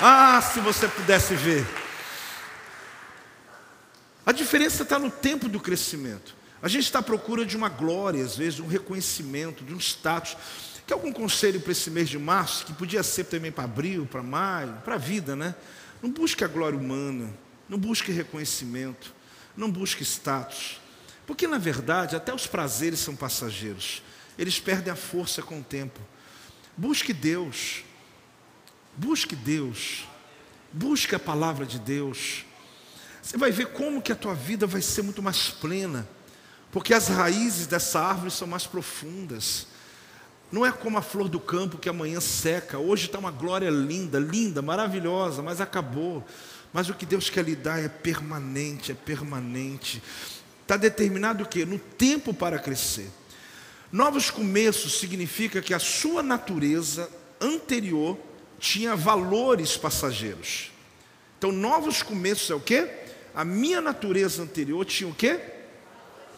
ah, 0.00 0.40
se 0.40 0.58
você 0.58 0.88
pudesse 0.88 1.34
ver. 1.34 1.66
A 4.24 4.32
diferença 4.32 4.84
está 4.84 4.98
no 4.98 5.10
tempo 5.10 5.48
do 5.48 5.60
crescimento. 5.60 6.34
A 6.62 6.68
gente 6.68 6.84
está 6.84 7.00
à 7.00 7.02
procura 7.02 7.44
de 7.44 7.58
uma 7.58 7.68
glória, 7.68 8.24
às 8.24 8.36
vezes, 8.36 8.54
de 8.54 8.62
um 8.62 8.66
reconhecimento, 8.66 9.62
de 9.62 9.74
um 9.74 9.78
status. 9.78 10.36
Quer 10.86 10.94
algum 10.94 11.12
conselho 11.12 11.60
para 11.60 11.72
esse 11.72 11.90
mês 11.90 12.08
de 12.08 12.18
março, 12.18 12.64
que 12.64 12.72
podia 12.72 13.02
ser 13.02 13.24
também 13.24 13.52
para 13.52 13.64
abril, 13.64 14.06
para 14.10 14.22
maio, 14.22 14.72
para 14.82 14.94
a 14.94 14.98
vida, 14.98 15.36
né? 15.36 15.54
Não 16.02 16.10
busque 16.10 16.42
a 16.42 16.48
glória 16.48 16.78
humana, 16.78 17.30
não 17.68 17.78
busque 17.78 18.10
reconhecimento, 18.10 19.12
não 19.54 19.70
busque 19.70 20.02
status. 20.02 20.80
Porque, 21.26 21.46
na 21.46 21.58
verdade, 21.58 22.16
até 22.16 22.34
os 22.34 22.46
prazeres 22.46 22.98
são 22.98 23.14
passageiros 23.14 24.02
eles 24.40 24.58
perdem 24.58 24.90
a 24.90 24.96
força 24.96 25.42
com 25.42 25.60
o 25.60 25.62
tempo. 25.62 26.00
Busque 26.74 27.12
Deus, 27.12 27.84
busque 28.96 29.36
Deus, 29.36 30.08
busque 30.72 31.14
a 31.14 31.18
palavra 31.18 31.66
de 31.66 31.78
Deus. 31.78 32.46
Você 33.20 33.36
vai 33.36 33.52
ver 33.52 33.66
como 33.66 34.00
que 34.00 34.10
a 34.10 34.16
tua 34.16 34.32
vida 34.32 34.66
vai 34.66 34.80
ser 34.80 35.02
muito 35.02 35.22
mais 35.22 35.50
plena, 35.50 36.08
porque 36.72 36.94
as 36.94 37.08
raízes 37.08 37.66
dessa 37.66 38.00
árvore 38.00 38.30
são 38.30 38.48
mais 38.48 38.66
profundas. 38.66 39.66
Não 40.50 40.64
é 40.64 40.72
como 40.72 40.96
a 40.96 41.02
flor 41.02 41.28
do 41.28 41.38
campo 41.38 41.76
que 41.76 41.90
amanhã 41.90 42.18
seca. 42.18 42.78
Hoje 42.78 43.06
está 43.06 43.18
uma 43.18 43.30
glória 43.30 43.68
linda, 43.68 44.18
linda, 44.18 44.62
maravilhosa, 44.62 45.42
mas 45.42 45.60
acabou. 45.60 46.26
Mas 46.72 46.88
o 46.88 46.94
que 46.94 47.04
Deus 47.04 47.28
quer 47.28 47.44
lhe 47.44 47.54
dar 47.54 47.78
é 47.78 47.90
permanente, 47.90 48.90
é 48.90 48.94
permanente. 48.94 50.02
Está 50.62 50.78
determinado 50.78 51.44
o 51.44 51.46
quê? 51.46 51.66
No 51.66 51.78
tempo 51.78 52.32
para 52.32 52.58
crescer. 52.58 53.10
Novos 53.92 54.30
começos 54.30 54.98
significa 54.98 55.60
que 55.60 55.74
a 55.74 55.78
sua 55.78 56.22
natureza 56.22 57.10
anterior 57.40 58.16
tinha 58.58 58.94
valores 58.94 59.76
passageiros. 59.76 60.70
Então, 61.38 61.50
novos 61.50 62.02
começos 62.02 62.48
é 62.50 62.54
o 62.54 62.60
quê? 62.60 62.88
A 63.34 63.44
minha 63.44 63.80
natureza 63.80 64.42
anterior 64.42 64.84
tinha 64.84 65.08
o 65.08 65.14
quê? 65.14 65.40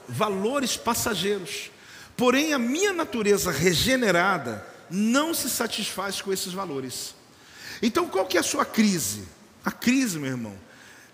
Valores 0.09 0.76
passageiros. 0.76 1.70
Porém, 2.16 2.53
a 2.53 2.59
minha 2.59 2.92
natureza 2.92 3.50
regenerada 3.50 4.66
não 4.88 5.34
se 5.34 5.50
satisfaz 5.50 6.20
com 6.20 6.32
esses 6.32 6.53
valores. 6.53 7.14
Então, 7.82 8.09
qual 8.09 8.26
que 8.26 8.36
é 8.36 8.40
a 8.40 8.44
sua 8.44 8.64
crise? 8.64 9.24
A 9.64 9.70
crise, 9.70 10.18
meu 10.18 10.30
irmão, 10.30 10.57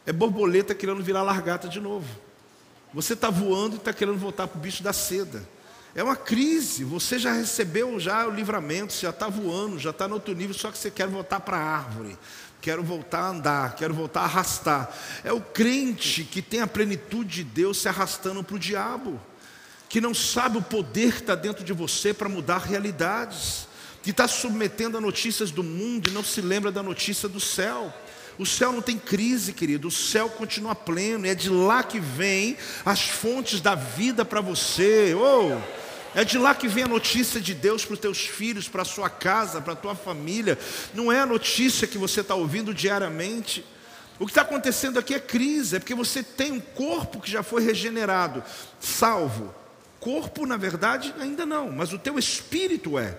é 0.04 0.12
borboleta 0.12 0.74
querendo 0.74 1.02
virar 1.02 1.22
largata 1.22 1.68
de 1.68 1.80
novo. 1.80 2.08
Você 2.92 3.14
está 3.14 3.30
voando 3.30 3.76
e 3.76 3.78
está 3.78 3.92
querendo 3.92 4.18
voltar 4.18 4.46
para 4.46 4.58
o 4.58 4.60
bicho 4.60 4.82
da 4.82 4.92
seda. 4.92 5.48
É 5.94 6.02
uma 6.02 6.16
crise. 6.16 6.84
Você 6.84 7.18
já 7.18 7.32
recebeu 7.32 7.98
já 7.98 8.26
o 8.26 8.30
livramento, 8.30 8.92
já 8.92 9.10
está 9.10 9.28
voando, 9.28 9.78
já 9.78 9.90
está 9.90 10.06
no 10.06 10.14
outro 10.14 10.34
nível, 10.34 10.54
só 10.54 10.70
que 10.70 10.78
você 10.78 10.90
quer 10.90 11.08
voltar 11.08 11.40
para 11.40 11.56
a 11.56 11.76
árvore. 11.76 12.16
Quero 12.60 12.82
voltar 12.82 13.20
a 13.20 13.28
andar, 13.28 13.76
quero 13.76 13.94
voltar 13.94 14.20
a 14.20 14.24
arrastar. 14.24 14.92
É 15.24 15.32
o 15.32 15.40
crente 15.40 16.24
que 16.24 16.42
tem 16.42 16.60
a 16.60 16.66
plenitude 16.66 17.36
de 17.36 17.44
Deus 17.44 17.78
se 17.78 17.88
arrastando 17.88 18.42
para 18.42 18.56
o 18.56 18.58
diabo, 18.58 19.20
que 19.88 20.00
não 20.00 20.12
sabe 20.12 20.58
o 20.58 20.62
poder 20.62 21.12
que 21.12 21.20
está 21.20 21.34
dentro 21.34 21.64
de 21.64 21.72
você 21.72 22.12
para 22.12 22.28
mudar 22.28 22.58
realidades, 22.58 23.68
que 24.02 24.10
está 24.10 24.26
submetendo 24.26 24.98
a 24.98 25.00
notícias 25.00 25.50
do 25.50 25.62
mundo 25.62 26.10
e 26.10 26.12
não 26.12 26.24
se 26.24 26.40
lembra 26.40 26.72
da 26.72 26.82
notícia 26.82 27.28
do 27.28 27.40
céu. 27.40 27.94
O 28.38 28.46
céu 28.46 28.72
não 28.72 28.80
tem 28.80 28.96
crise, 28.96 29.52
querido, 29.52 29.88
o 29.88 29.90
céu 29.90 30.28
continua 30.28 30.74
pleno, 30.74 31.26
e 31.26 31.28
é 31.28 31.34
de 31.34 31.50
lá 31.50 31.82
que 31.82 31.98
vem 31.98 32.56
as 32.84 33.00
fontes 33.00 33.60
da 33.60 33.74
vida 33.74 34.24
para 34.24 34.40
você. 34.40 35.14
Oh! 35.14 35.60
É 36.14 36.24
de 36.24 36.38
lá 36.38 36.54
que 36.54 36.68
vem 36.68 36.84
a 36.84 36.88
notícia 36.88 37.40
de 37.40 37.52
Deus 37.52 37.84
para 37.84 37.94
os 37.94 38.00
teus 38.00 38.18
filhos, 38.18 38.68
para 38.68 38.82
a 38.82 38.84
sua 38.84 39.10
casa, 39.10 39.60
para 39.60 39.72
a 39.72 39.76
tua 39.76 39.94
família. 39.94 40.58
Não 40.94 41.12
é 41.12 41.20
a 41.20 41.26
notícia 41.26 41.86
que 41.86 41.98
você 41.98 42.20
está 42.20 42.34
ouvindo 42.34 42.72
diariamente. 42.72 43.64
O 44.18 44.24
que 44.24 44.30
está 44.30 44.42
acontecendo 44.42 44.98
aqui 44.98 45.14
é 45.14 45.20
crise, 45.20 45.76
é 45.76 45.78
porque 45.78 45.94
você 45.94 46.22
tem 46.22 46.52
um 46.52 46.60
corpo 46.60 47.20
que 47.20 47.30
já 47.30 47.42
foi 47.42 47.62
regenerado, 47.62 48.42
salvo, 48.80 49.54
corpo, 50.00 50.46
na 50.46 50.56
verdade, 50.56 51.14
ainda 51.20 51.44
não, 51.46 51.70
mas 51.70 51.92
o 51.92 51.98
teu 51.98 52.18
espírito 52.18 52.98
é. 52.98 53.18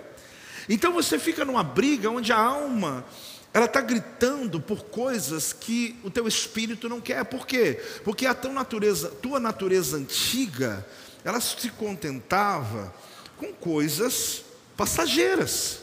Então 0.67 0.91
você 0.91 1.17
fica 1.17 1.45
numa 1.45 1.63
briga 1.63 2.09
onde 2.09 2.33
a 2.33 2.37
alma 2.37 3.05
ela 3.53 3.65
está 3.65 3.81
gritando 3.81 4.59
por 4.59 4.83
coisas 4.83 5.51
que 5.51 5.99
o 6.03 6.09
teu 6.09 6.27
espírito 6.27 6.87
não 6.87 7.01
quer. 7.01 7.25
Por 7.25 7.47
quê? 7.47 7.81
Porque 8.03 8.25
a 8.25 8.33
tua 8.33 8.51
natureza, 8.51 9.09
tua 9.09 9.39
natureza 9.39 9.97
antiga, 9.97 10.85
ela 11.23 11.41
se 11.41 11.69
contentava 11.71 12.93
com 13.37 13.51
coisas 13.53 14.43
passageiras. 14.77 15.79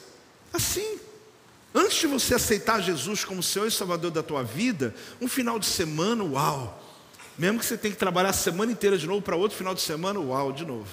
Assim. 0.53 1.01
Antes 1.75 1.99
de 1.99 2.07
você 2.07 2.35
aceitar 2.35 2.81
Jesus 2.81 3.23
como 3.23 3.43
Senhor 3.43 3.67
e 3.67 3.71
Salvador 3.71 4.11
da 4.11 4.23
tua 4.23 4.43
vida, 4.43 4.95
um 5.21 5.29
final 5.29 5.59
de 5.59 5.67
semana, 5.67 6.25
uau. 6.25 6.83
Mesmo 7.37 7.59
que 7.59 7.67
você 7.67 7.77
tenha 7.77 7.93
que 7.93 7.99
trabalhar 7.99 8.31
a 8.31 8.33
semana 8.33 8.73
inteira 8.73 8.97
de 8.97 9.07
novo 9.07 9.21
para 9.21 9.37
outro 9.37 9.59
final 9.59 9.75
de 9.75 9.83
semana, 9.83 10.19
uau, 10.19 10.53
de 10.53 10.65
novo. 10.65 10.89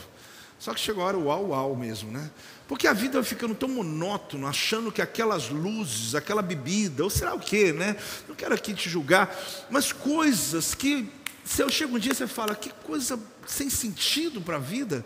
Só 0.63 0.73
que 0.73 0.79
chegou 0.79 1.03
a 1.03 1.07
hora, 1.07 1.17
uau, 1.17 1.49
uau 1.49 1.75
mesmo, 1.75 2.09
né? 2.09 2.31
Porque 2.69 2.87
a 2.87 2.93
vida 2.93 3.15
vai 3.15 3.23
ficando 3.25 3.53
tão 3.53 3.67
monótona, 3.67 4.47
achando 4.47 4.93
que 4.93 5.01
aquelas 5.01 5.49
luzes, 5.49 6.15
aquela 6.15 6.41
bebida, 6.41 7.03
ou 7.03 7.09
será 7.09 7.33
o 7.33 7.39
quê, 7.39 7.73
né? 7.73 7.97
Não 8.29 8.33
quero 8.33 8.55
aqui 8.55 8.73
te 8.73 8.89
julgar, 8.89 9.37
mas 9.69 9.91
coisas 9.91 10.73
que, 10.73 11.09
se 11.43 11.61
eu 11.61 11.69
chego 11.69 11.97
um 11.97 11.99
dia 11.99 12.13
você 12.13 12.27
fala, 12.27 12.55
que 12.55 12.69
coisa 12.85 13.19
sem 13.45 13.69
sentido 13.69 14.39
para 14.39 14.55
a 14.55 14.59
vida. 14.59 15.05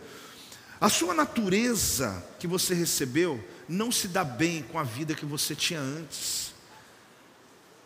A 0.80 0.90
sua 0.90 1.12
natureza 1.16 2.24
que 2.38 2.46
você 2.46 2.76
recebeu 2.76 3.44
não 3.68 3.92
se 3.92 4.08
dá 4.08 4.24
bem 4.24 4.62
com 4.62 4.78
a 4.78 4.84
vida 4.84 5.16
que 5.16 5.26
você 5.26 5.56
tinha 5.56 5.80
antes. 5.80 6.54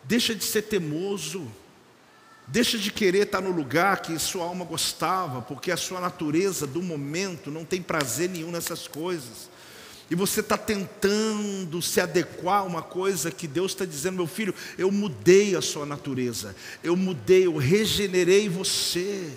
Deixa 0.04 0.36
de 0.36 0.44
ser 0.44 0.64
teimoso, 0.64 1.50
Deixa 2.52 2.78
de 2.78 2.92
querer 2.92 3.24
estar 3.24 3.40
no 3.40 3.50
lugar 3.50 4.02
que 4.02 4.20
sua 4.20 4.44
alma 4.44 4.66
gostava, 4.66 5.42
porque 5.42 5.72
a 5.72 5.78
sua 5.78 6.02
natureza 6.02 6.68
do 6.68 6.82
momento 6.84 7.50
não 7.50 7.64
tem 7.64 7.82
prazer 7.82 8.30
nenhum 8.30 8.52
nessas 8.52 8.90
coisas. 8.90 9.50
E 10.10 10.16
você 10.16 10.42
está 10.42 10.58
tentando 10.58 11.82
se 11.82 12.02
adequar 12.02 12.60
a 12.60 12.64
uma 12.64 12.82
coisa 12.82 13.32
que 13.32 13.48
Deus 13.48 13.72
está 13.72 13.86
dizendo, 13.86 14.18
meu 14.18 14.28
filho, 14.28 14.54
eu 14.78 14.92
mudei 14.92 15.56
a 15.56 15.62
sua 15.62 15.86
natureza, 15.86 16.54
eu 16.84 16.98
mudei, 16.98 17.46
eu 17.46 17.56
regenerei 17.56 18.50
você. 18.50 19.32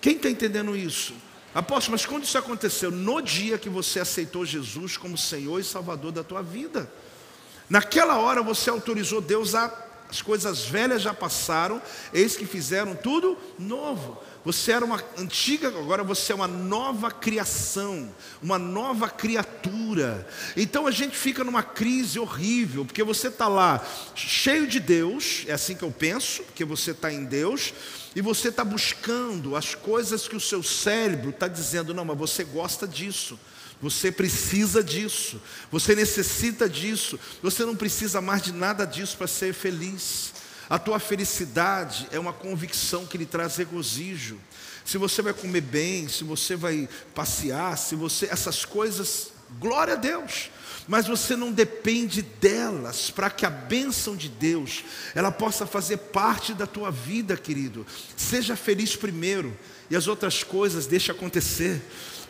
Quem 0.00 0.16
está 0.16 0.28
entendendo 0.28 0.74
isso? 0.74 1.14
Apóstolo, 1.54 1.92
mas 1.92 2.04
quando 2.04 2.24
isso 2.24 2.36
aconteceu? 2.36 2.90
No 2.90 3.20
dia 3.20 3.56
que 3.56 3.68
você 3.68 4.00
aceitou 4.00 4.44
Jesus 4.44 4.96
como 4.96 5.16
Senhor 5.16 5.60
e 5.60 5.64
Salvador 5.64 6.10
da 6.10 6.24
tua 6.24 6.42
vida. 6.42 6.92
Naquela 7.70 8.18
hora 8.18 8.42
você 8.42 8.68
autorizou 8.68 9.20
Deus 9.20 9.54
a 9.54 9.87
as 10.10 10.22
coisas 10.22 10.64
velhas 10.64 11.02
já 11.02 11.12
passaram, 11.12 11.82
eis 12.12 12.36
que 12.36 12.46
fizeram 12.46 12.94
tudo 12.94 13.36
novo. 13.58 14.18
Você 14.44 14.72
era 14.72 14.84
uma 14.84 15.02
antiga, 15.18 15.68
agora 15.68 16.02
você 16.02 16.32
é 16.32 16.34
uma 16.34 16.48
nova 16.48 17.10
criação, 17.10 18.08
uma 18.42 18.58
nova 18.58 19.10
criatura. 19.10 20.26
Então 20.56 20.86
a 20.86 20.90
gente 20.90 21.16
fica 21.16 21.44
numa 21.44 21.62
crise 21.62 22.18
horrível, 22.18 22.86
porque 22.86 23.02
você 23.02 23.28
está 23.28 23.48
lá 23.48 23.84
cheio 24.14 24.66
de 24.66 24.80
Deus, 24.80 25.44
é 25.46 25.52
assim 25.52 25.74
que 25.74 25.84
eu 25.84 25.90
penso, 25.90 26.42
porque 26.44 26.64
você 26.64 26.92
está 26.92 27.12
em 27.12 27.26
Deus, 27.26 27.74
e 28.16 28.22
você 28.22 28.48
está 28.48 28.64
buscando 28.64 29.54
as 29.54 29.74
coisas 29.74 30.26
que 30.26 30.36
o 30.36 30.40
seu 30.40 30.62
cérebro 30.62 31.30
está 31.30 31.46
dizendo, 31.46 31.92
não, 31.92 32.06
mas 32.06 32.16
você 32.16 32.42
gosta 32.44 32.88
disso. 32.88 33.38
Você 33.80 34.10
precisa 34.10 34.82
disso, 34.82 35.40
você 35.70 35.94
necessita 35.94 36.68
disso, 36.68 37.18
você 37.40 37.64
não 37.64 37.76
precisa 37.76 38.20
mais 38.20 38.42
de 38.42 38.52
nada 38.52 38.84
disso 38.84 39.16
para 39.16 39.28
ser 39.28 39.54
feliz. 39.54 40.32
A 40.68 40.78
tua 40.78 40.98
felicidade 40.98 42.08
é 42.10 42.18
uma 42.18 42.32
convicção 42.32 43.06
que 43.06 43.16
lhe 43.16 43.24
traz 43.24 43.56
regozijo. 43.56 44.38
Se 44.84 44.98
você 44.98 45.22
vai 45.22 45.32
comer 45.32 45.60
bem, 45.60 46.08
se 46.08 46.24
você 46.24 46.56
vai 46.56 46.88
passear, 47.14 47.78
se 47.78 47.94
você 47.94 48.26
essas 48.26 48.64
coisas, 48.64 49.30
glória 49.60 49.94
a 49.94 49.96
Deus. 49.96 50.50
Mas 50.88 51.06
você 51.06 51.36
não 51.36 51.52
depende 51.52 52.22
delas 52.22 53.10
para 53.10 53.28
que 53.28 53.44
a 53.44 53.50
bênção 53.50 54.16
de 54.16 54.28
Deus 54.28 54.82
ela 55.14 55.30
possa 55.30 55.66
fazer 55.66 55.98
parte 55.98 56.54
da 56.54 56.66
tua 56.66 56.90
vida, 56.90 57.36
querido. 57.36 57.86
Seja 58.16 58.56
feliz 58.56 58.96
primeiro 58.96 59.56
e 59.90 59.96
as 59.96 60.06
outras 60.06 60.42
coisas 60.42 60.86
deixe 60.86 61.10
acontecer. 61.10 61.80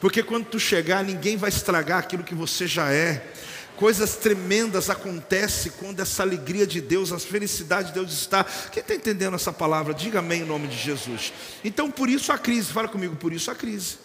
Porque 0.00 0.22
quando 0.22 0.46
tu 0.46 0.60
chegar, 0.60 1.02
ninguém 1.02 1.36
vai 1.36 1.48
estragar 1.48 1.98
aquilo 1.98 2.22
que 2.22 2.34
você 2.34 2.66
já 2.66 2.92
é. 2.92 3.32
Coisas 3.76 4.16
tremendas 4.16 4.90
acontecem 4.90 5.72
quando 5.78 6.00
essa 6.00 6.22
alegria 6.22 6.66
de 6.66 6.80
Deus, 6.80 7.12
a 7.12 7.18
felicidade 7.18 7.88
de 7.88 7.94
Deus 7.94 8.12
está. 8.12 8.42
Quem 8.44 8.80
está 8.80 8.94
entendendo 8.94 9.34
essa 9.34 9.52
palavra? 9.52 9.94
Diga 9.94 10.18
amém 10.18 10.42
em 10.42 10.44
nome 10.44 10.66
de 10.66 10.76
Jesus. 10.76 11.32
Então, 11.64 11.90
por 11.90 12.08
isso 12.08 12.32
a 12.32 12.38
crise, 12.38 12.72
fala 12.72 12.88
comigo, 12.88 13.14
por 13.16 13.32
isso 13.32 13.50
a 13.50 13.54
crise. 13.54 13.98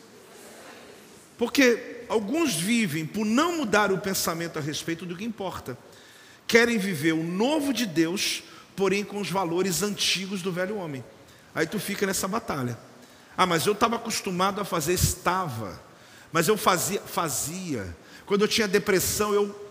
Porque 1.37 2.03
alguns 2.07 2.53
vivem 2.53 3.05
por 3.05 3.25
não 3.25 3.57
mudar 3.57 3.91
o 3.91 3.97
pensamento 3.97 4.59
a 4.59 4.61
respeito 4.61 5.05
do 5.05 5.15
que 5.15 5.25
importa. 5.25 5.77
Querem 6.45 6.77
viver 6.77 7.13
o 7.13 7.23
novo 7.23 7.73
de 7.73 7.85
Deus, 7.85 8.43
porém 8.75 9.03
com 9.03 9.19
os 9.19 9.31
valores 9.31 9.81
antigos 9.81 10.41
do 10.41 10.51
velho 10.51 10.77
homem. 10.77 11.03
Aí 11.55 11.65
tu 11.65 11.79
fica 11.79 12.05
nessa 12.05 12.27
batalha. 12.27 12.77
Ah, 13.37 13.45
mas 13.45 13.65
eu 13.65 13.73
estava 13.73 13.95
acostumado 13.95 14.61
a 14.61 14.65
fazer, 14.65 14.93
estava. 14.93 15.79
Mas 16.31 16.47
eu 16.47 16.57
fazia, 16.57 17.01
fazia. 17.01 17.95
Quando 18.25 18.41
eu 18.41 18.47
tinha 18.47 18.67
depressão, 18.67 19.33
eu, 19.33 19.69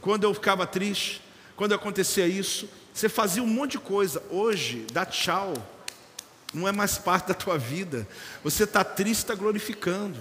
quando 0.00 0.24
eu 0.24 0.34
ficava 0.34 0.66
triste, 0.66 1.22
quando 1.56 1.74
acontecia 1.74 2.26
isso, 2.26 2.68
você 2.92 3.08
fazia 3.08 3.42
um 3.42 3.46
monte 3.46 3.72
de 3.72 3.78
coisa. 3.78 4.22
Hoje, 4.30 4.86
dá 4.92 5.04
tchau. 5.04 5.54
Não 6.52 6.68
é 6.68 6.72
mais 6.72 6.96
parte 6.96 7.28
da 7.28 7.34
tua 7.34 7.58
vida. 7.58 8.06
Você 8.42 8.64
está 8.64 8.84
triste, 8.84 9.22
está 9.22 9.34
glorificando. 9.34 10.18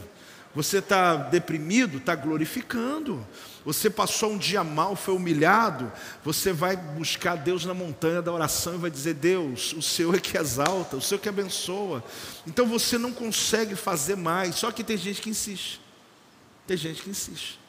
Você 0.56 0.78
está 0.78 1.16
deprimido, 1.16 1.98
está 1.98 2.14
glorificando. 2.16 3.26
Você 3.66 3.90
passou 3.90 4.34
um 4.34 4.38
dia 4.38 4.64
mal, 4.64 4.96
foi 4.96 5.16
humilhado. 5.16 5.92
Você 6.24 6.54
vai 6.54 6.78
buscar 6.78 7.36
Deus 7.36 7.66
na 7.66 7.74
montanha 7.74 8.22
da 8.22 8.32
oração 8.32 8.76
e 8.76 8.78
vai 8.78 8.92
dizer: 8.92 9.16
Deus, 9.16 9.74
o 9.74 9.82
Senhor 9.82 10.14
é 10.16 10.20
que 10.20 10.38
exalta, 10.38 10.96
o 10.96 11.02
Senhor 11.02 11.20
que 11.20 11.30
abençoa. 11.30 12.04
Então 12.46 12.68
você 12.68 13.00
não 13.00 13.12
consegue 13.12 13.76
fazer 13.76 14.16
mais. 14.16 14.56
Só 14.56 14.72
que 14.72 14.84
tem 14.84 14.96
gente 14.98 15.22
que 15.22 15.30
insiste. 15.30 15.82
Tem 16.68 16.78
gente 16.78 17.02
que 17.02 17.10
insiste. 17.10 17.60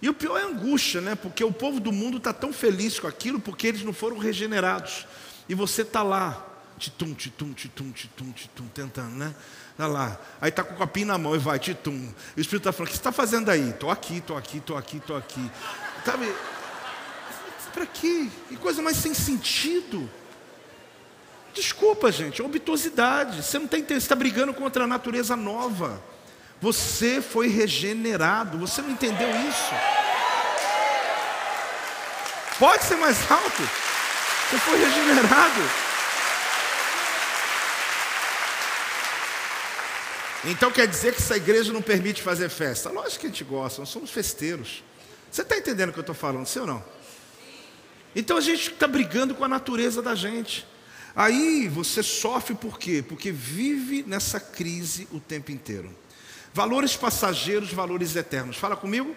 E 0.00 0.08
o 0.08 0.14
pior 0.14 0.38
é 0.38 0.44
a 0.44 0.46
angústia, 0.46 1.00
né? 1.00 1.14
Porque 1.14 1.44
o 1.44 1.52
povo 1.52 1.78
do 1.78 1.92
mundo 1.92 2.18
está 2.18 2.32
tão 2.32 2.52
feliz 2.52 2.98
com 2.98 3.06
aquilo 3.06 3.38
porque 3.38 3.66
eles 3.66 3.82
não 3.82 3.92
foram 3.92 4.16
regenerados. 4.16 5.06
E 5.48 5.54
você 5.54 5.82
está 5.82 6.02
lá, 6.02 6.46
titum, 6.78 7.12
titum, 7.12 7.52
titum, 7.52 7.90
titum, 7.90 8.32
titum, 8.32 8.66
tentando, 8.68 9.14
né? 9.16 9.34
Olha 9.78 9.88
lá. 9.88 10.18
Aí 10.40 10.48
está 10.48 10.64
com 10.64 10.74
o 10.74 10.76
copinho 10.76 11.06
na 11.06 11.16
mão 11.16 11.34
e 11.34 11.38
vai, 11.38 11.58
titum. 11.58 12.12
O 12.36 12.40
Espírito 12.40 12.68
está 12.68 12.72
falando: 12.72 12.88
O 12.88 12.90
que 12.90 12.96
você 12.96 13.00
está 13.00 13.12
fazendo 13.12 13.48
aí? 13.50 13.70
Estou 13.70 13.90
aqui, 13.90 14.18
estou 14.18 14.36
aqui, 14.36 14.58
estou 14.58 14.76
aqui, 14.76 14.96
estou 14.96 15.16
aqui. 15.16 15.50
Sabe? 16.04 16.34
Para 17.72 17.86
quê? 17.86 18.28
Que 18.48 18.56
coisa 18.56 18.82
mais 18.82 18.96
sem 18.96 19.14
sentido. 19.14 20.10
Desculpa, 21.54 22.10
gente, 22.10 22.40
é 22.40 22.44
obtuosidade. 22.44 23.42
Você 23.42 23.58
não 23.58 23.68
você 23.68 23.94
está 23.94 24.16
brigando 24.16 24.52
contra 24.52 24.84
a 24.84 24.86
natureza 24.86 25.36
nova. 25.36 26.02
Você 26.60 27.22
foi 27.22 27.46
regenerado. 27.46 28.58
Você 28.58 28.82
não 28.82 28.90
entendeu 28.90 29.28
isso? 29.48 29.74
Pode 32.58 32.82
ser 32.84 32.96
mais 32.96 33.18
alto. 33.30 33.62
Você 34.50 34.58
foi 34.58 34.78
regenerado. 34.78 35.87
Então 40.44 40.70
quer 40.70 40.86
dizer 40.86 41.14
que 41.14 41.20
essa 41.20 41.36
igreja 41.36 41.72
não 41.72 41.82
permite 41.82 42.22
fazer 42.22 42.48
festa? 42.48 42.90
Lógico 42.90 43.20
que 43.20 43.26
a 43.26 43.30
gente 43.30 43.44
gosta, 43.44 43.80
nós 43.80 43.88
somos 43.88 44.10
festeiros. 44.10 44.84
Você 45.30 45.42
está 45.42 45.56
entendendo 45.56 45.90
o 45.90 45.92
que 45.92 45.98
eu 45.98 46.02
estou 46.02 46.14
falando, 46.14 46.46
sim 46.46 46.60
ou 46.60 46.66
não? 46.66 46.84
Então 48.14 48.36
a 48.36 48.40
gente 48.40 48.72
está 48.72 48.86
brigando 48.86 49.34
com 49.34 49.44
a 49.44 49.48
natureza 49.48 50.00
da 50.00 50.14
gente. 50.14 50.66
Aí 51.14 51.68
você 51.68 52.02
sofre 52.02 52.54
por 52.54 52.78
quê? 52.78 53.04
Porque 53.06 53.32
vive 53.32 54.04
nessa 54.06 54.38
crise 54.38 55.08
o 55.10 55.18
tempo 55.18 55.50
inteiro. 55.50 55.94
Valores 56.54 56.96
passageiros, 56.96 57.72
valores 57.72 58.14
eternos. 58.14 58.56
Fala 58.56 58.76
comigo. 58.76 59.16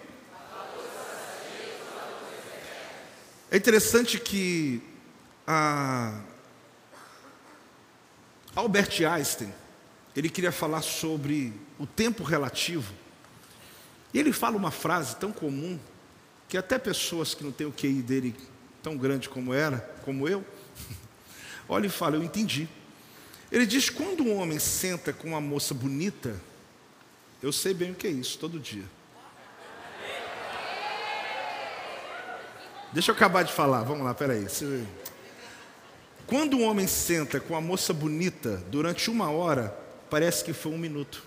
É 3.50 3.56
interessante 3.56 4.18
que 4.18 4.82
a 5.46 6.20
Albert 8.54 9.02
Einstein, 9.06 9.52
ele 10.14 10.28
queria 10.28 10.52
falar 10.52 10.82
sobre 10.82 11.52
o 11.78 11.86
tempo 11.86 12.22
relativo. 12.22 12.92
E 14.12 14.18
ele 14.18 14.32
fala 14.32 14.56
uma 14.56 14.70
frase 14.70 15.16
tão 15.16 15.32
comum 15.32 15.78
que 16.48 16.58
até 16.58 16.78
pessoas 16.78 17.32
que 17.34 17.42
não 17.42 17.50
têm 17.50 17.66
o 17.66 17.72
QI 17.72 18.02
dele 18.02 18.34
tão 18.82 18.96
grande 18.96 19.28
como 19.28 19.54
era, 19.54 19.78
como 20.04 20.28
eu, 20.28 20.44
olha 21.68 21.86
e 21.86 21.90
fala, 21.90 22.16
eu 22.16 22.22
entendi. 22.22 22.68
Ele 23.50 23.64
diz: 23.64 23.88
quando 23.88 24.22
um 24.22 24.36
homem 24.36 24.58
senta 24.58 25.12
com 25.12 25.28
uma 25.28 25.40
moça 25.40 25.72
bonita, 25.72 26.38
eu 27.42 27.52
sei 27.52 27.72
bem 27.72 27.92
o 27.92 27.94
que 27.94 28.06
é 28.06 28.10
isso, 28.10 28.38
todo 28.38 28.60
dia. 28.60 28.84
Deixa 32.92 33.10
eu 33.10 33.14
acabar 33.14 33.42
de 33.42 33.52
falar, 33.52 33.82
vamos 33.82 34.04
lá, 34.04 34.12
peraí. 34.12 34.46
Quando 36.26 36.58
um 36.58 36.64
homem 36.64 36.86
senta 36.86 37.40
com 37.40 37.54
uma 37.54 37.60
moça 37.60 37.94
bonita 37.94 38.62
durante 38.68 39.10
uma 39.10 39.30
hora, 39.30 39.81
parece 40.12 40.44
que 40.44 40.52
foi 40.52 40.70
um 40.70 40.76
minuto. 40.76 41.22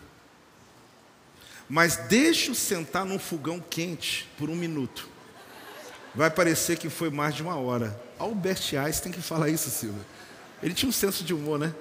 Mas 1.67 1.97
deixe-o 1.97 2.53
sentar 2.53 3.03
num 3.03 3.17
fogão 3.17 3.59
quente 3.59 4.29
por 4.37 4.47
um 4.47 4.55
minuto. 4.55 5.09
Vai 6.13 6.29
parecer 6.29 6.77
que 6.77 6.87
foi 6.87 7.09
mais 7.09 7.33
de 7.33 7.41
uma 7.41 7.55
hora. 7.55 7.99
Albert 8.19 8.75
Einstein 8.77 9.11
que 9.11 9.23
fala 9.23 9.49
isso, 9.49 9.71
Silvia. 9.71 10.05
Ele 10.61 10.75
tinha 10.75 10.87
um 10.87 10.91
senso 10.91 11.23
de 11.23 11.33
humor, 11.33 11.57
né? 11.57 11.73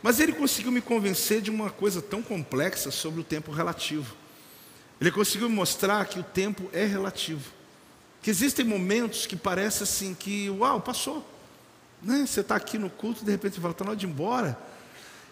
Mas 0.00 0.20
ele 0.20 0.32
conseguiu 0.34 0.70
me 0.70 0.80
convencer 0.80 1.40
de 1.42 1.50
uma 1.50 1.68
coisa 1.68 2.00
tão 2.00 2.22
complexa 2.22 2.92
sobre 2.92 3.20
o 3.20 3.24
tempo 3.24 3.50
relativo. 3.50 4.14
Ele 5.00 5.10
conseguiu 5.10 5.50
mostrar 5.50 6.06
que 6.06 6.20
o 6.20 6.22
tempo 6.22 6.70
é 6.72 6.84
relativo. 6.86 7.50
Que 8.22 8.30
existem 8.30 8.64
momentos 8.64 9.26
que 9.26 9.34
parece 9.34 9.82
assim 9.82 10.14
que, 10.14 10.48
uau, 10.50 10.80
passou. 10.80 11.28
Né? 12.00 12.24
Você 12.24 12.40
está 12.40 12.54
aqui 12.54 12.78
no 12.78 12.88
culto, 12.88 13.24
de 13.24 13.32
repente 13.32 13.58
fala, 13.58 13.72
está 13.72 13.82
na 13.82 13.90
hora 13.90 13.98
de 13.98 14.06
ir 14.06 14.10
embora. 14.10 14.75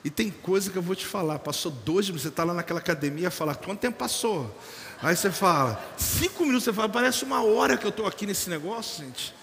E 0.04 0.10
tem 0.10 0.30
coisa 0.30 0.70
que 0.70 0.76
eu 0.76 0.82
vou 0.82 0.94
te 0.94 1.06
falar, 1.06 1.38
passou 1.38 1.72
dois 1.72 2.06
minutos, 2.06 2.22
você 2.24 2.28
está 2.28 2.44
lá 2.44 2.52
naquela 2.52 2.78
academia, 2.78 3.30
fala, 3.30 3.54
quanto 3.54 3.80
tempo 3.80 3.96
passou? 3.96 4.54
Aí 5.02 5.16
você 5.16 5.30
fala, 5.30 5.82
cinco 5.96 6.44
minutos, 6.44 6.64
você 6.64 6.72
fala, 6.74 6.90
parece 6.90 7.24
uma 7.24 7.42
hora 7.42 7.78
que 7.78 7.86
eu 7.86 7.88
estou 7.88 8.06
aqui 8.06 8.26
nesse 8.26 8.50
negócio, 8.50 9.02
gente. 9.02 9.34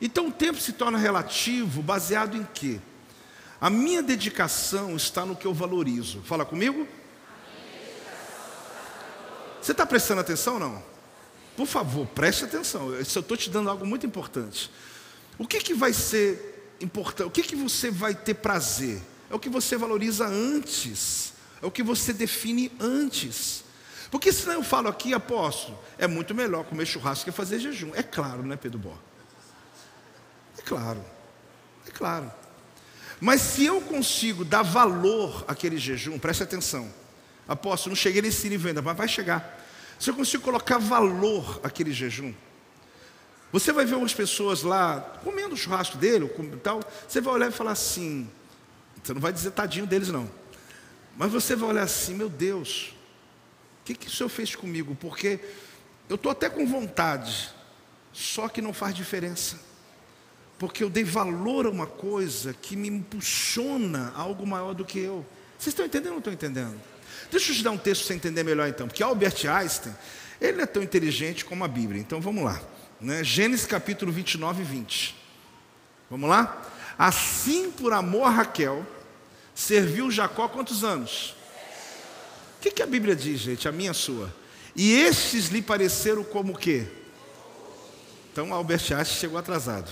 Então 0.00 0.28
o 0.28 0.32
tempo 0.32 0.60
se 0.60 0.72
torna 0.72 0.96
relativo, 0.96 1.82
baseado 1.82 2.36
em 2.36 2.46
quê? 2.54 2.78
A 3.60 3.68
minha 3.68 4.00
dedicação 4.02 4.96
está 4.96 5.26
no 5.26 5.36
que 5.36 5.46
eu 5.46 5.52
valorizo. 5.52 6.22
Fala 6.22 6.46
comigo. 6.46 6.88
Você 9.60 9.72
está 9.72 9.84
prestando 9.84 10.20
atenção 10.20 10.54
ou 10.54 10.60
não? 10.60 10.82
Por 11.56 11.66
favor, 11.66 12.06
preste 12.06 12.44
atenção. 12.44 12.94
Eu 12.94 13.02
estou 13.02 13.36
te 13.36 13.50
dando 13.50 13.68
algo 13.68 13.84
muito 13.84 14.06
importante. 14.06 14.70
O 15.36 15.46
que, 15.46 15.58
que 15.58 15.74
vai 15.74 15.92
ser 15.92 16.76
importante? 16.80 17.26
O 17.26 17.30
que, 17.30 17.42
que 17.42 17.56
você 17.56 17.90
vai 17.90 18.14
ter 18.14 18.34
prazer? 18.34 19.02
É 19.30 19.34
o 19.34 19.38
que 19.38 19.48
você 19.48 19.76
valoriza 19.76 20.26
antes. 20.26 21.32
É 21.62 21.66
o 21.66 21.70
que 21.70 21.82
você 21.82 22.12
define 22.12 22.72
antes. 22.80 23.64
Porque 24.10 24.32
senão 24.32 24.54
eu 24.54 24.64
falo 24.64 24.88
aqui, 24.88 25.14
apóstolo, 25.14 25.78
é 25.96 26.06
muito 26.06 26.34
melhor 26.34 26.64
comer 26.64 26.84
churrasco 26.84 27.24
que 27.24 27.30
fazer 27.30 27.60
jejum. 27.60 27.92
É 27.94 28.02
claro, 28.02 28.42
né, 28.42 28.56
Pedro 28.56 28.78
Bó? 28.78 28.98
É 30.58 30.62
claro. 30.62 31.04
É 31.86 31.90
claro. 31.90 32.30
Mas 33.20 33.40
se 33.40 33.66
eu 33.66 33.80
consigo 33.82 34.44
dar 34.44 34.62
valor 34.62 35.44
àquele 35.46 35.78
jejum, 35.78 36.18
preste 36.18 36.42
atenção. 36.42 36.92
Apóstolo, 37.46 37.90
não 37.90 37.96
cheguei 37.96 38.22
nesse 38.22 38.48
nível 38.48 38.68
ainda, 38.68 38.82
mas 38.82 38.96
vai 38.96 39.06
chegar. 39.06 39.58
Se 39.98 40.10
eu 40.10 40.14
consigo 40.14 40.42
colocar 40.42 40.78
valor 40.78 41.60
àquele 41.62 41.92
jejum, 41.92 42.32
você 43.52 43.72
vai 43.72 43.84
ver 43.84 43.96
umas 43.96 44.14
pessoas 44.14 44.62
lá 44.62 45.00
comendo 45.22 45.54
o 45.54 45.58
churrasco 45.58 45.98
dele, 45.98 46.28
tal, 46.62 46.80
você 47.06 47.20
vai 47.20 47.34
olhar 47.34 47.48
e 47.48 47.52
falar 47.52 47.72
assim, 47.72 48.30
você 49.02 49.14
não 49.14 49.20
vai 49.20 49.32
dizer 49.32 49.50
tadinho 49.52 49.86
deles 49.86 50.08
não, 50.08 50.30
mas 51.16 51.32
você 51.32 51.56
vai 51.56 51.70
olhar 51.70 51.82
assim, 51.82 52.14
meu 52.14 52.28
Deus, 52.28 52.94
o 53.82 53.84
que, 53.84 53.94
que 53.94 54.06
o 54.06 54.10
Senhor 54.10 54.28
fez 54.28 54.54
comigo? 54.54 54.94
Porque 54.94 55.40
eu 56.08 56.16
estou 56.16 56.30
até 56.32 56.48
com 56.48 56.66
vontade, 56.66 57.50
só 58.12 58.48
que 58.48 58.60
não 58.60 58.72
faz 58.72 58.94
diferença 58.94 59.70
porque 60.60 60.84
eu 60.84 60.90
dei 60.90 61.02
valor 61.02 61.64
a 61.64 61.70
uma 61.70 61.86
coisa 61.86 62.52
que 62.52 62.76
me 62.76 62.86
impulsiona 62.86 64.12
a 64.14 64.20
algo 64.20 64.46
maior 64.46 64.74
do 64.74 64.84
que 64.84 64.98
eu. 64.98 65.24
Vocês 65.58 65.68
estão 65.68 65.86
entendendo 65.86 66.08
ou 66.08 66.12
não 66.12 66.18
estão 66.18 66.34
entendendo? 66.34 66.78
Deixa 67.30 67.50
eu 67.50 67.56
te 67.56 67.62
dar 67.62 67.70
um 67.70 67.78
texto 67.78 68.02
para 68.02 68.08
você 68.08 68.14
entender 68.14 68.44
melhor 68.44 68.68
então, 68.68 68.86
porque 68.86 69.02
Albert 69.02 69.46
Einstein, 69.50 69.94
ele 70.38 70.60
é 70.60 70.66
tão 70.66 70.82
inteligente 70.82 71.46
como 71.46 71.64
a 71.64 71.68
Bíblia. 71.68 71.98
Então 71.98 72.20
vamos 72.20 72.44
lá. 72.44 72.60
Né? 73.00 73.24
Gênesis 73.24 73.64
capítulo 73.64 74.12
29 74.12 74.60
e 74.60 74.64
20. 74.66 75.16
Vamos 76.10 76.28
lá? 76.28 76.62
Assim 77.02 77.70
por 77.70 77.94
amor 77.94 78.24
a 78.24 78.28
Raquel, 78.28 78.86
serviu 79.54 80.10
Jacó 80.10 80.46
quantos 80.48 80.84
anos? 80.84 81.34
O 82.58 82.60
que, 82.60 82.70
que 82.70 82.82
a 82.82 82.86
Bíblia 82.86 83.16
diz, 83.16 83.40
gente? 83.40 83.66
A 83.66 83.72
minha 83.72 83.92
a 83.92 83.94
sua. 83.94 84.30
E 84.76 84.92
estes 84.92 85.46
lhe 85.46 85.62
pareceram 85.62 86.22
como 86.22 86.52
o 86.52 86.58
quê? 86.58 86.86
Então 88.30 88.52
Albert 88.52 88.92
Einstein 88.92 89.18
chegou 89.18 89.38
atrasado 89.38 89.90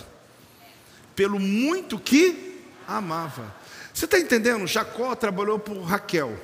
pelo 1.16 1.40
muito 1.40 1.98
que 1.98 2.60
amava. 2.86 3.56
Você 3.94 4.04
está 4.04 4.18
entendendo? 4.18 4.66
Jacó 4.66 5.14
trabalhou 5.14 5.58
por 5.58 5.80
Raquel 5.80 6.38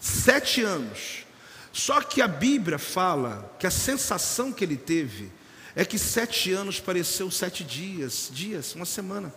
sete 0.00 0.62
anos. 0.62 1.26
Só 1.70 2.00
que 2.00 2.22
a 2.22 2.28
Bíblia 2.28 2.78
fala 2.78 3.54
que 3.58 3.66
a 3.66 3.70
sensação 3.70 4.54
que 4.54 4.64
ele 4.64 4.78
teve 4.78 5.30
é 5.76 5.84
que 5.84 5.98
sete 5.98 6.50
anos 6.50 6.80
pareceu 6.80 7.30
sete 7.30 7.62
dias, 7.62 8.30
dias, 8.32 8.74
uma 8.74 8.86
semana. 8.86 9.30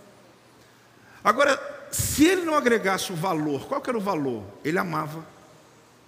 Agora, 1.23 1.59
se 1.91 2.25
ele 2.25 2.43
não 2.43 2.55
agregasse 2.55 3.11
o 3.11 3.15
valor, 3.15 3.67
qual 3.67 3.81
que 3.81 3.89
era 3.89 3.97
o 3.97 4.01
valor? 4.01 4.43
Ele 4.63 4.77
amava, 4.77 5.25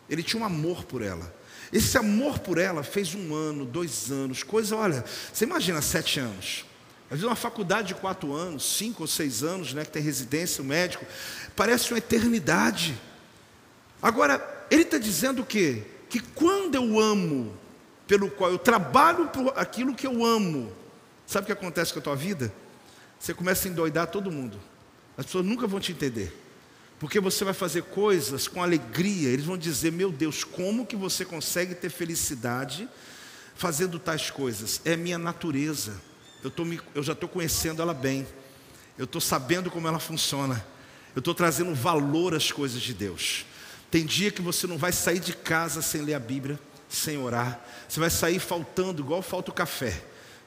ele 0.09 0.23
tinha 0.23 0.41
um 0.41 0.45
amor 0.45 0.83
por 0.85 1.01
ela. 1.01 1.33
Esse 1.71 1.97
amor 1.97 2.39
por 2.39 2.57
ela 2.57 2.83
fez 2.83 3.15
um 3.15 3.33
ano, 3.33 3.65
dois 3.65 4.11
anos, 4.11 4.43
coisa, 4.43 4.75
olha, 4.75 5.03
você 5.31 5.43
imagina 5.43 5.81
sete 5.81 6.19
anos. 6.19 6.65
Às 7.05 7.17
vezes 7.17 7.25
uma 7.25 7.35
faculdade 7.35 7.89
de 7.89 7.95
quatro 7.95 8.33
anos, 8.33 8.77
cinco 8.77 9.03
ou 9.03 9.07
seis 9.07 9.43
anos, 9.43 9.73
né, 9.73 9.83
que 9.83 9.91
tem 9.91 10.01
residência, 10.01 10.63
o 10.63 10.65
médico, 10.65 11.05
parece 11.55 11.91
uma 11.91 11.97
eternidade. 11.97 12.99
Agora, 14.01 14.65
ele 14.69 14.83
está 14.83 14.97
dizendo 14.97 15.41
o 15.41 15.45
quê? 15.45 15.83
Que 16.09 16.19
quando 16.19 16.75
eu 16.75 16.99
amo, 16.99 17.55
pelo 18.07 18.29
qual 18.29 18.51
eu 18.51 18.57
trabalho 18.57 19.27
por 19.27 19.53
aquilo 19.55 19.95
que 19.95 20.07
eu 20.07 20.25
amo, 20.25 20.71
sabe 21.25 21.43
o 21.43 21.45
que 21.47 21.51
acontece 21.51 21.93
com 21.93 21.99
a 21.99 22.01
tua 22.03 22.15
vida? 22.15 22.53
Você 23.19 23.33
começa 23.33 23.67
a 23.67 23.71
endoidar 23.71 24.07
todo 24.07 24.31
mundo. 24.31 24.59
As 25.17 25.25
pessoas 25.25 25.45
nunca 25.45 25.67
vão 25.67 25.79
te 25.79 25.91
entender. 25.91 26.39
Porque 26.99 27.19
você 27.19 27.43
vai 27.43 27.53
fazer 27.53 27.83
coisas 27.83 28.47
com 28.47 28.63
alegria. 28.63 29.29
Eles 29.29 29.45
vão 29.45 29.57
dizer: 29.57 29.91
Meu 29.91 30.11
Deus, 30.11 30.43
como 30.43 30.85
que 30.85 30.95
você 30.95 31.25
consegue 31.25 31.75
ter 31.75 31.89
felicidade 31.89 32.87
fazendo 33.55 33.99
tais 33.99 34.29
coisas? 34.29 34.81
É 34.85 34.95
minha 34.95 35.17
natureza 35.17 35.93
eu, 36.43 36.51
tô 36.51 36.65
me, 36.65 36.79
eu 36.93 37.01
já 37.01 37.13
estou 37.13 37.29
conhecendo 37.29 37.81
ela 37.81 37.93
bem, 37.93 38.27
eu 38.97 39.05
estou 39.05 39.21
sabendo 39.21 39.71
como 39.71 39.87
ela 39.87 39.99
funciona, 39.99 40.63
eu 41.15 41.19
estou 41.19 41.33
trazendo 41.33 41.73
valor 41.73 42.35
às 42.35 42.51
coisas 42.51 42.81
de 42.81 42.93
Deus. 42.93 43.45
Tem 43.89 44.05
dia 44.05 44.31
que 44.31 44.41
você 44.41 44.67
não 44.67 44.77
vai 44.77 44.91
sair 44.91 45.19
de 45.19 45.33
casa 45.33 45.81
sem 45.81 46.01
ler 46.01 46.15
a 46.15 46.19
Bíblia, 46.19 46.59
sem 46.89 47.17
orar, 47.17 47.63
você 47.87 47.99
vai 47.99 48.09
sair 48.09 48.39
faltando, 48.39 49.01
igual 49.01 49.21
falta 49.21 49.51
o 49.51 49.53
café, 49.53 50.03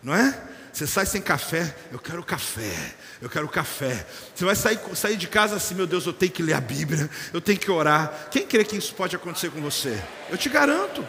não 0.06 0.14
é? 0.14 0.40
Você 0.72 0.86
sai 0.86 1.04
sem 1.04 1.20
café, 1.20 1.74
eu 1.90 1.98
quero 1.98 2.22
café, 2.22 2.94
eu 3.20 3.28
quero 3.28 3.48
café. 3.48 4.06
Você 4.32 4.44
vai 4.44 4.54
sair, 4.54 4.78
sair 4.94 5.16
de 5.16 5.26
casa 5.26 5.56
assim, 5.56 5.74
meu 5.74 5.86
Deus, 5.86 6.06
eu 6.06 6.12
tenho 6.12 6.30
que 6.30 6.44
ler 6.44 6.52
a 6.52 6.60
Bíblia, 6.60 7.10
eu 7.32 7.40
tenho 7.40 7.58
que 7.58 7.68
orar. 7.68 8.28
Quem 8.30 8.46
crê 8.46 8.62
que 8.64 8.76
isso 8.76 8.94
pode 8.94 9.16
acontecer 9.16 9.50
com 9.50 9.60
você? 9.60 10.00
Eu 10.30 10.38
te 10.38 10.48
garanto. 10.48 11.04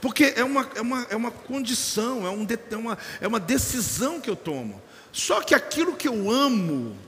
Porque 0.00 0.34
é 0.34 0.42
uma, 0.42 0.68
é 0.74 0.80
uma, 0.80 1.06
é 1.10 1.14
uma 1.14 1.30
condição, 1.30 2.26
é, 2.26 2.30
um, 2.30 2.44
é, 2.68 2.76
uma, 2.76 2.98
é 3.20 3.28
uma 3.28 3.38
decisão 3.38 4.20
que 4.20 4.28
eu 4.28 4.34
tomo. 4.34 4.82
Só 5.12 5.40
que 5.40 5.54
aquilo 5.54 5.94
que 5.94 6.08
eu 6.08 6.28
amo, 6.28 6.98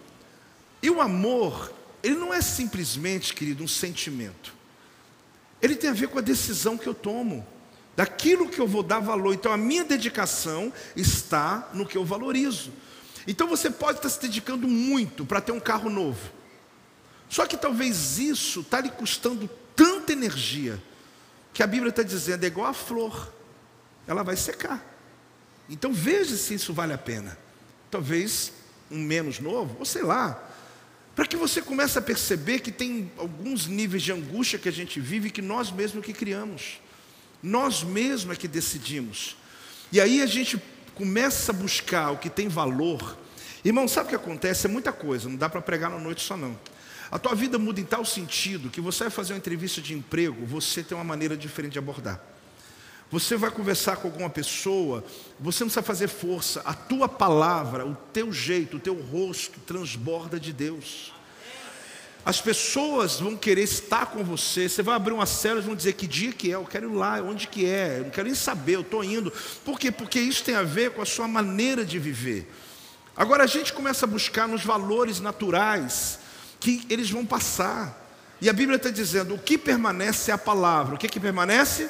e 0.81 0.89
o 0.89 1.01
amor, 1.01 1.73
ele 2.01 2.15
não 2.15 2.33
é 2.33 2.41
simplesmente, 2.41 3.35
querido, 3.35 3.65
um 3.65 3.69
sentimento. 3.69 4.55
Ele 5.61 5.75
tem 5.75 5.91
a 5.91 5.95
ver 5.95 6.07
com 6.07 6.21
a 6.21 6.23
decisão 6.23 6.79
que 6.79 6.87
eu 6.87 6.95
tomo, 6.95 7.45
daquilo 7.97 8.49
que 8.49 8.61
eu 8.61 8.67
vou 8.67 8.83
dar 8.83 9.01
valor. 9.01 9.35
Então 9.35 9.53
a 9.53 9.57
minha 9.57 9.85
dedicação 9.85 10.73
está 10.97 11.69
no 11.73 11.87
que 11.87 11.97
eu 11.97 12.05
valorizo. 12.05 12.73
Então 13.27 13.47
você 13.47 13.71
pode 13.71 13.99
estar 13.99 14.09
se 14.09 14.21
dedicando 14.21 14.69
muito 14.69 15.25
para 15.25 15.41
ter 15.41 15.53
um 15.53 15.61
carro 15.61 15.89
novo. 15.89 16.33
Só 17.29 17.47
que 17.47 17.57
talvez 17.57 18.19
isso 18.19 18.61
está 18.61 18.81
lhe 18.81 18.91
custando 18.91 19.49
tanta 19.75 20.13
energia 20.13 20.81
que 21.53 21.63
a 21.63 21.67
Bíblia 21.67 21.91
está 21.91 22.03
dizendo 22.03 22.45
é 22.45 22.47
igual 22.49 22.67
a 22.67 22.75
flor, 22.75 23.33
ela 24.07 24.23
vai 24.23 24.37
secar. 24.37 24.85
Então 25.69 25.93
veja 25.93 26.37
se 26.37 26.55
isso 26.55 26.73
vale 26.73 26.93
a 26.93 26.99
pena. 26.99 27.39
Talvez 27.91 28.53
um 28.91 28.99
menos 28.99 29.39
novo, 29.39 29.77
ou 29.79 29.85
sei 29.85 30.03
lá, 30.03 30.51
para 31.15 31.27
que 31.27 31.37
você 31.37 31.63
comece 31.63 31.99
a 31.99 32.03
perceber 32.03 32.59
que 32.59 32.73
tem 32.73 33.11
alguns 33.17 33.67
níveis 33.67 34.03
de 34.03 34.13
angústia 34.13 34.59
que 34.59 34.69
a 34.69 34.73
gente 34.73 35.01
vive 35.01 35.31
que 35.31 35.41
nós 35.41 35.71
mesmos 35.71 36.05
que 36.05 36.13
criamos, 36.13 36.81
nós 37.45 37.85
mesmos 37.85 38.37
é 38.37 38.41
que 38.41 38.49
decidimos. 38.49 39.37
E 39.93 40.01
aí 40.01 40.23
a 40.23 40.27
gente 40.27 40.61
começa 40.95 41.53
a 41.53 41.55
buscar 41.55 42.11
o 42.11 42.17
que 42.17 42.31
tem 42.31 42.49
valor. 42.49 43.19
Irmão, 43.63 43.87
sabe 43.87 44.07
o 44.07 44.09
que 44.11 44.17
acontece? 44.17 44.67
É 44.67 44.71
muita 44.71 44.93
coisa, 44.93 45.29
não 45.29 45.37
dá 45.37 45.49
para 45.49 45.61
pregar 45.61 45.91
na 45.91 45.99
noite 45.99 46.23
só 46.23 46.39
não. 46.39 46.59
A 47.11 47.19
tua 47.19 47.35
vida 47.35 47.59
muda 47.59 47.81
em 47.81 47.85
tal 47.85 48.03
sentido 48.03 48.71
que 48.71 48.81
você 48.81 49.05
vai 49.05 49.11
fazer 49.11 49.35
uma 49.35 49.39
entrevista 49.39 49.83
de 49.83 49.93
emprego, 49.93 50.47
você 50.47 50.83
tem 50.83 50.97
uma 50.97 51.05
maneira 51.05 51.37
diferente 51.37 51.75
de 51.75 51.79
abordar. 51.79 52.19
Você 53.11 53.37
vai 53.37 53.51
conversar 53.51 53.97
com 53.97 54.09
alguma 54.09 54.31
pessoa, 54.31 55.05
você 55.39 55.63
não 55.65 55.69
precisa 55.69 55.83
fazer 55.83 56.09
força, 56.09 56.63
a 56.65 56.73
tua 56.73 57.09
palavra, 57.09 57.87
o 57.87 57.95
teu 58.13 58.33
jeito, 58.33 58.79
o 58.79 58.81
teu 58.81 58.95
rosto 58.95 59.61
transborda 59.61 60.41
de 60.41 60.53
Deus. 60.53 61.14
As 62.25 62.41
pessoas 62.41 63.21
vão 63.21 63.37
querer 63.37 63.63
estar 63.63 64.07
com 64.07 64.25
você. 64.25 64.69
Você 64.69 64.83
vai 64.83 64.97
abrir 64.97 65.13
uma 65.13 65.27
célula 65.27 65.61
e 65.61 65.67
vão 65.67 65.77
dizer 65.77 65.93
que 65.93 66.07
dia 66.07 66.33
que 66.33 66.51
é, 66.51 66.55
eu 66.55 66.65
quero 66.65 66.91
ir 66.91 66.95
lá, 66.95 67.21
onde 67.21 67.47
que 67.47 67.67
é, 67.67 67.99
eu 67.99 68.05
não 68.05 68.11
quero 68.11 68.27
nem 68.27 68.35
saber, 68.35 68.77
eu 68.77 68.81
estou 68.81 69.05
indo. 69.05 69.33
Por 69.65 69.79
quê? 69.79 69.91
Porque 69.91 70.19
isso 70.19 70.43
tem 70.43 70.55
a 70.55 70.63
ver 70.63 70.93
com 70.93 71.03
a 71.03 71.07
sua 71.07 71.29
maneira 71.29 71.85
de 71.85 71.99
viver. 71.99 72.51
Agora 73.17 73.45
a 73.45 73.47
gente 73.47 73.73
começa 73.73 74.07
a 74.07 74.09
buscar 74.09 74.49
nos 74.49 74.65
valores 74.65 75.21
naturais 75.21 76.19
que 76.59 76.87
eles 76.89 77.11
vão 77.11 77.27
passar. 77.27 78.03
E 78.41 78.49
a 78.49 78.53
Bíblia 78.53 78.77
está 78.77 78.91
dizendo: 78.91 79.35
o 79.35 79.39
que 79.39 79.59
permanece 79.59 80.31
é 80.31 80.35
a 80.35 80.39
palavra. 80.39 80.95
O 80.95 80.99
que, 80.99 81.09
que 81.09 81.21
permanece? 81.21 81.89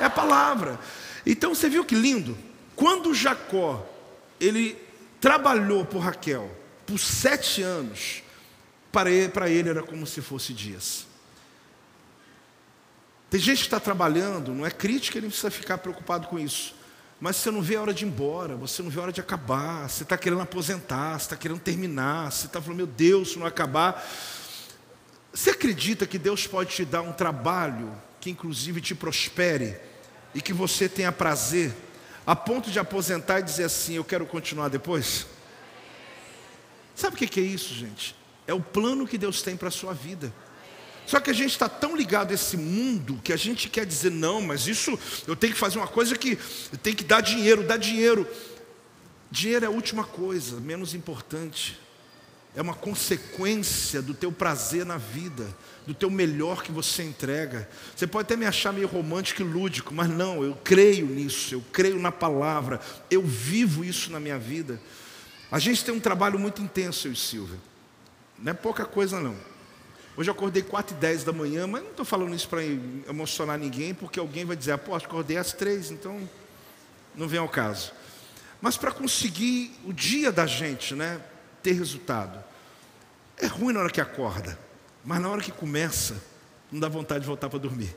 É 0.00 0.04
a 0.04 0.10
palavra. 0.10 0.78
Então 1.24 1.54
você 1.54 1.68
viu 1.68 1.84
que 1.84 1.94
lindo? 1.94 2.36
Quando 2.74 3.14
Jacó, 3.14 3.86
ele 4.40 4.76
trabalhou 5.20 5.84
por 5.84 6.00
Raquel 6.00 6.50
por 6.86 6.98
sete 6.98 7.62
anos, 7.62 8.22
para 8.96 9.10
ele, 9.10 9.28
para 9.28 9.50
ele 9.50 9.68
era 9.68 9.82
como 9.82 10.06
se 10.06 10.22
fosse 10.22 10.54
dias. 10.54 11.06
Tem 13.28 13.38
gente 13.38 13.58
que 13.58 13.64
está 13.64 13.78
trabalhando, 13.78 14.54
não 14.54 14.64
é 14.64 14.70
crítica, 14.70 15.18
ele 15.18 15.26
precisa 15.26 15.50
ficar 15.50 15.76
preocupado 15.76 16.28
com 16.28 16.38
isso. 16.38 16.74
Mas 17.20 17.36
você 17.36 17.50
não 17.50 17.60
vê 17.60 17.76
a 17.76 17.82
hora 17.82 17.92
de 17.92 18.06
ir 18.06 18.08
embora, 18.08 18.56
você 18.56 18.82
não 18.82 18.88
vê 18.88 18.98
a 18.98 19.02
hora 19.02 19.12
de 19.12 19.20
acabar, 19.20 19.86
você 19.86 20.02
está 20.02 20.16
querendo 20.16 20.40
aposentar, 20.40 21.18
você 21.18 21.26
está 21.26 21.36
querendo 21.36 21.60
terminar, 21.60 22.32
você 22.32 22.46
está 22.46 22.58
falando, 22.58 22.78
meu 22.78 22.86
Deus, 22.86 23.32
se 23.32 23.38
não 23.38 23.44
acabar. 23.44 24.02
Você 25.30 25.50
acredita 25.50 26.06
que 26.06 26.18
Deus 26.18 26.46
pode 26.46 26.74
te 26.74 26.84
dar 26.86 27.02
um 27.02 27.12
trabalho 27.12 27.92
que 28.18 28.30
inclusive 28.30 28.80
te 28.80 28.94
prospere 28.94 29.78
e 30.34 30.40
que 30.40 30.54
você 30.54 30.88
tenha 30.88 31.12
prazer, 31.12 31.74
a 32.26 32.34
ponto 32.34 32.70
de 32.70 32.78
aposentar 32.78 33.40
e 33.40 33.42
dizer 33.42 33.64
assim: 33.64 33.92
Eu 33.92 34.04
quero 34.04 34.24
continuar 34.24 34.70
depois? 34.70 35.26
Sabe 36.94 37.14
o 37.14 37.18
que 37.18 37.38
é 37.38 37.42
isso, 37.42 37.74
gente? 37.74 38.15
É 38.46 38.54
o 38.54 38.60
plano 38.60 39.06
que 39.06 39.18
Deus 39.18 39.42
tem 39.42 39.56
para 39.56 39.68
a 39.68 39.72
sua 39.72 39.92
vida. 39.92 40.32
Só 41.06 41.20
que 41.20 41.30
a 41.30 41.32
gente 41.32 41.52
está 41.52 41.68
tão 41.68 41.96
ligado 41.96 42.32
a 42.32 42.34
esse 42.34 42.56
mundo 42.56 43.20
que 43.22 43.32
a 43.32 43.36
gente 43.36 43.68
quer 43.68 43.86
dizer, 43.86 44.10
não, 44.10 44.42
mas 44.42 44.66
isso 44.66 44.98
eu 45.26 45.36
tenho 45.36 45.52
que 45.52 45.58
fazer 45.58 45.78
uma 45.78 45.86
coisa 45.86 46.16
que 46.16 46.36
tem 46.82 46.94
que 46.94 47.04
dar 47.04 47.20
dinheiro, 47.20 47.62
dar 47.62 47.76
dinheiro. 47.76 48.26
Dinheiro 49.30 49.64
é 49.64 49.68
a 49.68 49.70
última 49.70 50.02
coisa, 50.02 50.58
menos 50.60 50.94
importante. 50.94 51.78
É 52.56 52.62
uma 52.62 52.74
consequência 52.74 54.02
do 54.02 54.14
teu 54.14 54.32
prazer 54.32 54.84
na 54.84 54.96
vida, 54.96 55.46
do 55.86 55.94
teu 55.94 56.10
melhor 56.10 56.62
que 56.62 56.72
você 56.72 57.04
entrega. 57.04 57.68
Você 57.94 58.06
pode 58.06 58.24
até 58.26 58.36
me 58.36 58.46
achar 58.46 58.72
meio 58.72 58.88
romântico 58.88 59.42
e 59.42 59.44
lúdico, 59.44 59.94
mas 59.94 60.08
não, 60.08 60.42
eu 60.42 60.58
creio 60.64 61.06
nisso, 61.06 61.54
eu 61.54 61.62
creio 61.72 62.00
na 62.00 62.10
palavra, 62.10 62.80
eu 63.10 63.22
vivo 63.22 63.84
isso 63.84 64.10
na 64.10 64.18
minha 64.18 64.38
vida. 64.38 64.80
A 65.52 65.58
gente 65.60 65.84
tem 65.84 65.94
um 65.94 66.00
trabalho 66.00 66.38
muito 66.38 66.62
intenso, 66.62 67.06
eu 67.06 67.12
e 67.12 67.16
Silvia. 67.16 67.58
Não 68.38 68.50
é 68.50 68.54
pouca 68.54 68.84
coisa 68.84 69.20
não. 69.20 69.36
Hoje 70.16 70.30
eu 70.30 70.34
acordei 70.34 70.62
4 70.62 70.96
e 70.96 70.98
10 70.98 71.24
da 71.24 71.32
manhã, 71.32 71.66
mas 71.66 71.82
não 71.82 71.90
estou 71.90 72.04
falando 72.04 72.34
isso 72.34 72.48
para 72.48 72.62
emocionar 72.64 73.58
ninguém, 73.58 73.92
porque 73.92 74.18
alguém 74.18 74.44
vai 74.44 74.56
dizer, 74.56 74.72
aposto, 74.72 75.06
acordei 75.06 75.36
às 75.36 75.52
3, 75.52 75.90
então 75.90 76.28
não 77.14 77.28
vem 77.28 77.38
ao 77.38 77.48
caso. 77.48 77.92
Mas 78.60 78.78
para 78.78 78.90
conseguir 78.90 79.78
o 79.84 79.92
dia 79.92 80.32
da 80.32 80.46
gente 80.46 80.94
né, 80.94 81.20
ter 81.62 81.72
resultado, 81.72 82.42
é 83.36 83.46
ruim 83.46 83.74
na 83.74 83.80
hora 83.80 83.90
que 83.90 84.00
acorda, 84.00 84.58
mas 85.04 85.20
na 85.20 85.28
hora 85.28 85.42
que 85.42 85.52
começa, 85.52 86.22
não 86.72 86.80
dá 86.80 86.88
vontade 86.88 87.20
de 87.20 87.26
voltar 87.26 87.50
para 87.50 87.58
dormir. 87.58 87.94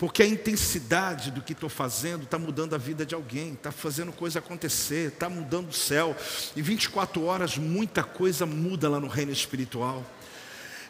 Porque 0.00 0.22
a 0.22 0.26
intensidade 0.26 1.30
do 1.30 1.42
que 1.42 1.52
estou 1.52 1.68
fazendo 1.68 2.22
está 2.22 2.38
mudando 2.38 2.72
a 2.72 2.78
vida 2.78 3.04
de 3.04 3.14
alguém, 3.14 3.52
está 3.52 3.70
fazendo 3.70 4.10
coisa 4.10 4.38
acontecer, 4.38 5.08
está 5.08 5.28
mudando 5.28 5.68
o 5.68 5.74
céu. 5.74 6.16
Em 6.56 6.62
24 6.62 7.22
horas, 7.22 7.58
muita 7.58 8.02
coisa 8.02 8.46
muda 8.46 8.88
lá 8.88 8.98
no 8.98 9.08
reino 9.08 9.30
espiritual. 9.30 10.02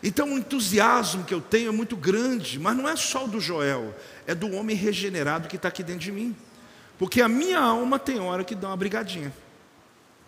Então 0.00 0.32
o 0.32 0.38
entusiasmo 0.38 1.24
que 1.24 1.34
eu 1.34 1.40
tenho 1.40 1.70
é 1.70 1.72
muito 1.72 1.96
grande, 1.96 2.56
mas 2.60 2.76
não 2.76 2.88
é 2.88 2.94
só 2.94 3.24
o 3.24 3.28
do 3.28 3.40
Joel, 3.40 3.92
é 4.28 4.34
do 4.34 4.52
homem 4.52 4.76
regenerado 4.76 5.48
que 5.48 5.56
está 5.56 5.66
aqui 5.66 5.82
dentro 5.82 6.02
de 6.02 6.12
mim. 6.12 6.36
Porque 6.96 7.20
a 7.20 7.28
minha 7.28 7.58
alma 7.58 7.98
tem 7.98 8.20
hora 8.20 8.44
que 8.44 8.54
dá 8.54 8.68
uma 8.68 8.76
brigadinha. 8.76 9.34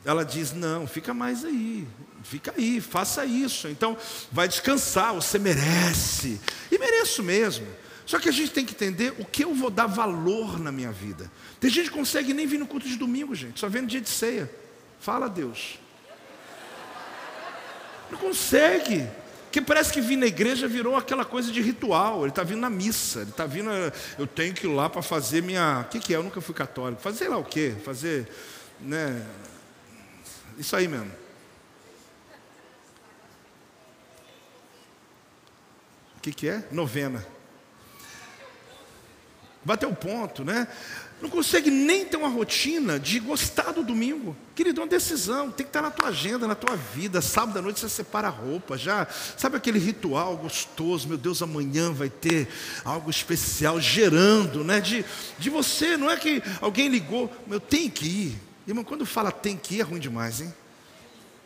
Ela 0.04 0.24
diz: 0.24 0.52
Não, 0.52 0.88
fica 0.88 1.14
mais 1.14 1.44
aí, 1.44 1.86
fica 2.24 2.52
aí, 2.58 2.80
faça 2.80 3.24
isso. 3.24 3.68
Então, 3.68 3.96
vai 4.32 4.48
descansar, 4.48 5.14
você 5.14 5.38
merece. 5.38 6.40
E 6.68 6.76
mereço 6.78 7.22
mesmo. 7.22 7.64
Só 8.04 8.18
que 8.18 8.28
a 8.28 8.32
gente 8.32 8.50
tem 8.50 8.64
que 8.64 8.74
entender 8.74 9.14
o 9.18 9.24
que 9.24 9.44
eu 9.44 9.54
vou 9.54 9.70
dar 9.70 9.86
valor 9.86 10.58
na 10.58 10.72
minha 10.72 10.90
vida. 10.90 11.30
Tem 11.60 11.70
gente 11.70 11.90
que 11.90 11.96
consegue 11.96 12.34
nem 12.34 12.46
vir 12.46 12.58
no 12.58 12.66
culto 12.66 12.86
de 12.86 12.96
domingo, 12.96 13.34
gente, 13.34 13.60
só 13.60 13.68
vem 13.68 13.82
no 13.82 13.88
dia 13.88 14.00
de 14.00 14.08
ceia. 14.08 14.50
Fala 15.00 15.26
a 15.26 15.28
Deus. 15.28 15.78
Não 18.10 18.18
consegue. 18.18 19.08
Porque 19.44 19.60
parece 19.60 19.92
que 19.92 20.00
vir 20.00 20.16
na 20.16 20.26
igreja 20.26 20.66
virou 20.66 20.96
aquela 20.96 21.24
coisa 21.24 21.52
de 21.52 21.60
ritual. 21.60 22.22
Ele 22.22 22.30
está 22.30 22.42
vindo 22.42 22.60
na 22.60 22.70
missa, 22.70 23.20
ele 23.20 23.30
está 23.30 23.44
vindo. 23.44 23.68
Eu 24.18 24.26
tenho 24.26 24.54
que 24.54 24.66
ir 24.66 24.70
lá 24.70 24.88
para 24.88 25.02
fazer 25.02 25.42
minha. 25.42 25.80
O 25.80 25.90
que, 25.90 25.98
que 25.98 26.14
é? 26.14 26.16
Eu 26.16 26.22
nunca 26.22 26.40
fui 26.40 26.54
católico. 26.54 27.02
Fazer 27.02 27.28
lá 27.28 27.36
o 27.36 27.44
quê? 27.44 27.74
Fazer. 27.84 28.28
Né? 28.80 29.26
Isso 30.56 30.74
aí 30.74 30.88
mesmo. 30.88 31.12
O 36.16 36.20
que, 36.22 36.32
que 36.32 36.48
é? 36.48 36.66
Novena. 36.70 37.26
Bateu 39.64 39.88
o 39.88 39.94
ponto, 39.94 40.44
né? 40.44 40.66
Não 41.22 41.30
consegue 41.30 41.70
nem 41.70 42.04
ter 42.04 42.16
uma 42.16 42.28
rotina 42.28 42.98
de 42.98 43.20
gostar 43.20 43.70
do 43.70 43.84
domingo. 43.84 44.36
Querido, 44.56 44.80
é 44.80 44.82
uma 44.82 44.90
decisão, 44.90 45.52
tem 45.52 45.64
que 45.64 45.70
estar 45.70 45.80
na 45.80 45.90
tua 45.90 46.08
agenda, 46.08 46.48
na 46.48 46.56
tua 46.56 46.74
vida. 46.74 47.22
Sábado 47.22 47.60
à 47.60 47.62
noite 47.62 47.78
você 47.78 47.88
separa 47.88 48.26
a 48.26 48.30
roupa, 48.30 48.76
já. 48.76 49.06
Sabe 49.36 49.56
aquele 49.56 49.78
ritual 49.78 50.36
gostoso? 50.36 51.06
Meu 51.06 51.16
Deus, 51.16 51.40
amanhã 51.40 51.92
vai 51.92 52.10
ter 52.10 52.48
algo 52.84 53.08
especial, 53.08 53.80
gerando, 53.80 54.64
né? 54.64 54.80
De, 54.80 55.04
de 55.38 55.48
você, 55.48 55.96
não 55.96 56.10
é 56.10 56.16
que 56.16 56.42
alguém 56.60 56.88
ligou, 56.88 57.32
eu 57.48 57.60
tenho 57.60 57.88
que 57.88 58.04
ir. 58.04 58.40
Irmão, 58.66 58.82
quando 58.82 59.06
fala 59.06 59.30
tem 59.30 59.56
que 59.56 59.76
ir, 59.76 59.80
é 59.80 59.84
ruim 59.84 60.00
demais, 60.00 60.40
hein? 60.40 60.52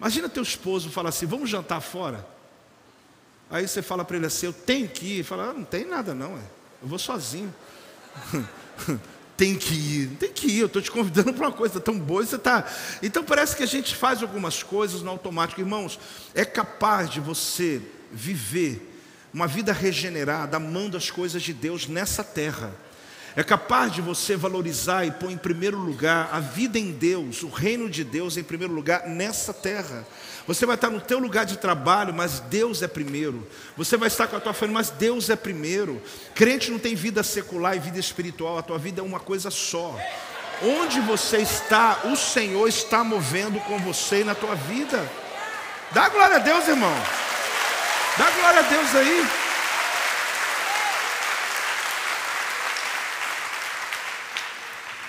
Imagina 0.00 0.26
teu 0.26 0.42
esposo 0.42 0.90
falar 0.90 1.10
assim: 1.10 1.26
vamos 1.26 1.50
jantar 1.50 1.82
fora. 1.82 2.26
Aí 3.50 3.68
você 3.68 3.82
fala 3.82 4.06
para 4.06 4.16
ele 4.16 4.26
assim: 4.26 4.46
eu 4.46 4.54
tenho 4.54 4.88
que 4.88 5.18
ir. 5.18 5.22
Fala, 5.22 5.50
ah, 5.50 5.52
não 5.52 5.64
tem 5.64 5.84
nada 5.84 6.14
não, 6.14 6.32
eu 6.32 6.88
vou 6.88 6.98
sozinho. 6.98 7.54
tem 9.36 9.54
que 9.54 9.74
ir, 9.74 10.08
tem 10.18 10.32
que 10.32 10.46
ir, 10.46 10.60
eu 10.60 10.66
estou 10.66 10.80
te 10.80 10.90
convidando 10.90 11.32
para 11.34 11.48
uma 11.48 11.52
coisa 11.52 11.78
tão 11.78 11.98
boa 11.98 12.24
você 12.24 12.36
está. 12.36 12.64
Então 13.02 13.22
parece 13.22 13.54
que 13.54 13.62
a 13.62 13.66
gente 13.66 13.94
faz 13.94 14.22
algumas 14.22 14.62
coisas 14.62 15.02
no 15.02 15.10
automático. 15.10 15.60
Irmãos, 15.60 15.98
é 16.34 16.44
capaz 16.44 17.10
de 17.10 17.20
você 17.20 17.82
viver 18.10 18.94
uma 19.32 19.46
vida 19.46 19.72
regenerada, 19.72 20.56
amando 20.56 20.96
as 20.96 21.10
coisas 21.10 21.42
de 21.42 21.52
Deus 21.52 21.86
nessa 21.86 22.24
terra. 22.24 22.72
É 23.36 23.44
capaz 23.44 23.92
de 23.92 24.00
você 24.00 24.34
valorizar 24.34 25.04
e 25.04 25.10
pôr 25.10 25.30
em 25.30 25.36
primeiro 25.36 25.76
lugar 25.76 26.30
a 26.32 26.40
vida 26.40 26.78
em 26.78 26.90
Deus, 26.90 27.42
o 27.42 27.50
reino 27.50 27.90
de 27.90 28.02
Deus 28.02 28.38
em 28.38 28.42
primeiro 28.42 28.72
lugar 28.72 29.06
nessa 29.06 29.52
terra. 29.52 30.06
Você 30.46 30.64
vai 30.64 30.74
estar 30.74 30.88
no 30.88 31.02
teu 31.02 31.18
lugar 31.18 31.44
de 31.44 31.58
trabalho, 31.58 32.14
mas 32.14 32.40
Deus 32.40 32.80
é 32.80 32.88
primeiro. 32.88 33.46
Você 33.76 33.98
vai 33.98 34.08
estar 34.08 34.26
com 34.26 34.36
a 34.36 34.40
tua 34.40 34.54
família, 34.54 34.78
mas 34.78 34.88
Deus 34.88 35.28
é 35.28 35.36
primeiro. 35.36 36.00
Crente 36.34 36.70
não 36.70 36.78
tem 36.78 36.94
vida 36.94 37.22
secular 37.22 37.76
e 37.76 37.80
vida 37.80 37.98
espiritual, 37.98 38.56
a 38.56 38.62
tua 38.62 38.78
vida 38.78 39.02
é 39.02 39.04
uma 39.04 39.20
coisa 39.20 39.50
só. 39.50 39.94
Onde 40.62 40.98
você 41.00 41.36
está, 41.36 42.00
o 42.04 42.16
Senhor 42.16 42.66
está 42.66 43.04
movendo 43.04 43.60
com 43.60 43.78
você 43.80 44.24
na 44.24 44.34
tua 44.34 44.54
vida. 44.54 45.06
Dá 45.92 46.08
glória 46.08 46.36
a 46.36 46.40
Deus, 46.40 46.66
irmão. 46.66 46.96
Dá 48.16 48.30
glória 48.30 48.60
a 48.60 48.62
Deus 48.62 48.94
aí. 48.94 49.45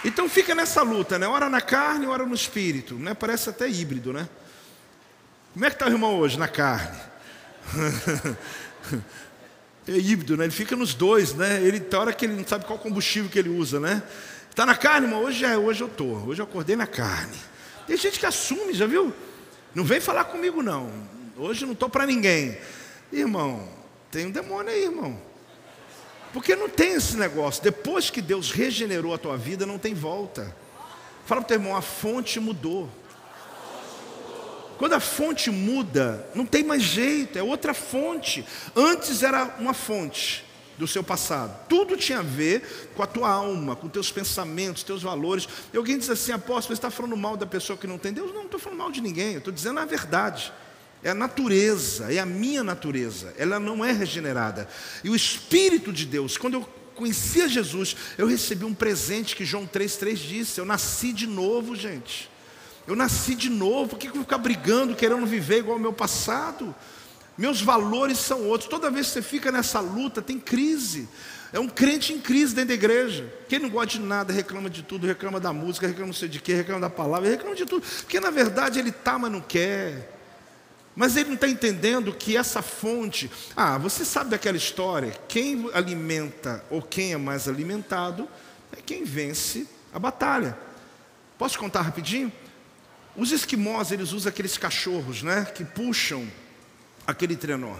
Então 0.06 0.30
fica 0.30 0.54
nessa 0.54 0.82
luta, 0.82 1.18
né? 1.18 1.28
Ora 1.28 1.50
na 1.50 1.62
carne, 1.62 2.08
ora 2.08 2.26
no 2.26 2.36
espírito, 2.36 2.96
né? 2.96 3.14
Parece 3.14 3.50
até 3.50 3.68
híbrido, 3.68 4.14
né? 4.14 4.30
Como 5.54 5.66
é 5.66 5.70
que 5.70 5.76
está 5.76 5.88
o 5.88 5.90
irmão 5.90 6.18
hoje? 6.20 6.38
Na 6.38 6.48
carne. 6.48 6.98
é 9.88 9.92
híbrido, 9.92 10.38
né? 10.38 10.46
Ele 10.46 10.54
fica 10.54 10.76
nos 10.76 10.94
dois, 10.94 11.34
né? 11.34 11.62
Ele 11.64 11.80
tem 11.80 12.00
hora 12.00 12.14
que 12.14 12.26
ele 12.26 12.36
não 12.36 12.48
sabe 12.48 12.66
qual 12.66 12.78
combustível 12.78 13.30
que 13.30 13.40
ele 13.40 13.50
usa, 13.50 13.80
né? 13.80 14.04
Está 14.50 14.66
na 14.66 14.76
carne, 14.76 15.08
irmão? 15.08 15.24
Hoje 15.24 15.44
é, 15.46 15.58
hoje 15.58 15.82
eu 15.82 15.90
tô. 15.90 16.06
Hoje 16.06 16.42
eu 16.42 16.46
acordei 16.46 16.76
na 16.76 16.88
carne. 16.88 17.38
Tem 17.88 17.98
gente 17.98 18.20
que 18.20 18.26
assume, 18.26 18.74
já 18.74 18.86
viu? 18.86 19.14
Não 19.74 19.84
vem 19.84 20.00
falar 20.00 20.26
comigo 20.26 20.62
não. 20.62 20.92
Hoje 21.36 21.66
não 21.66 21.74
estou 21.74 21.90
para 21.90 22.06
ninguém. 22.06 22.58
Irmão, 23.12 23.68
tem 24.12 24.28
um 24.28 24.32
demônio 24.32 24.72
aí, 24.72 24.84
irmão. 24.84 25.27
Porque 26.34 26.56
não 26.56 26.70
tem 26.70 26.94
esse 26.94 27.16
negócio. 27.18 27.64
Depois 27.64 28.10
que 28.10 28.22
Deus 28.22 28.52
regenerou 28.52 29.14
a 29.14 29.18
tua 29.18 29.38
vida, 29.38 29.66
não 29.66 29.78
tem 29.78 29.94
volta. 29.94 30.56
Fala 31.26 31.42
para 31.42 31.46
o 31.46 31.48
teu 31.48 31.56
irmão, 31.56 31.76
a 31.76 31.82
fonte 31.82 32.40
mudou. 32.40 32.90
Quando 34.78 34.94
a 34.94 35.00
fonte 35.00 35.50
muda, 35.50 36.30
não 36.36 36.46
tem 36.46 36.64
mais 36.64 36.84
jeito, 36.84 37.38
é 37.38 37.44
outra 37.44 37.74
fonte. 37.74 38.46
Antes 38.76 39.24
era 39.24 39.56
uma 39.60 39.74
fonte 39.74 40.46
do 40.78 40.88
seu 40.88 41.04
passado. 41.04 41.66
Tudo 41.68 41.98
tinha 41.98 42.20
a 42.20 42.24
ver 42.24 42.92
com 42.96 43.02
a 43.02 43.08
tua 43.08 43.30
alma, 43.30 43.76
com 43.76 43.90
teus 43.90 44.12
pensamentos, 44.12 44.84
teus 44.84 45.02
valores. 45.02 45.50
E 45.74 45.78
alguém 45.78 45.98
diz 45.98 46.10
assim, 46.10 46.32
apóstolo, 46.32 46.68
você 46.68 46.74
está 46.74 46.92
falando 46.92 47.18
mal 47.18 47.36
da 47.36 47.48
pessoa 47.48 47.76
que 47.76 47.88
não 47.88 47.98
tem 47.98 48.14
Deus? 48.14 48.28
Não, 48.28 48.36
não 48.36 48.46
estou 48.46 48.60
falando 48.60 48.78
mal 48.78 48.92
de 48.92 49.02
ninguém, 49.02 49.36
estou 49.36 49.52
dizendo 49.52 49.80
a 49.80 49.86
verdade. 49.86 50.54
É 51.08 51.12
a 51.12 51.16
natureza, 51.16 52.12
é 52.12 52.20
a 52.20 52.26
minha 52.26 52.66
natureza, 52.66 53.34
ela 53.38 53.62
não 53.62 53.86
é 53.86 53.94
regenerada. 53.94 54.68
E 55.02 55.10
o 55.10 55.16
Espírito 55.16 55.94
de 55.94 56.06
Deus, 56.06 56.38
quando 56.38 56.56
eu 56.56 56.70
conhecia 56.96 57.48
Jesus, 57.48 57.96
eu 58.18 58.28
recebi 58.28 58.66
um 58.66 58.74
presente 58.74 59.34
que 59.34 59.46
João 59.46 59.66
3,3 59.66 60.16
disse: 60.16 60.60
eu 60.60 60.66
nasci 60.66 61.14
de 61.14 61.26
novo, 61.26 61.78
gente. 61.78 62.30
Eu 62.86 62.94
nasci 62.94 63.36
de 63.36 63.50
novo, 63.50 63.92
por 63.92 64.00
que 64.00 64.10
eu 64.10 64.16
vou 64.16 64.24
ficar 64.24 64.38
brigando, 64.38 64.98
querendo 64.98 65.26
viver 65.26 65.60
igual 65.60 65.78
ao 65.78 65.82
meu 65.82 65.94
passado? 65.94 66.76
meus 67.38 67.62
valores 67.62 68.18
são 68.18 68.44
outros. 68.44 68.70
Toda 68.70 68.92
vez 68.92 69.08
que 69.08 69.14
você 69.14 69.22
fica 69.22 69.50
nessa 69.50 69.80
luta, 69.80 70.22
tem 70.22 70.38
crise. 70.38 71.08
É 71.54 71.60
um 71.60 71.70
crente 71.70 72.12
em 72.12 72.20
crise 72.20 72.54
dentro 72.54 72.70
da 72.70 72.74
igreja. 72.74 73.34
Quem 73.48 73.60
não 73.60 73.70
gosta 73.70 73.94
de 73.94 74.02
nada, 74.02 74.34
reclama 74.34 74.70
de 74.70 74.84
tudo, 74.84 75.08
reclama 75.08 75.40
da 75.40 75.54
música, 75.54 75.88
reclama 75.88 76.08
não 76.08 76.14
sei 76.14 76.28
de 76.28 76.42
quê, 76.42 76.54
reclama 76.54 76.82
da 76.82 76.90
palavra, 76.90 77.30
reclama 77.30 77.56
de 77.56 77.66
tudo. 77.66 77.86
Porque 78.02 78.20
na 78.20 78.30
verdade 78.30 78.78
ele 78.78 78.90
está, 78.90 79.18
mas 79.18 79.32
não 79.32 79.40
quer. 79.40 80.17
Mas 80.98 81.16
ele 81.16 81.28
não 81.28 81.36
está 81.36 81.48
entendendo 81.48 82.12
que 82.12 82.36
essa 82.36 82.64
fonte. 82.64 83.30
Ah, 83.56 83.78
você 83.78 84.04
sabe 84.04 84.32
daquela 84.32 84.58
história? 84.58 85.16
Quem 85.28 85.70
alimenta 85.72 86.66
ou 86.72 86.82
quem 86.82 87.14
é 87.14 87.18
mais 87.18 87.48
alimentado 87.48 88.28
é 88.76 88.82
quem 88.82 89.04
vence 89.04 89.68
a 89.94 90.00
batalha. 90.00 90.58
Posso 91.38 91.60
contar 91.60 91.82
rapidinho? 91.84 92.34
Os 93.16 93.32
esquimós, 93.32 93.92
eles 93.92 94.12
usam 94.12 94.30
aqueles 94.30 94.58
cachorros, 94.58 95.22
né? 95.22 95.46
Que 95.46 95.64
puxam 95.64 96.28
aquele 97.06 97.36
trenó. 97.36 97.76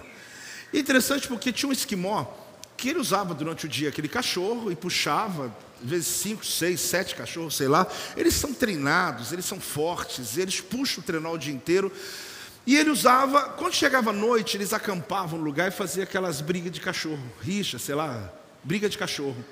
Interessante 0.72 1.26
porque 1.26 1.52
tinha 1.52 1.68
um 1.68 1.72
esquimó 1.72 2.24
que 2.76 2.88
ele 2.88 3.00
usava 3.00 3.34
durante 3.34 3.66
o 3.66 3.68
dia 3.68 3.88
aquele 3.88 4.08
cachorro 4.08 4.70
e 4.70 4.76
puxava, 4.76 5.52
às 5.82 5.90
vezes 5.90 6.06
cinco, 6.06 6.46
seis, 6.46 6.80
sete 6.80 7.16
cachorros, 7.16 7.56
sei 7.56 7.66
lá. 7.66 7.84
Eles 8.16 8.34
são 8.34 8.54
treinados, 8.54 9.32
eles 9.32 9.44
são 9.44 9.58
fortes, 9.58 10.38
eles 10.38 10.60
puxam 10.60 11.02
o 11.02 11.04
trenó 11.04 11.32
o 11.32 11.38
dia 11.38 11.52
inteiro. 11.52 11.90
E 12.68 12.76
ele 12.76 12.90
usava, 12.90 13.48
quando 13.52 13.72
chegava 13.72 14.10
a 14.10 14.12
noite, 14.12 14.58
eles 14.58 14.74
acampavam 14.74 15.38
no 15.38 15.44
lugar 15.46 15.68
e 15.68 15.70
faziam 15.70 16.04
aquelas 16.04 16.42
brigas 16.42 16.70
de 16.70 16.82
cachorro, 16.82 17.32
rixa, 17.40 17.78
sei 17.78 17.94
lá, 17.94 18.30
briga 18.62 18.90
de 18.90 18.98
cachorro. 18.98 19.42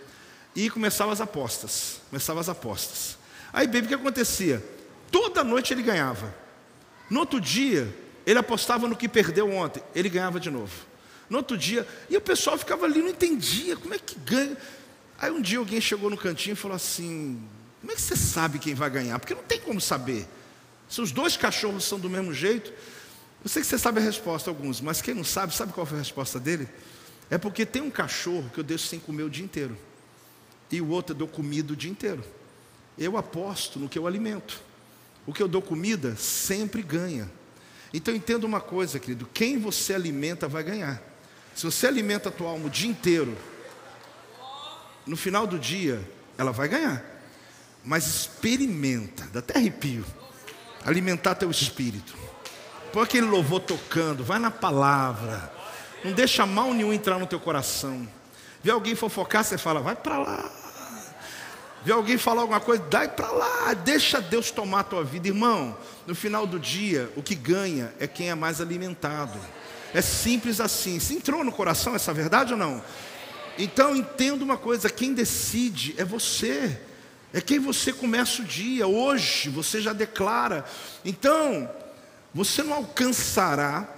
E 0.54 0.68
começavam 0.68 1.14
as 1.14 1.20
apostas, 1.22 2.02
começavam 2.10 2.42
as 2.42 2.50
apostas. 2.50 3.16
Aí, 3.54 3.66
baby, 3.66 3.86
o 3.86 3.88
que 3.88 3.94
acontecia? 3.94 4.62
Toda 5.10 5.42
noite 5.42 5.72
ele 5.72 5.82
ganhava. 5.82 6.34
No 7.08 7.20
outro 7.20 7.40
dia, 7.40 7.88
ele 8.26 8.38
apostava 8.38 8.86
no 8.86 8.94
que 8.94 9.08
perdeu 9.08 9.50
ontem, 9.50 9.82
ele 9.94 10.10
ganhava 10.10 10.38
de 10.38 10.50
novo. 10.50 10.74
No 11.30 11.38
outro 11.38 11.56
dia, 11.56 11.88
e 12.10 12.18
o 12.18 12.20
pessoal 12.20 12.58
ficava 12.58 12.84
ali, 12.84 13.00
não 13.00 13.08
entendia, 13.08 13.78
como 13.78 13.94
é 13.94 13.98
que 13.98 14.14
ganha? 14.18 14.58
Aí 15.18 15.30
um 15.30 15.40
dia 15.40 15.58
alguém 15.58 15.80
chegou 15.80 16.10
no 16.10 16.18
cantinho 16.18 16.52
e 16.52 16.56
falou 16.56 16.76
assim: 16.76 17.42
Como 17.80 17.92
é 17.92 17.94
que 17.94 18.02
você 18.02 18.14
sabe 18.14 18.58
quem 18.58 18.74
vai 18.74 18.90
ganhar? 18.90 19.18
Porque 19.18 19.34
não 19.34 19.42
tem 19.42 19.58
como 19.58 19.80
saber. 19.80 20.28
Se 20.86 21.00
os 21.00 21.10
dois 21.12 21.34
cachorros 21.34 21.84
são 21.84 21.98
do 21.98 22.10
mesmo 22.10 22.34
jeito, 22.34 22.72
eu 23.42 23.48
sei 23.48 23.62
que 23.62 23.68
você 23.68 23.78
sabe 23.78 24.00
a 24.00 24.02
resposta, 24.02 24.50
alguns, 24.50 24.80
mas 24.80 25.00
quem 25.00 25.14
não 25.14 25.24
sabe, 25.24 25.54
sabe 25.54 25.72
qual 25.72 25.86
foi 25.86 25.98
a 25.98 26.00
resposta 26.00 26.40
dele? 26.40 26.68
É 27.30 27.38
porque 27.38 27.64
tem 27.64 27.82
um 27.82 27.90
cachorro 27.90 28.50
que 28.52 28.58
eu 28.58 28.64
deixo 28.64 28.86
sem 28.86 28.98
comer 28.98 29.22
o 29.22 29.30
dia 29.30 29.44
inteiro, 29.44 29.76
e 30.70 30.80
o 30.80 30.88
outro 30.88 31.14
eu 31.14 31.18
dou 31.18 31.28
comida 31.28 31.72
o 31.72 31.76
dia 31.76 31.90
inteiro. 31.90 32.24
Eu 32.98 33.16
aposto 33.16 33.78
no 33.78 33.88
que 33.88 33.98
eu 33.98 34.06
alimento. 34.06 34.60
O 35.26 35.32
que 35.32 35.42
eu 35.42 35.48
dou 35.48 35.60
comida 35.60 36.16
sempre 36.16 36.82
ganha. 36.82 37.30
Então 37.92 38.14
entenda 38.14 38.46
uma 38.46 38.60
coisa, 38.60 38.98
querido: 38.98 39.28
quem 39.32 39.58
você 39.58 39.94
alimenta 39.94 40.48
vai 40.48 40.62
ganhar. 40.62 41.02
Se 41.54 41.64
você 41.64 41.86
alimenta 41.86 42.28
a 42.28 42.32
tua 42.32 42.50
alma 42.50 42.66
o 42.66 42.70
dia 42.70 42.88
inteiro, 42.88 43.36
no 45.06 45.16
final 45.16 45.46
do 45.46 45.58
dia, 45.58 46.00
ela 46.36 46.52
vai 46.52 46.68
ganhar. 46.68 47.04
Mas 47.84 48.06
experimenta, 48.06 49.28
dá 49.32 49.38
até 49.38 49.56
arrepio, 49.56 50.04
alimentar 50.84 51.34
teu 51.36 51.50
espírito. 51.50 52.16
Põe 52.92 53.02
aquele 53.04 53.26
louvor 53.26 53.60
tocando, 53.60 54.24
vai 54.24 54.38
na 54.38 54.50
palavra. 54.50 55.52
Não 56.04 56.12
deixa 56.12 56.46
mal 56.46 56.72
nenhum 56.72 56.92
entrar 56.92 57.18
no 57.18 57.26
teu 57.26 57.40
coração. 57.40 58.06
Vê 58.62 58.70
alguém 58.70 58.94
fofocar, 58.94 59.44
você 59.44 59.58
fala, 59.58 59.80
vai 59.80 59.94
para 59.94 60.18
lá. 60.18 60.50
Vê 61.84 61.92
alguém 61.92 62.18
falar 62.18 62.42
alguma 62.42 62.58
coisa, 62.58 62.82
dai 62.90 63.08
para 63.08 63.30
lá. 63.30 63.74
Deixa 63.74 64.20
Deus 64.20 64.50
tomar 64.50 64.80
a 64.80 64.84
tua 64.84 65.04
vida. 65.04 65.28
Irmão, 65.28 65.76
no 66.06 66.14
final 66.14 66.46
do 66.46 66.58
dia, 66.58 67.10
o 67.14 67.22
que 67.22 67.34
ganha 67.34 67.94
é 68.00 68.08
quem 68.08 68.28
é 68.28 68.34
mais 68.34 68.60
alimentado. 68.60 69.38
É 69.94 70.02
simples 70.02 70.60
assim. 70.60 70.98
Se 70.98 71.14
entrou 71.14 71.44
no 71.44 71.52
coração 71.52 71.94
essa 71.94 72.12
verdade 72.12 72.54
ou 72.54 72.58
não? 72.58 72.82
Então 73.56 73.94
entenda 73.94 74.44
uma 74.44 74.56
coisa: 74.56 74.90
quem 74.90 75.14
decide 75.14 75.94
é 75.96 76.04
você. 76.04 76.76
É 77.32 77.40
quem 77.40 77.58
você 77.58 77.92
começa 77.92 78.42
o 78.42 78.44
dia. 78.44 78.86
Hoje 78.86 79.48
você 79.48 79.80
já 79.80 79.92
declara. 79.92 80.64
Então, 81.04 81.70
você 82.36 82.62
não 82.62 82.74
alcançará 82.74 83.88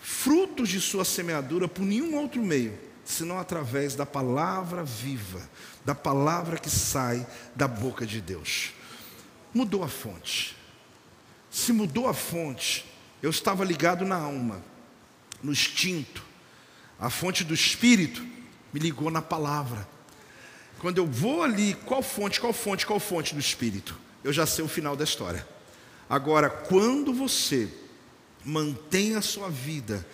frutos 0.00 0.68
de 0.68 0.80
sua 0.80 1.04
semeadura 1.04 1.68
por 1.68 1.84
nenhum 1.84 2.16
outro 2.16 2.42
meio, 2.42 2.76
senão 3.04 3.38
através 3.38 3.94
da 3.94 4.04
palavra 4.04 4.82
viva, 4.82 5.48
da 5.84 5.94
palavra 5.94 6.58
que 6.58 6.68
sai 6.68 7.24
da 7.54 7.68
boca 7.68 8.04
de 8.04 8.20
Deus. 8.20 8.72
Mudou 9.54 9.84
a 9.84 9.88
fonte. 9.88 10.56
Se 11.52 11.72
mudou 11.72 12.08
a 12.08 12.14
fonte, 12.14 12.84
eu 13.22 13.30
estava 13.30 13.64
ligado 13.64 14.04
na 14.04 14.16
alma, 14.16 14.60
no 15.40 15.52
instinto. 15.52 16.24
A 16.98 17.08
fonte 17.08 17.44
do 17.44 17.54
espírito 17.54 18.26
me 18.72 18.80
ligou 18.80 19.08
na 19.08 19.22
palavra. 19.22 19.88
Quando 20.80 20.98
eu 20.98 21.06
vou 21.06 21.44
ali, 21.44 21.74
qual 21.86 22.02
fonte, 22.02 22.40
qual 22.40 22.52
fonte, 22.52 22.84
qual 22.84 22.98
fonte 22.98 23.34
do 23.34 23.40
espírito? 23.40 23.96
Eu 24.24 24.32
já 24.32 24.46
sei 24.46 24.64
o 24.64 24.68
final 24.68 24.96
da 24.96 25.04
história. 25.04 25.46
Agora, 26.08 26.48
quando 26.48 27.12
você 27.12 27.68
mantém 28.44 29.14
a 29.14 29.22
sua 29.22 29.50
vida 29.50 30.06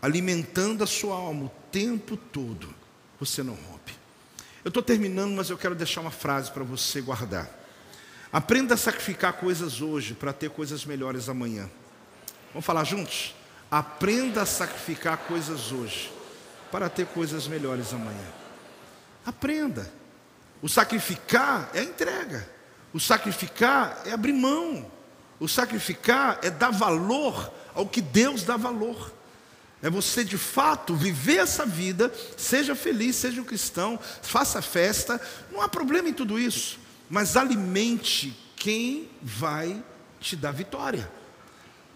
alimentando 0.00 0.82
a 0.82 0.86
sua 0.86 1.14
alma 1.14 1.44
o 1.46 1.52
tempo 1.70 2.16
todo, 2.16 2.74
você 3.20 3.42
não 3.42 3.54
rompe. 3.54 3.94
Eu 4.64 4.68
estou 4.68 4.82
terminando, 4.82 5.34
mas 5.34 5.48
eu 5.48 5.56
quero 5.56 5.74
deixar 5.74 6.00
uma 6.00 6.10
frase 6.10 6.50
para 6.50 6.64
você 6.64 7.00
guardar. 7.00 7.48
Aprenda 8.32 8.74
a 8.74 8.76
sacrificar 8.76 9.34
coisas 9.34 9.80
hoje 9.80 10.14
para 10.14 10.32
ter 10.32 10.50
coisas 10.50 10.84
melhores 10.84 11.28
amanhã. 11.28 11.70
Vamos 12.52 12.66
falar 12.66 12.84
juntos? 12.84 13.34
Aprenda 13.70 14.42
a 14.42 14.46
sacrificar 14.46 15.18
coisas 15.18 15.72
hoje 15.72 16.12
para 16.70 16.88
ter 16.88 17.06
coisas 17.06 17.46
melhores 17.46 17.92
amanhã. 17.92 18.28
Aprenda. 19.24 19.90
O 20.60 20.68
sacrificar 20.68 21.70
é 21.74 21.82
entrega. 21.82 22.48
O 22.92 23.00
sacrificar 23.00 24.02
é 24.04 24.12
abrir 24.12 24.32
mão. 24.32 24.90
O 25.42 25.48
sacrificar 25.48 26.38
é 26.40 26.50
dar 26.50 26.70
valor 26.70 27.52
ao 27.74 27.84
que 27.84 28.00
Deus 28.00 28.44
dá 28.44 28.56
valor. 28.56 29.12
É 29.82 29.90
você 29.90 30.22
de 30.22 30.38
fato 30.38 30.94
viver 30.94 31.38
essa 31.38 31.66
vida, 31.66 32.14
seja 32.36 32.76
feliz, 32.76 33.16
seja 33.16 33.40
um 33.40 33.44
cristão, 33.44 33.98
faça 34.22 34.62
festa, 34.62 35.20
não 35.50 35.60
há 35.60 35.68
problema 35.68 36.08
em 36.08 36.12
tudo 36.12 36.38
isso, 36.38 36.78
mas 37.10 37.36
alimente 37.36 38.36
quem 38.54 39.10
vai 39.20 39.82
te 40.20 40.36
dar 40.36 40.52
vitória. 40.52 41.10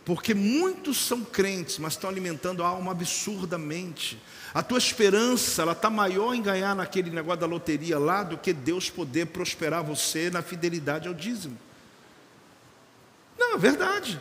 Porque 0.04 0.34
muitos 0.34 0.96
são 0.96 1.22
crentes, 1.24 1.78
mas 1.78 1.92
estão 1.92 2.10
alimentando 2.10 2.64
a 2.64 2.66
alma 2.66 2.90
absurdamente. 2.90 4.20
A 4.52 4.60
tua 4.60 4.78
esperança, 4.78 5.62
ela 5.62 5.70
está 5.70 5.88
maior 5.88 6.34
em 6.34 6.42
ganhar 6.42 6.74
naquele 6.74 7.10
negócio 7.10 7.42
da 7.42 7.46
loteria 7.46 7.96
lá 7.96 8.24
do 8.24 8.36
que 8.36 8.52
Deus 8.52 8.90
poder 8.90 9.26
prosperar 9.26 9.84
você 9.84 10.30
na 10.30 10.42
fidelidade 10.42 11.06
ao 11.06 11.14
dízimo. 11.14 11.56
Não, 13.38 13.54
é 13.54 13.58
verdade. 13.58 14.20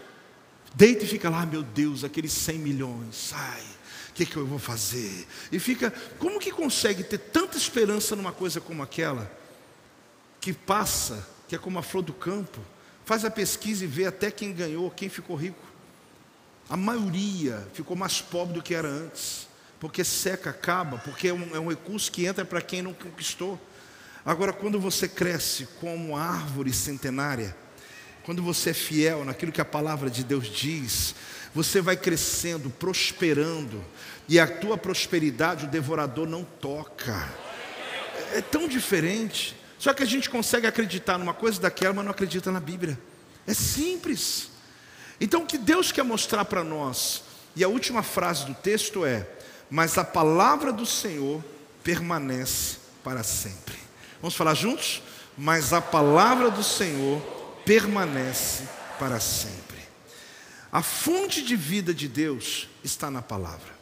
Deita 0.73 1.05
e 1.05 1.07
fica 1.07 1.29
lá, 1.29 1.45
meu 1.45 1.63
Deus, 1.63 2.03
aqueles 2.03 2.33
100 2.33 2.59
milhões, 2.59 3.15
sai, 3.15 3.63
o 4.09 4.13
que, 4.13 4.25
que 4.25 4.35
eu 4.35 4.45
vou 4.45 4.59
fazer? 4.59 5.25
E 5.49 5.57
fica, 5.57 5.93
como 6.19 6.39
que 6.39 6.51
consegue 6.51 7.03
ter 7.03 7.17
tanta 7.17 7.57
esperança 7.57 8.15
numa 8.15 8.33
coisa 8.33 8.59
como 8.59 8.83
aquela, 8.83 9.31
que 10.41 10.51
passa, 10.51 11.25
que 11.47 11.55
é 11.55 11.57
como 11.57 11.79
a 11.79 11.81
flor 11.81 12.03
do 12.03 12.11
campo, 12.11 12.59
faz 13.05 13.23
a 13.23 13.31
pesquisa 13.31 13.85
e 13.85 13.87
vê 13.87 14.05
até 14.05 14.29
quem 14.29 14.51
ganhou, 14.51 14.91
quem 14.91 15.07
ficou 15.07 15.37
rico. 15.37 15.63
A 16.69 16.75
maioria 16.75 17.65
ficou 17.73 17.95
mais 17.95 18.19
pobre 18.19 18.55
do 18.55 18.61
que 18.61 18.75
era 18.75 18.87
antes, 18.87 19.47
porque 19.79 20.03
seca, 20.03 20.49
acaba, 20.49 20.97
porque 20.97 21.29
é 21.29 21.33
um, 21.33 21.55
é 21.55 21.59
um 21.59 21.69
recurso 21.69 22.11
que 22.11 22.25
entra 22.25 22.43
para 22.43 22.61
quem 22.61 22.81
não 22.81 22.93
conquistou. 22.93 23.59
Agora, 24.25 24.51
quando 24.51 24.79
você 24.79 25.07
cresce 25.07 25.67
como 25.79 26.17
árvore 26.17 26.73
centenária, 26.73 27.55
quando 28.25 28.41
você 28.41 28.71
é 28.71 28.73
fiel 28.73 29.23
naquilo 29.23 29.51
que 29.51 29.61
a 29.61 29.65
palavra 29.65 30.09
de 30.09 30.23
Deus 30.23 30.47
diz, 30.47 31.13
você 31.53 31.79
vai 31.79 31.95
crescendo, 31.95 32.71
prosperando, 32.71 33.85
e 34.27 34.39
a 34.39 34.47
tua 34.47 34.75
prosperidade 34.79 35.65
o 35.65 35.69
devorador 35.69 36.27
não 36.27 36.43
toca. 36.43 37.31
É, 38.33 38.39
é 38.39 38.41
tão 38.41 38.67
diferente. 38.67 39.55
Só 39.77 39.93
que 39.93 40.01
a 40.01 40.07
gente 40.07 40.27
consegue 40.27 40.65
acreditar 40.65 41.19
numa 41.19 41.35
coisa 41.35 41.61
daquela, 41.61 41.93
mas 41.93 42.03
não 42.03 42.11
acredita 42.11 42.51
na 42.51 42.59
Bíblia. 42.59 42.99
É 43.45 43.53
simples. 43.53 44.49
Então 45.21 45.43
o 45.43 45.45
que 45.45 45.59
Deus 45.59 45.91
quer 45.91 46.03
mostrar 46.03 46.45
para 46.45 46.63
nós, 46.63 47.23
e 47.55 47.63
a 47.63 47.67
última 47.67 48.01
frase 48.01 48.47
do 48.47 48.55
texto 48.55 49.05
é: 49.05 49.29
Mas 49.69 49.99
a 49.99 50.03
palavra 50.03 50.73
do 50.73 50.85
Senhor 50.85 51.43
permanece 51.83 52.77
para 53.03 53.21
sempre. 53.21 53.75
Vamos 54.19 54.35
falar 54.35 54.55
juntos? 54.55 55.03
Mas 55.37 55.73
a 55.73 55.81
palavra 55.81 56.49
do 56.49 56.63
Senhor 56.63 57.34
permanece 57.65 58.63
para 58.99 59.19
sempre. 59.19 59.79
A 60.71 60.81
fonte 60.81 61.41
de 61.41 61.55
vida 61.55 61.93
de 61.93 62.07
Deus 62.07 62.69
está 62.83 63.09
na 63.09 63.21
palavra. 63.21 63.73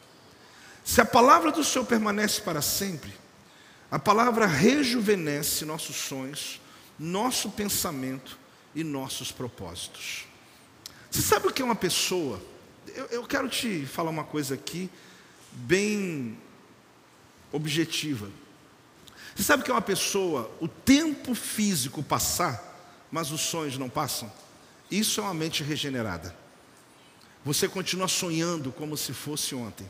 Se 0.84 1.00
a 1.00 1.04
palavra 1.04 1.50
do 1.50 1.64
Senhor 1.64 1.84
permanece 1.84 2.40
para 2.40 2.62
sempre, 2.62 3.12
a 3.90 3.98
palavra 3.98 4.46
rejuvenesce 4.46 5.64
nossos 5.64 5.96
sonhos, 5.96 6.60
nosso 6.98 7.50
pensamento 7.50 8.38
e 8.74 8.82
nossos 8.82 9.30
propósitos. 9.30 10.26
Você 11.10 11.22
sabe 11.22 11.48
o 11.48 11.52
que 11.52 11.62
é 11.62 11.64
uma 11.64 11.76
pessoa 11.76 12.40
eu, 12.94 13.06
eu 13.06 13.26
quero 13.26 13.48
te 13.48 13.86
falar 13.86 14.10
uma 14.10 14.24
coisa 14.24 14.54
aqui, 14.54 14.90
bem 15.52 16.38
objetiva. 17.52 18.28
Você 19.34 19.42
sabe 19.42 19.62
que 19.62 19.70
é 19.70 19.74
uma 19.74 19.82
pessoa, 19.82 20.50
o 20.60 20.68
tempo 20.68 21.34
físico 21.34 22.02
passar, 22.02 22.73
mas 23.14 23.30
os 23.30 23.42
sonhos 23.42 23.78
não 23.78 23.88
passam? 23.88 24.30
Isso 24.90 25.20
é 25.20 25.22
uma 25.22 25.32
mente 25.32 25.62
regenerada. 25.62 26.34
Você 27.44 27.68
continua 27.68 28.08
sonhando 28.08 28.72
como 28.72 28.96
se 28.96 29.12
fosse 29.12 29.54
ontem. 29.54 29.88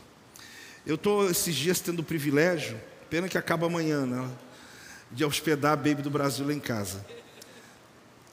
Eu 0.85 0.93
estou 0.93 1.27
esses 1.27 1.55
dias 1.55 1.79
tendo 1.79 2.01
o 2.01 2.03
privilégio, 2.03 2.79
pena 3.09 3.27
que 3.27 3.35
acaba 3.35 3.65
amanhã, 3.65 4.05
né? 4.05 4.29
De 5.09 5.25
hospedar 5.25 5.73
a 5.73 5.75
Baby 5.75 6.03
do 6.03 6.11
Brasil 6.11 6.45
lá 6.45 6.53
em 6.53 6.59
casa. 6.59 7.03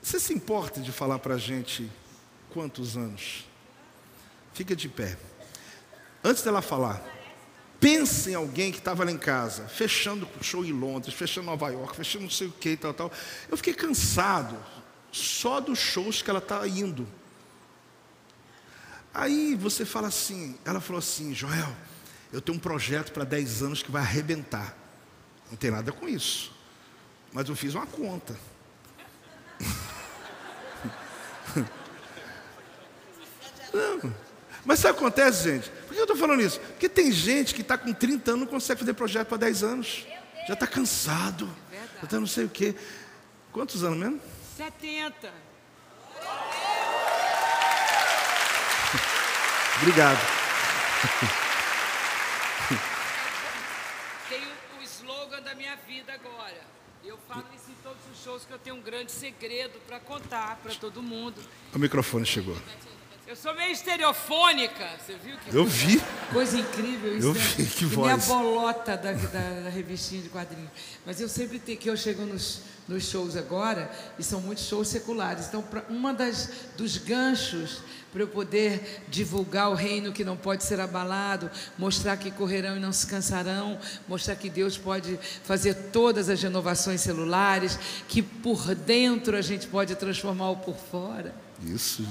Você 0.03 0.21
se 0.21 0.35
importa 0.35 0.79
de 0.79 0.93
falar 0.93 1.19
para 1.21 1.37
a 1.37 1.39
gente 1.39 1.91
quantos 2.51 2.95
anos? 2.95 3.47
Fica 4.53 4.77
de 4.77 4.91
pé. 4.91 5.17
Antes 6.23 6.43
dela 6.43 6.61
falar, 6.61 7.03
pense 7.81 8.29
em 8.29 8.35
alguém 8.35 8.71
que 8.71 8.79
estava 8.79 9.05
lá 9.05 9.11
em 9.11 9.17
casa, 9.17 9.67
fechando 9.69 10.29
show 10.43 10.63
em 10.63 10.73
Londres, 10.73 11.15
fechando 11.15 11.47
Nova 11.47 11.71
York, 11.71 11.97
fechando 11.97 12.25
não 12.25 12.31
sei 12.31 12.49
o 12.49 12.53
que 12.53 12.77
tal, 12.77 12.93
tal. 12.93 13.11
Eu 13.51 13.57
fiquei 13.57 13.73
cansado 13.73 14.82
só 15.13 15.61
dos 15.61 15.79
shows 15.79 16.23
que 16.23 16.31
ela 16.31 16.39
está 16.39 16.67
indo. 16.67 17.07
Aí 19.15 19.55
você 19.55 19.85
fala 19.85 20.09
assim, 20.09 20.57
ela 20.65 20.81
falou 20.81 20.99
assim, 20.99 21.35
Joel, 21.35 21.69
eu 22.33 22.41
tenho 22.41 22.57
um 22.57 22.61
projeto 22.61 23.13
para 23.13 23.25
10 23.25 23.63
anos 23.63 23.83
que 23.83 23.91
vai 23.91 24.01
arrebentar. 24.01 24.75
Não 25.51 25.57
tem 25.57 25.71
nada 25.71 25.93
com 25.93 26.09
isso. 26.09 26.51
Mas 27.31 27.47
eu 27.47 27.55
fiz 27.55 27.75
uma 27.75 27.87
conta. 27.87 28.35
Não. 33.73 34.15
Mas 34.65 34.79
sabe 34.79 34.95
o 34.95 34.99
que 34.99 35.05
acontece, 35.05 35.45
gente? 35.45 35.69
Por 35.71 35.93
que 35.93 35.99
eu 35.99 36.05
estou 36.05 36.17
falando 36.17 36.41
isso? 36.41 36.59
Porque 36.61 36.89
tem 36.89 37.13
gente 37.13 37.55
que 37.55 37.61
está 37.61 37.77
com 37.77 37.93
30 37.93 38.31
anos 38.31 38.41
não 38.41 38.47
consegue 38.47 38.81
fazer 38.81 38.95
projeto 38.95 39.29
para 39.29 39.39
10 39.39 39.63
anos. 39.63 40.07
Já 40.49 40.55
está 40.55 40.67
cansado. 40.67 41.49
Já 41.99 42.05
está 42.05 42.19
não 42.19 42.27
sei 42.27 42.45
o 42.45 42.49
quê. 42.49 42.75
Quantos 43.53 43.85
anos 43.85 43.99
mesmo? 43.99 44.19
70. 44.63 45.33
Obrigado. 49.81 50.21
Tem 54.29 54.41
o, 54.41 54.79
o 54.79 54.83
slogan 54.85 55.43
da 55.43 55.57
minha 55.57 55.75
vida 55.75 56.13
agora. 56.15 56.61
Eu 57.05 57.19
falo 57.27 57.45
isso 57.57 57.73
em 57.73 57.75
todos 57.83 57.99
os 58.13 58.23
shows 58.23 58.45
que 58.45 58.53
eu 58.53 58.59
tenho 58.61 58.77
um 58.77 58.81
grande 58.81 59.11
segredo 59.11 59.81
para 59.81 59.99
contar 59.99 60.57
para 60.63 60.73
todo 60.77 61.03
mundo. 61.03 61.43
O 61.75 61.79
microfone 61.81 62.25
chegou. 62.25 62.57
Eu 63.33 63.37
sou 63.37 63.55
meio 63.55 63.73
estereofônica, 63.73 64.87
você 64.99 65.17
viu 65.25 65.39
que 65.39 65.57
Eu 65.57 65.65
vi. 65.65 66.03
coisa 66.31 66.59
incrível 66.59 67.17
isso? 67.17 67.29
Eu 67.29 67.33
né? 67.33 67.41
vi, 67.41 67.65
que 67.65 67.87
Minha 67.87 68.17
voz. 68.19 68.27
bolota 68.27 68.95
da, 68.95 69.13
da, 69.15 69.61
da 69.63 69.71
revistinha 69.71 70.21
de 70.21 70.29
quadrinhos. 70.29 70.69
Mas 71.07 71.19
eu 71.19 71.31
sempre 71.31 71.59
tenho 71.59 71.79
que 71.79 71.89
eu 71.89 71.97
chego 71.97 72.27
nos, 72.27 72.61
nos 72.87 73.09
shows 73.09 73.35
agora 73.35 73.91
e 74.19 74.23
são 74.23 74.39
muitos 74.43 74.67
shows 74.67 74.89
seculares. 74.89 75.47
Então, 75.47 75.63
pra, 75.63 75.83
uma 75.89 76.13
das 76.13 76.51
dos 76.77 76.99
ganchos 76.99 77.79
para 78.13 78.21
eu 78.21 78.29
poder 78.29 79.03
divulgar 79.09 79.71
o 79.71 79.75
reino 79.75 80.13
que 80.13 80.25
não 80.25 80.37
pode 80.37 80.63
ser 80.63 80.79
abalado, 80.79 81.51
mostrar 81.79 82.19
que 82.19 82.31
correrão 82.31 82.77
e 82.77 82.81
não 82.81 82.93
se 82.93 83.07
cansarão, 83.07 83.79
mostrar 84.07 84.37
que 84.37 84.51
Deus 84.51 84.77
pode 84.77 85.19
fazer 85.43 85.73
todas 85.91 86.29
as 86.29 86.43
renovações 86.43 87.01
celulares, 87.01 87.79
que 88.07 88.21
por 88.21 88.75
dentro 88.75 89.39
a 89.39 89.41
gente 89.41 89.69
pode 89.69 89.95
transformar 89.95 90.51
o 90.51 90.57
por 90.59 90.77
fora 90.77 91.35
Isso. 91.65 92.07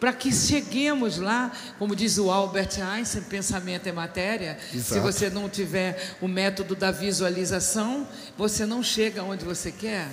Para 0.00 0.14
que 0.14 0.32
cheguemos 0.32 1.18
lá, 1.18 1.52
como 1.78 1.94
diz 1.94 2.16
o 2.16 2.30
Albert 2.30 2.80
Einstein, 2.82 3.22
pensamento 3.24 3.86
é 3.86 3.92
matéria. 3.92 4.58
Se 4.70 4.78
Exato. 4.78 5.02
você 5.02 5.28
não 5.28 5.46
tiver 5.46 6.16
o 6.22 6.26
método 6.26 6.74
da 6.74 6.90
visualização, 6.90 8.08
você 8.36 8.64
não 8.64 8.82
chega 8.82 9.22
onde 9.22 9.44
você 9.44 9.70
quer. 9.70 10.08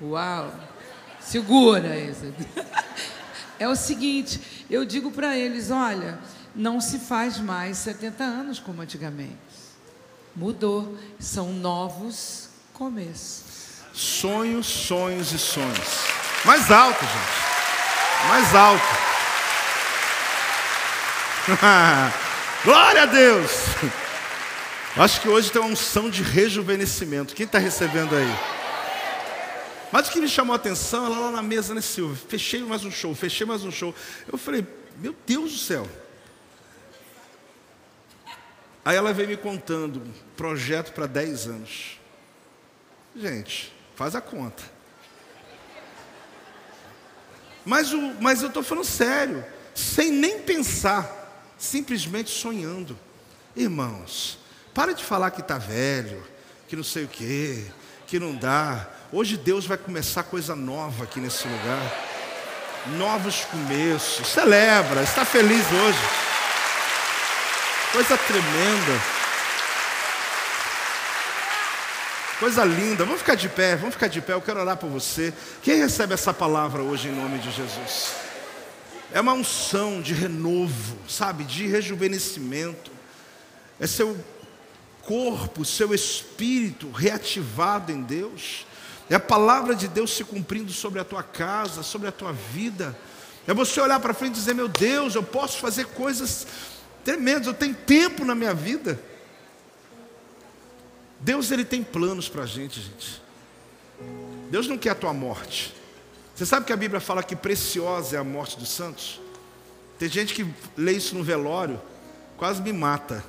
Uau! 0.00 0.52
Segura 1.18 1.96
isso. 1.96 2.32
É 3.58 3.68
o 3.68 3.76
seguinte, 3.76 4.40
eu 4.68 4.84
digo 4.84 5.12
para 5.12 5.38
eles, 5.38 5.70
olha, 5.70 6.18
não 6.52 6.80
se 6.80 6.98
faz 6.98 7.38
mais 7.38 7.78
70 7.78 8.24
anos 8.24 8.58
como 8.58 8.82
antigamente. 8.82 9.36
Mudou, 10.34 10.98
são 11.20 11.52
novos 11.52 12.48
começos. 12.72 13.44
Sonhos, 13.92 14.66
sonhos 14.66 15.30
e 15.30 15.38
sonhos. 15.38 16.08
Mais 16.44 16.72
alto, 16.72 17.04
gente. 17.04 17.51
Mais 18.28 18.54
alto. 18.54 18.84
Glória 22.64 23.02
a 23.02 23.06
Deus. 23.06 23.50
Acho 24.96 25.20
que 25.20 25.28
hoje 25.28 25.50
tem 25.50 25.60
uma 25.60 25.70
unção 25.70 26.08
de 26.08 26.22
rejuvenescimento. 26.22 27.34
Quem 27.34 27.46
está 27.46 27.58
recebendo 27.58 28.14
aí? 28.14 28.38
Mas 29.90 30.08
o 30.08 30.12
que 30.12 30.20
me 30.20 30.28
chamou 30.28 30.52
a 30.52 30.56
atenção, 30.56 31.04
ela 31.04 31.18
lá 31.18 31.30
na 31.30 31.42
mesa, 31.42 31.74
né, 31.74 31.80
Silvia? 31.80 32.16
Fechei 32.28 32.62
mais 32.62 32.84
um 32.84 32.90
show, 32.90 33.14
fechei 33.14 33.46
mais 33.46 33.64
um 33.64 33.70
show. 33.70 33.94
Eu 34.30 34.38
falei, 34.38 34.66
meu 34.98 35.14
Deus 35.26 35.52
do 35.52 35.58
céu. 35.58 35.88
Aí 38.84 38.96
ela 38.96 39.12
veio 39.12 39.28
me 39.28 39.36
contando, 39.36 40.02
projeto 40.36 40.92
para 40.92 41.06
10 41.06 41.46
anos. 41.46 42.00
Gente, 43.14 43.72
faz 43.94 44.14
a 44.14 44.20
conta. 44.20 44.62
Mas, 47.64 47.92
o, 47.92 48.00
mas 48.20 48.42
eu 48.42 48.48
estou 48.48 48.62
falando 48.62 48.84
sério, 48.84 49.44
sem 49.74 50.10
nem 50.10 50.40
pensar, 50.40 51.54
simplesmente 51.58 52.30
sonhando. 52.30 52.98
Irmãos, 53.54 54.38
para 54.74 54.94
de 54.94 55.04
falar 55.04 55.30
que 55.30 55.40
está 55.40 55.58
velho, 55.58 56.22
que 56.68 56.74
não 56.74 56.84
sei 56.84 57.04
o 57.04 57.08
quê, 57.08 57.64
que 58.06 58.18
não 58.18 58.34
dá. 58.34 58.88
Hoje 59.12 59.36
Deus 59.36 59.66
vai 59.66 59.76
começar 59.76 60.22
coisa 60.24 60.56
nova 60.56 61.04
aqui 61.04 61.20
nesse 61.20 61.46
lugar. 61.46 62.08
Novos 62.98 63.44
começos. 63.44 64.26
Celebra, 64.26 65.02
está 65.02 65.24
feliz 65.24 65.64
hoje. 65.70 65.98
Coisa 67.92 68.16
tremenda. 68.16 69.21
Coisa 72.42 72.64
linda. 72.64 73.04
Vamos 73.04 73.20
ficar 73.20 73.36
de 73.36 73.48
pé, 73.48 73.76
vamos 73.76 73.94
ficar 73.94 74.08
de 74.08 74.20
pé. 74.20 74.32
Eu 74.32 74.40
quero 74.40 74.58
orar 74.58 74.76
por 74.76 74.90
você. 74.90 75.32
Quem 75.62 75.76
recebe 75.76 76.12
essa 76.12 76.34
palavra 76.34 76.82
hoje 76.82 77.06
em 77.06 77.12
nome 77.12 77.38
de 77.38 77.52
Jesus? 77.52 78.14
É 79.12 79.20
uma 79.20 79.32
unção 79.32 80.02
de 80.02 80.12
renovo, 80.12 80.98
sabe? 81.08 81.44
De 81.44 81.68
rejuvenescimento. 81.68 82.90
É 83.78 83.86
seu 83.86 84.18
corpo, 85.02 85.64
seu 85.64 85.94
espírito 85.94 86.90
reativado 86.90 87.92
em 87.92 88.02
Deus. 88.02 88.66
É 89.08 89.14
a 89.14 89.20
palavra 89.20 89.72
de 89.72 89.86
Deus 89.86 90.10
se 90.10 90.24
cumprindo 90.24 90.72
sobre 90.72 90.98
a 90.98 91.04
tua 91.04 91.22
casa, 91.22 91.84
sobre 91.84 92.08
a 92.08 92.12
tua 92.12 92.32
vida. 92.32 92.98
É 93.46 93.54
você 93.54 93.80
olhar 93.80 94.00
para 94.00 94.12
frente 94.12 94.32
e 94.32 94.38
dizer: 94.40 94.54
Meu 94.56 94.66
Deus, 94.66 95.14
eu 95.14 95.22
posso 95.22 95.58
fazer 95.58 95.86
coisas 95.86 96.44
tremendas, 97.04 97.46
eu 97.46 97.54
tenho 97.54 97.76
tempo 97.76 98.24
na 98.24 98.34
minha 98.34 98.52
vida. 98.52 98.98
Deus 101.22 101.50
ele 101.50 101.64
tem 101.64 101.82
planos 101.82 102.28
para 102.28 102.42
a 102.42 102.46
gente, 102.46 102.80
gente. 102.80 103.22
Deus 104.50 104.66
não 104.66 104.76
quer 104.76 104.90
a 104.90 104.94
tua 104.94 105.12
morte. 105.12 105.74
Você 106.34 106.44
sabe 106.44 106.66
que 106.66 106.72
a 106.72 106.76
Bíblia 106.76 107.00
fala 107.00 107.22
que 107.22 107.36
preciosa 107.36 108.16
é 108.16 108.18
a 108.18 108.24
morte 108.24 108.58
dos 108.58 108.68
santos? 108.68 109.20
Tem 109.98 110.08
gente 110.08 110.34
que 110.34 110.46
lê 110.76 110.92
isso 110.92 111.14
no 111.14 111.22
velório, 111.22 111.80
quase 112.36 112.60
me 112.60 112.72
mata. 112.72 113.24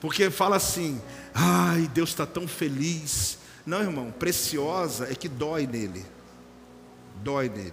Porque 0.00 0.30
fala 0.30 0.56
assim, 0.56 1.00
ai, 1.34 1.90
Deus 1.92 2.10
está 2.10 2.24
tão 2.24 2.46
feliz. 2.46 3.38
Não, 3.66 3.80
irmão, 3.80 4.12
preciosa 4.12 5.10
é 5.10 5.14
que 5.14 5.28
dói 5.28 5.66
nele. 5.66 6.04
Dói 7.16 7.48
nele. 7.48 7.72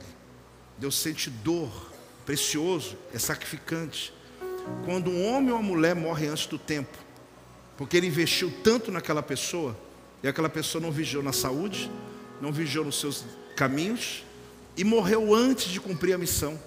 Deus 0.77 0.95
sente 0.95 1.29
dor. 1.29 1.91
Precioso 2.25 2.97
é 3.13 3.19
sacrificante. 3.19 4.13
Quando 4.85 5.11
um 5.11 5.27
homem 5.27 5.51
ou 5.51 5.59
uma 5.59 5.63
mulher 5.63 5.93
morre 5.95 6.27
antes 6.27 6.47
do 6.47 6.57
tempo, 6.57 6.97
porque 7.81 7.97
ele 7.97 8.05
investiu 8.05 8.53
tanto 8.63 8.91
naquela 8.91 9.23
pessoa, 9.23 9.75
e 10.21 10.27
aquela 10.27 10.47
pessoa 10.47 10.79
não 10.79 10.91
vigiou 10.91 11.23
na 11.23 11.33
saúde, 11.33 11.89
não 12.39 12.51
vigiou 12.51 12.85
nos 12.85 12.99
seus 12.99 13.25
caminhos, 13.57 14.23
e 14.77 14.83
morreu 14.83 15.33
antes 15.33 15.65
de 15.65 15.79
cumprir 15.79 16.13
a 16.13 16.17
missão. 16.19 16.59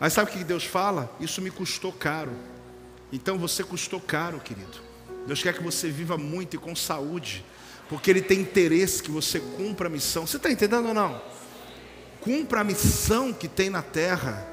Aí 0.00 0.08
sabe 0.08 0.30
o 0.30 0.32
que 0.32 0.42
Deus 0.42 0.64
fala? 0.64 1.14
Isso 1.20 1.42
me 1.42 1.50
custou 1.50 1.92
caro. 1.92 2.32
Então 3.12 3.36
você 3.36 3.62
custou 3.62 4.00
caro, 4.00 4.40
querido. 4.40 4.78
Deus 5.26 5.42
quer 5.42 5.52
que 5.52 5.62
você 5.62 5.90
viva 5.90 6.16
muito 6.16 6.56
e 6.56 6.58
com 6.58 6.74
saúde, 6.74 7.44
porque 7.86 8.10
Ele 8.10 8.22
tem 8.22 8.40
interesse 8.40 9.02
que 9.02 9.10
você 9.10 9.40
cumpra 9.40 9.88
a 9.88 9.90
missão. 9.90 10.26
Você 10.26 10.38
está 10.38 10.50
entendendo 10.50 10.88
ou 10.88 10.94
não? 10.94 11.20
Cumpra 12.22 12.62
a 12.62 12.64
missão 12.64 13.34
que 13.34 13.48
tem 13.48 13.68
na 13.68 13.82
terra. 13.82 14.47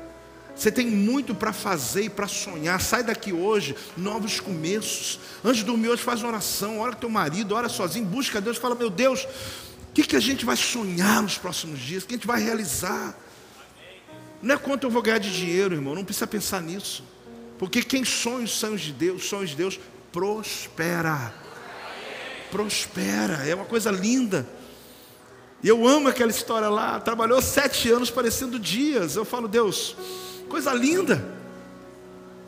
Você 0.55 0.71
tem 0.71 0.87
muito 0.87 1.35
para 1.35 1.51
fazer 1.51 2.03
e 2.03 2.09
para 2.09 2.27
sonhar. 2.27 2.79
Sai 2.79 3.03
daqui 3.03 3.33
hoje, 3.33 3.75
novos 3.97 4.39
começos. 4.39 5.19
Antes 5.43 5.57
de 5.57 5.65
dormir 5.65 5.89
hoje, 5.89 6.01
faz 6.01 6.21
uma 6.21 6.29
oração. 6.29 6.79
Ora 6.79 6.93
com 6.93 6.99
teu 7.01 7.09
marido, 7.09 7.53
ora 7.53 7.67
sozinho, 7.67 8.05
busca 8.05 8.39
Deus. 8.39 8.57
Fala, 8.57 8.73
meu 8.73 8.89
Deus, 8.89 9.23
o 9.23 9.93
que, 9.93 10.03
que 10.03 10.15
a 10.15 10.19
gente 10.19 10.45
vai 10.45 10.55
sonhar 10.55 11.21
nos 11.21 11.37
próximos 11.37 11.79
dias? 11.79 12.03
O 12.03 12.07
que 12.07 12.13
a 12.13 12.17
gente 12.17 12.27
vai 12.27 12.41
realizar? 12.41 13.17
Não 14.41 14.55
é 14.55 14.57
quanto 14.57 14.85
eu 14.85 14.89
vou 14.89 15.01
ganhar 15.01 15.17
de 15.17 15.35
dinheiro, 15.35 15.75
irmão, 15.75 15.95
não 15.95 16.05
precisa 16.05 16.27
pensar 16.27 16.61
nisso. 16.61 17.03
Porque 17.57 17.81
quem 17.81 18.05
sonha 18.05 18.45
os 18.45 18.51
sonhos 18.51 18.81
de 18.81 18.93
Deus, 18.93 19.25
sonhos 19.25 19.49
de 19.49 19.55
Deus, 19.55 19.79
prospera. 20.11 21.33
Prospera, 22.49 23.47
é 23.47 23.53
uma 23.53 23.65
coisa 23.65 23.91
linda. 23.91 24.47
E 25.63 25.67
eu 25.67 25.87
amo 25.87 26.07
aquela 26.07 26.31
história 26.31 26.69
lá. 26.69 26.99
Trabalhou 26.99 27.41
sete 27.41 27.89
anos 27.89 28.09
parecendo 28.09 28.59
dias. 28.59 29.15
Eu 29.15 29.25
falo, 29.25 29.47
Deus, 29.47 29.95
coisa 30.45 30.73
linda. 30.73 31.23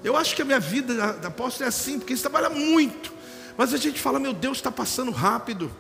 Eu 0.04 0.16
acho 0.16 0.36
que 0.36 0.42
a 0.42 0.46
minha 0.46 0.60
vida 0.60 1.14
da 1.14 1.28
apóstolo 1.28 1.66
é 1.66 1.68
assim, 1.68 2.00
porque 2.00 2.16
você 2.16 2.22
trabalha 2.22 2.50
muito. 2.50 3.14
Mas 3.58 3.74
a 3.74 3.78
gente 3.78 4.00
fala, 4.00 4.20
meu 4.20 4.34
Deus, 4.34 4.58
está 4.58 4.72
passando 4.72 5.12
rápido. 5.12 5.72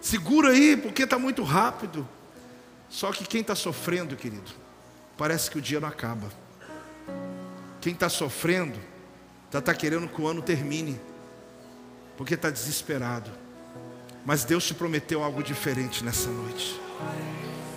Segura 0.00 0.50
aí, 0.50 0.76
porque 0.76 1.04
está 1.04 1.18
muito 1.18 1.42
rápido. 1.42 2.06
Só 2.88 3.12
que 3.12 3.24
quem 3.24 3.40
está 3.40 3.54
sofrendo, 3.54 4.16
querido, 4.16 4.50
parece 5.16 5.50
que 5.50 5.58
o 5.58 5.60
dia 5.60 5.80
não 5.80 5.88
acaba. 5.88 6.28
Quem 7.80 7.92
está 7.92 8.08
sofrendo, 8.08 8.78
está 9.46 9.60
tá 9.60 9.74
querendo 9.74 10.08
que 10.08 10.20
o 10.20 10.26
ano 10.26 10.42
termine, 10.42 11.00
porque 12.16 12.34
está 12.34 12.50
desesperado. 12.50 13.30
Mas 14.26 14.44
Deus 14.44 14.66
te 14.66 14.74
prometeu 14.74 15.22
algo 15.22 15.42
diferente 15.42 16.04
nessa 16.04 16.28
noite. 16.30 16.80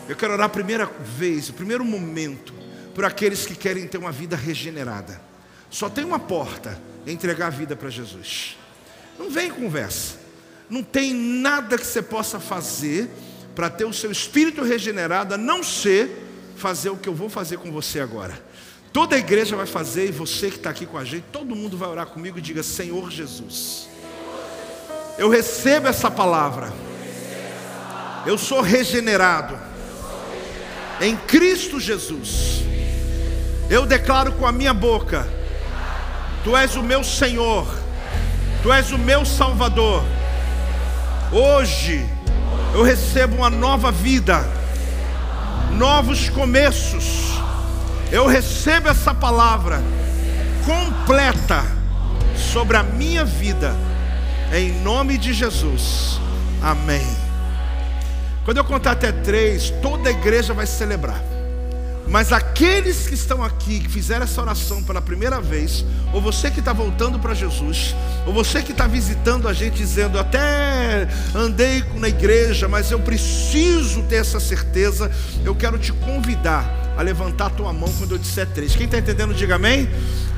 Eu 0.07 0.15
quero 0.15 0.33
orar 0.33 0.45
a 0.45 0.49
primeira 0.49 0.85
vez, 0.85 1.49
o 1.49 1.53
primeiro 1.53 1.83
momento, 1.83 2.53
por 2.97 3.05
aqueles 3.05 3.45
que 3.45 3.53
querem 3.53 3.87
ter 3.87 3.99
uma 3.99 4.11
vida 4.11 4.35
regenerada. 4.35 5.21
Só 5.69 5.87
tem 5.87 6.03
uma 6.03 6.17
porta: 6.17 6.81
entregar 7.05 7.45
a 7.45 7.51
vida 7.51 7.75
para 7.75 7.91
Jesus. 7.91 8.57
Não 9.19 9.29
vem 9.29 9.51
conversa. 9.51 10.15
Não 10.67 10.81
tem 10.81 11.13
nada 11.13 11.77
que 11.77 11.85
você 11.85 12.01
possa 12.01 12.39
fazer 12.39 13.07
para 13.53 13.69
ter 13.69 13.85
o 13.85 13.93
seu 13.93 14.11
espírito 14.11 14.63
regenerado, 14.63 15.35
a 15.35 15.37
não 15.37 15.61
ser 15.61 16.09
fazer 16.55 16.89
o 16.89 16.97
que 16.97 17.07
eu 17.07 17.13
vou 17.13 17.29
fazer 17.29 17.57
com 17.57 17.71
você 17.71 17.99
agora. 17.99 18.33
Toda 18.91 19.15
a 19.15 19.19
igreja 19.19 19.55
vai 19.55 19.67
fazer, 19.67 20.07
e 20.07 20.11
você 20.11 20.49
que 20.49 20.57
está 20.57 20.71
aqui 20.71 20.87
com 20.87 20.97
a 20.97 21.05
gente, 21.05 21.25
todo 21.31 21.55
mundo 21.55 21.77
vai 21.77 21.89
orar 21.89 22.07
comigo 22.07 22.39
e 22.39 22.41
diga: 22.41 22.63
Senhor 22.63 23.11
Jesus, 23.11 23.87
eu 25.19 25.29
recebo 25.29 25.87
essa 25.87 26.09
palavra, 26.09 26.73
eu 28.25 28.39
sou 28.39 28.59
regenerado, 28.59 29.55
em 30.99 31.15
Cristo 31.15 31.79
Jesus, 31.79 32.65
eu 33.69 33.85
declaro 33.85 34.31
com 34.33 34.45
a 34.45 34.51
minha 34.51 34.73
boca: 34.73 35.27
Tu 36.43 36.55
és 36.55 36.75
o 36.75 36.83
meu 36.83 37.03
Senhor, 37.03 37.67
Tu 38.63 38.71
és 38.71 38.91
o 38.91 38.97
meu 38.97 39.25
Salvador. 39.25 40.03
Hoje 41.31 42.07
eu 42.73 42.83
recebo 42.83 43.37
uma 43.37 43.49
nova 43.49 43.91
vida, 43.91 44.45
novos 45.73 46.29
começos. 46.29 47.27
Eu 48.09 48.25
recebo 48.25 48.87
essa 48.87 49.13
palavra 49.13 49.81
completa 50.65 51.65
sobre 52.37 52.77
a 52.77 52.83
minha 52.83 53.25
vida, 53.25 53.75
em 54.53 54.71
nome 54.81 55.17
de 55.17 55.33
Jesus. 55.33 56.19
Amém. 56.61 57.05
Quando 58.45 58.57
eu 58.57 58.63
contar 58.63 58.91
até 58.91 59.11
três, 59.11 59.69
toda 59.81 60.07
a 60.07 60.11
igreja 60.11 60.53
vai 60.53 60.65
celebrar. 60.65 61.36
Mas 62.09 62.31
aqueles 62.31 63.07
que 63.07 63.13
estão 63.13 63.43
aqui, 63.43 63.81
que 63.81 63.89
fizeram 63.89 64.23
essa 64.23 64.41
oração 64.41 64.81
pela 64.81 65.01
primeira 65.01 65.41
vez, 65.41 65.85
ou 66.13 66.21
você 66.21 66.49
que 66.49 66.59
está 66.59 66.71
voltando 66.71 67.19
para 67.19 67.33
Jesus, 67.33 67.93
ou 68.25 68.33
você 68.33 68.61
que 68.61 68.71
está 68.71 68.87
visitando 68.87 69.47
a 69.47 69.53
gente 69.53 69.75
dizendo, 69.75 70.17
até 70.17 71.07
andei 71.35 71.83
na 71.95 72.07
igreja, 72.07 72.67
mas 72.67 72.91
eu 72.91 72.99
preciso 72.99 74.03
ter 74.03 74.17
essa 74.17 74.39
certeza, 74.39 75.11
eu 75.43 75.53
quero 75.53 75.77
te 75.77 75.91
convidar 75.91 76.65
a 76.97 77.01
levantar 77.01 77.47
a 77.47 77.49
tua 77.51 77.71
mão 77.71 77.93
quando 77.97 78.13
eu 78.13 78.17
disser 78.17 78.47
três. 78.47 78.75
Quem 78.75 78.85
está 78.85 78.97
entendendo, 78.97 79.33
diga 79.33 79.55
amém. 79.55 79.87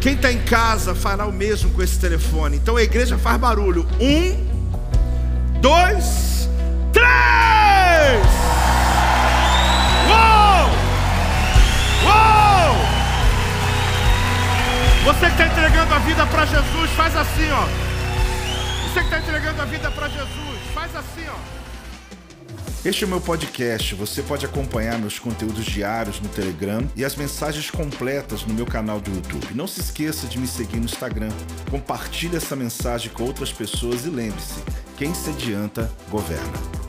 Quem 0.01 0.13
está 0.13 0.32
em 0.32 0.39
casa 0.39 0.93
fará 0.93 1.26
o 1.26 1.32
mesmo 1.32 1.70
com 1.72 1.82
esse 1.82 1.97
telefone. 1.97 2.57
Então 2.57 2.76
a 2.76 2.84
igreja 2.84 3.17
faz 3.17 3.39
barulho. 3.39 3.88
Um, 3.99 5.61
dois, 5.61 6.49
três! 6.91 8.59
Você 15.04 15.26
que 15.28 15.32
está 15.32 15.47
entregando 15.47 15.93
a 15.93 16.00
vida 16.00 16.26
para 16.28 16.45
Jesus, 16.45 16.91
faz 16.91 17.16
assim, 17.16 17.50
ó. 17.52 17.64
Você 18.84 19.00
que 19.00 19.06
está 19.06 19.20
entregando 19.20 19.62
a 19.62 19.66
vida 19.66 19.89
para 19.91 20.10
Jesus, 20.10 20.60
faz 20.74 20.95
assim, 20.95 21.26
ó. 21.30 21.60
Este 22.84 23.04
é 23.04 23.08
o 23.08 23.10
meu 23.10 23.22
podcast. 23.22 23.95
Você 23.95 24.22
pode 24.22 24.45
acompanhar 24.45 25.00
meus 25.00 25.18
conteúdos 25.18 25.66
diários 25.66 26.20
no 26.20 26.28
Telegram 26.30 26.86
e 26.95 27.06
as 27.06 27.16
mensagens 27.16 27.72
completas 27.72 28.43
no 28.45 28.54
meu 28.54 28.66
canal 28.66 29.00
do 29.00 29.10
YouTube. 29.10 29.47
Não 29.54 29.68
se 29.68 29.80
esqueça 29.80 30.28
de 30.28 30.38
me 30.38 30.47
seguir 30.47 30.78
no 30.78 30.86
Instagram. 30.86 31.32
Compartilhe 31.70 32.36
essa 32.36 32.56
mensagem 32.56 33.10
com 33.12 33.24
outras 33.24 33.52
pessoas 33.52 34.06
e 34.06 34.10
lembre-se: 34.10 34.62
quem 34.97 35.14
se 35.14 35.30
adianta, 35.30 35.89
governa. 36.10 36.88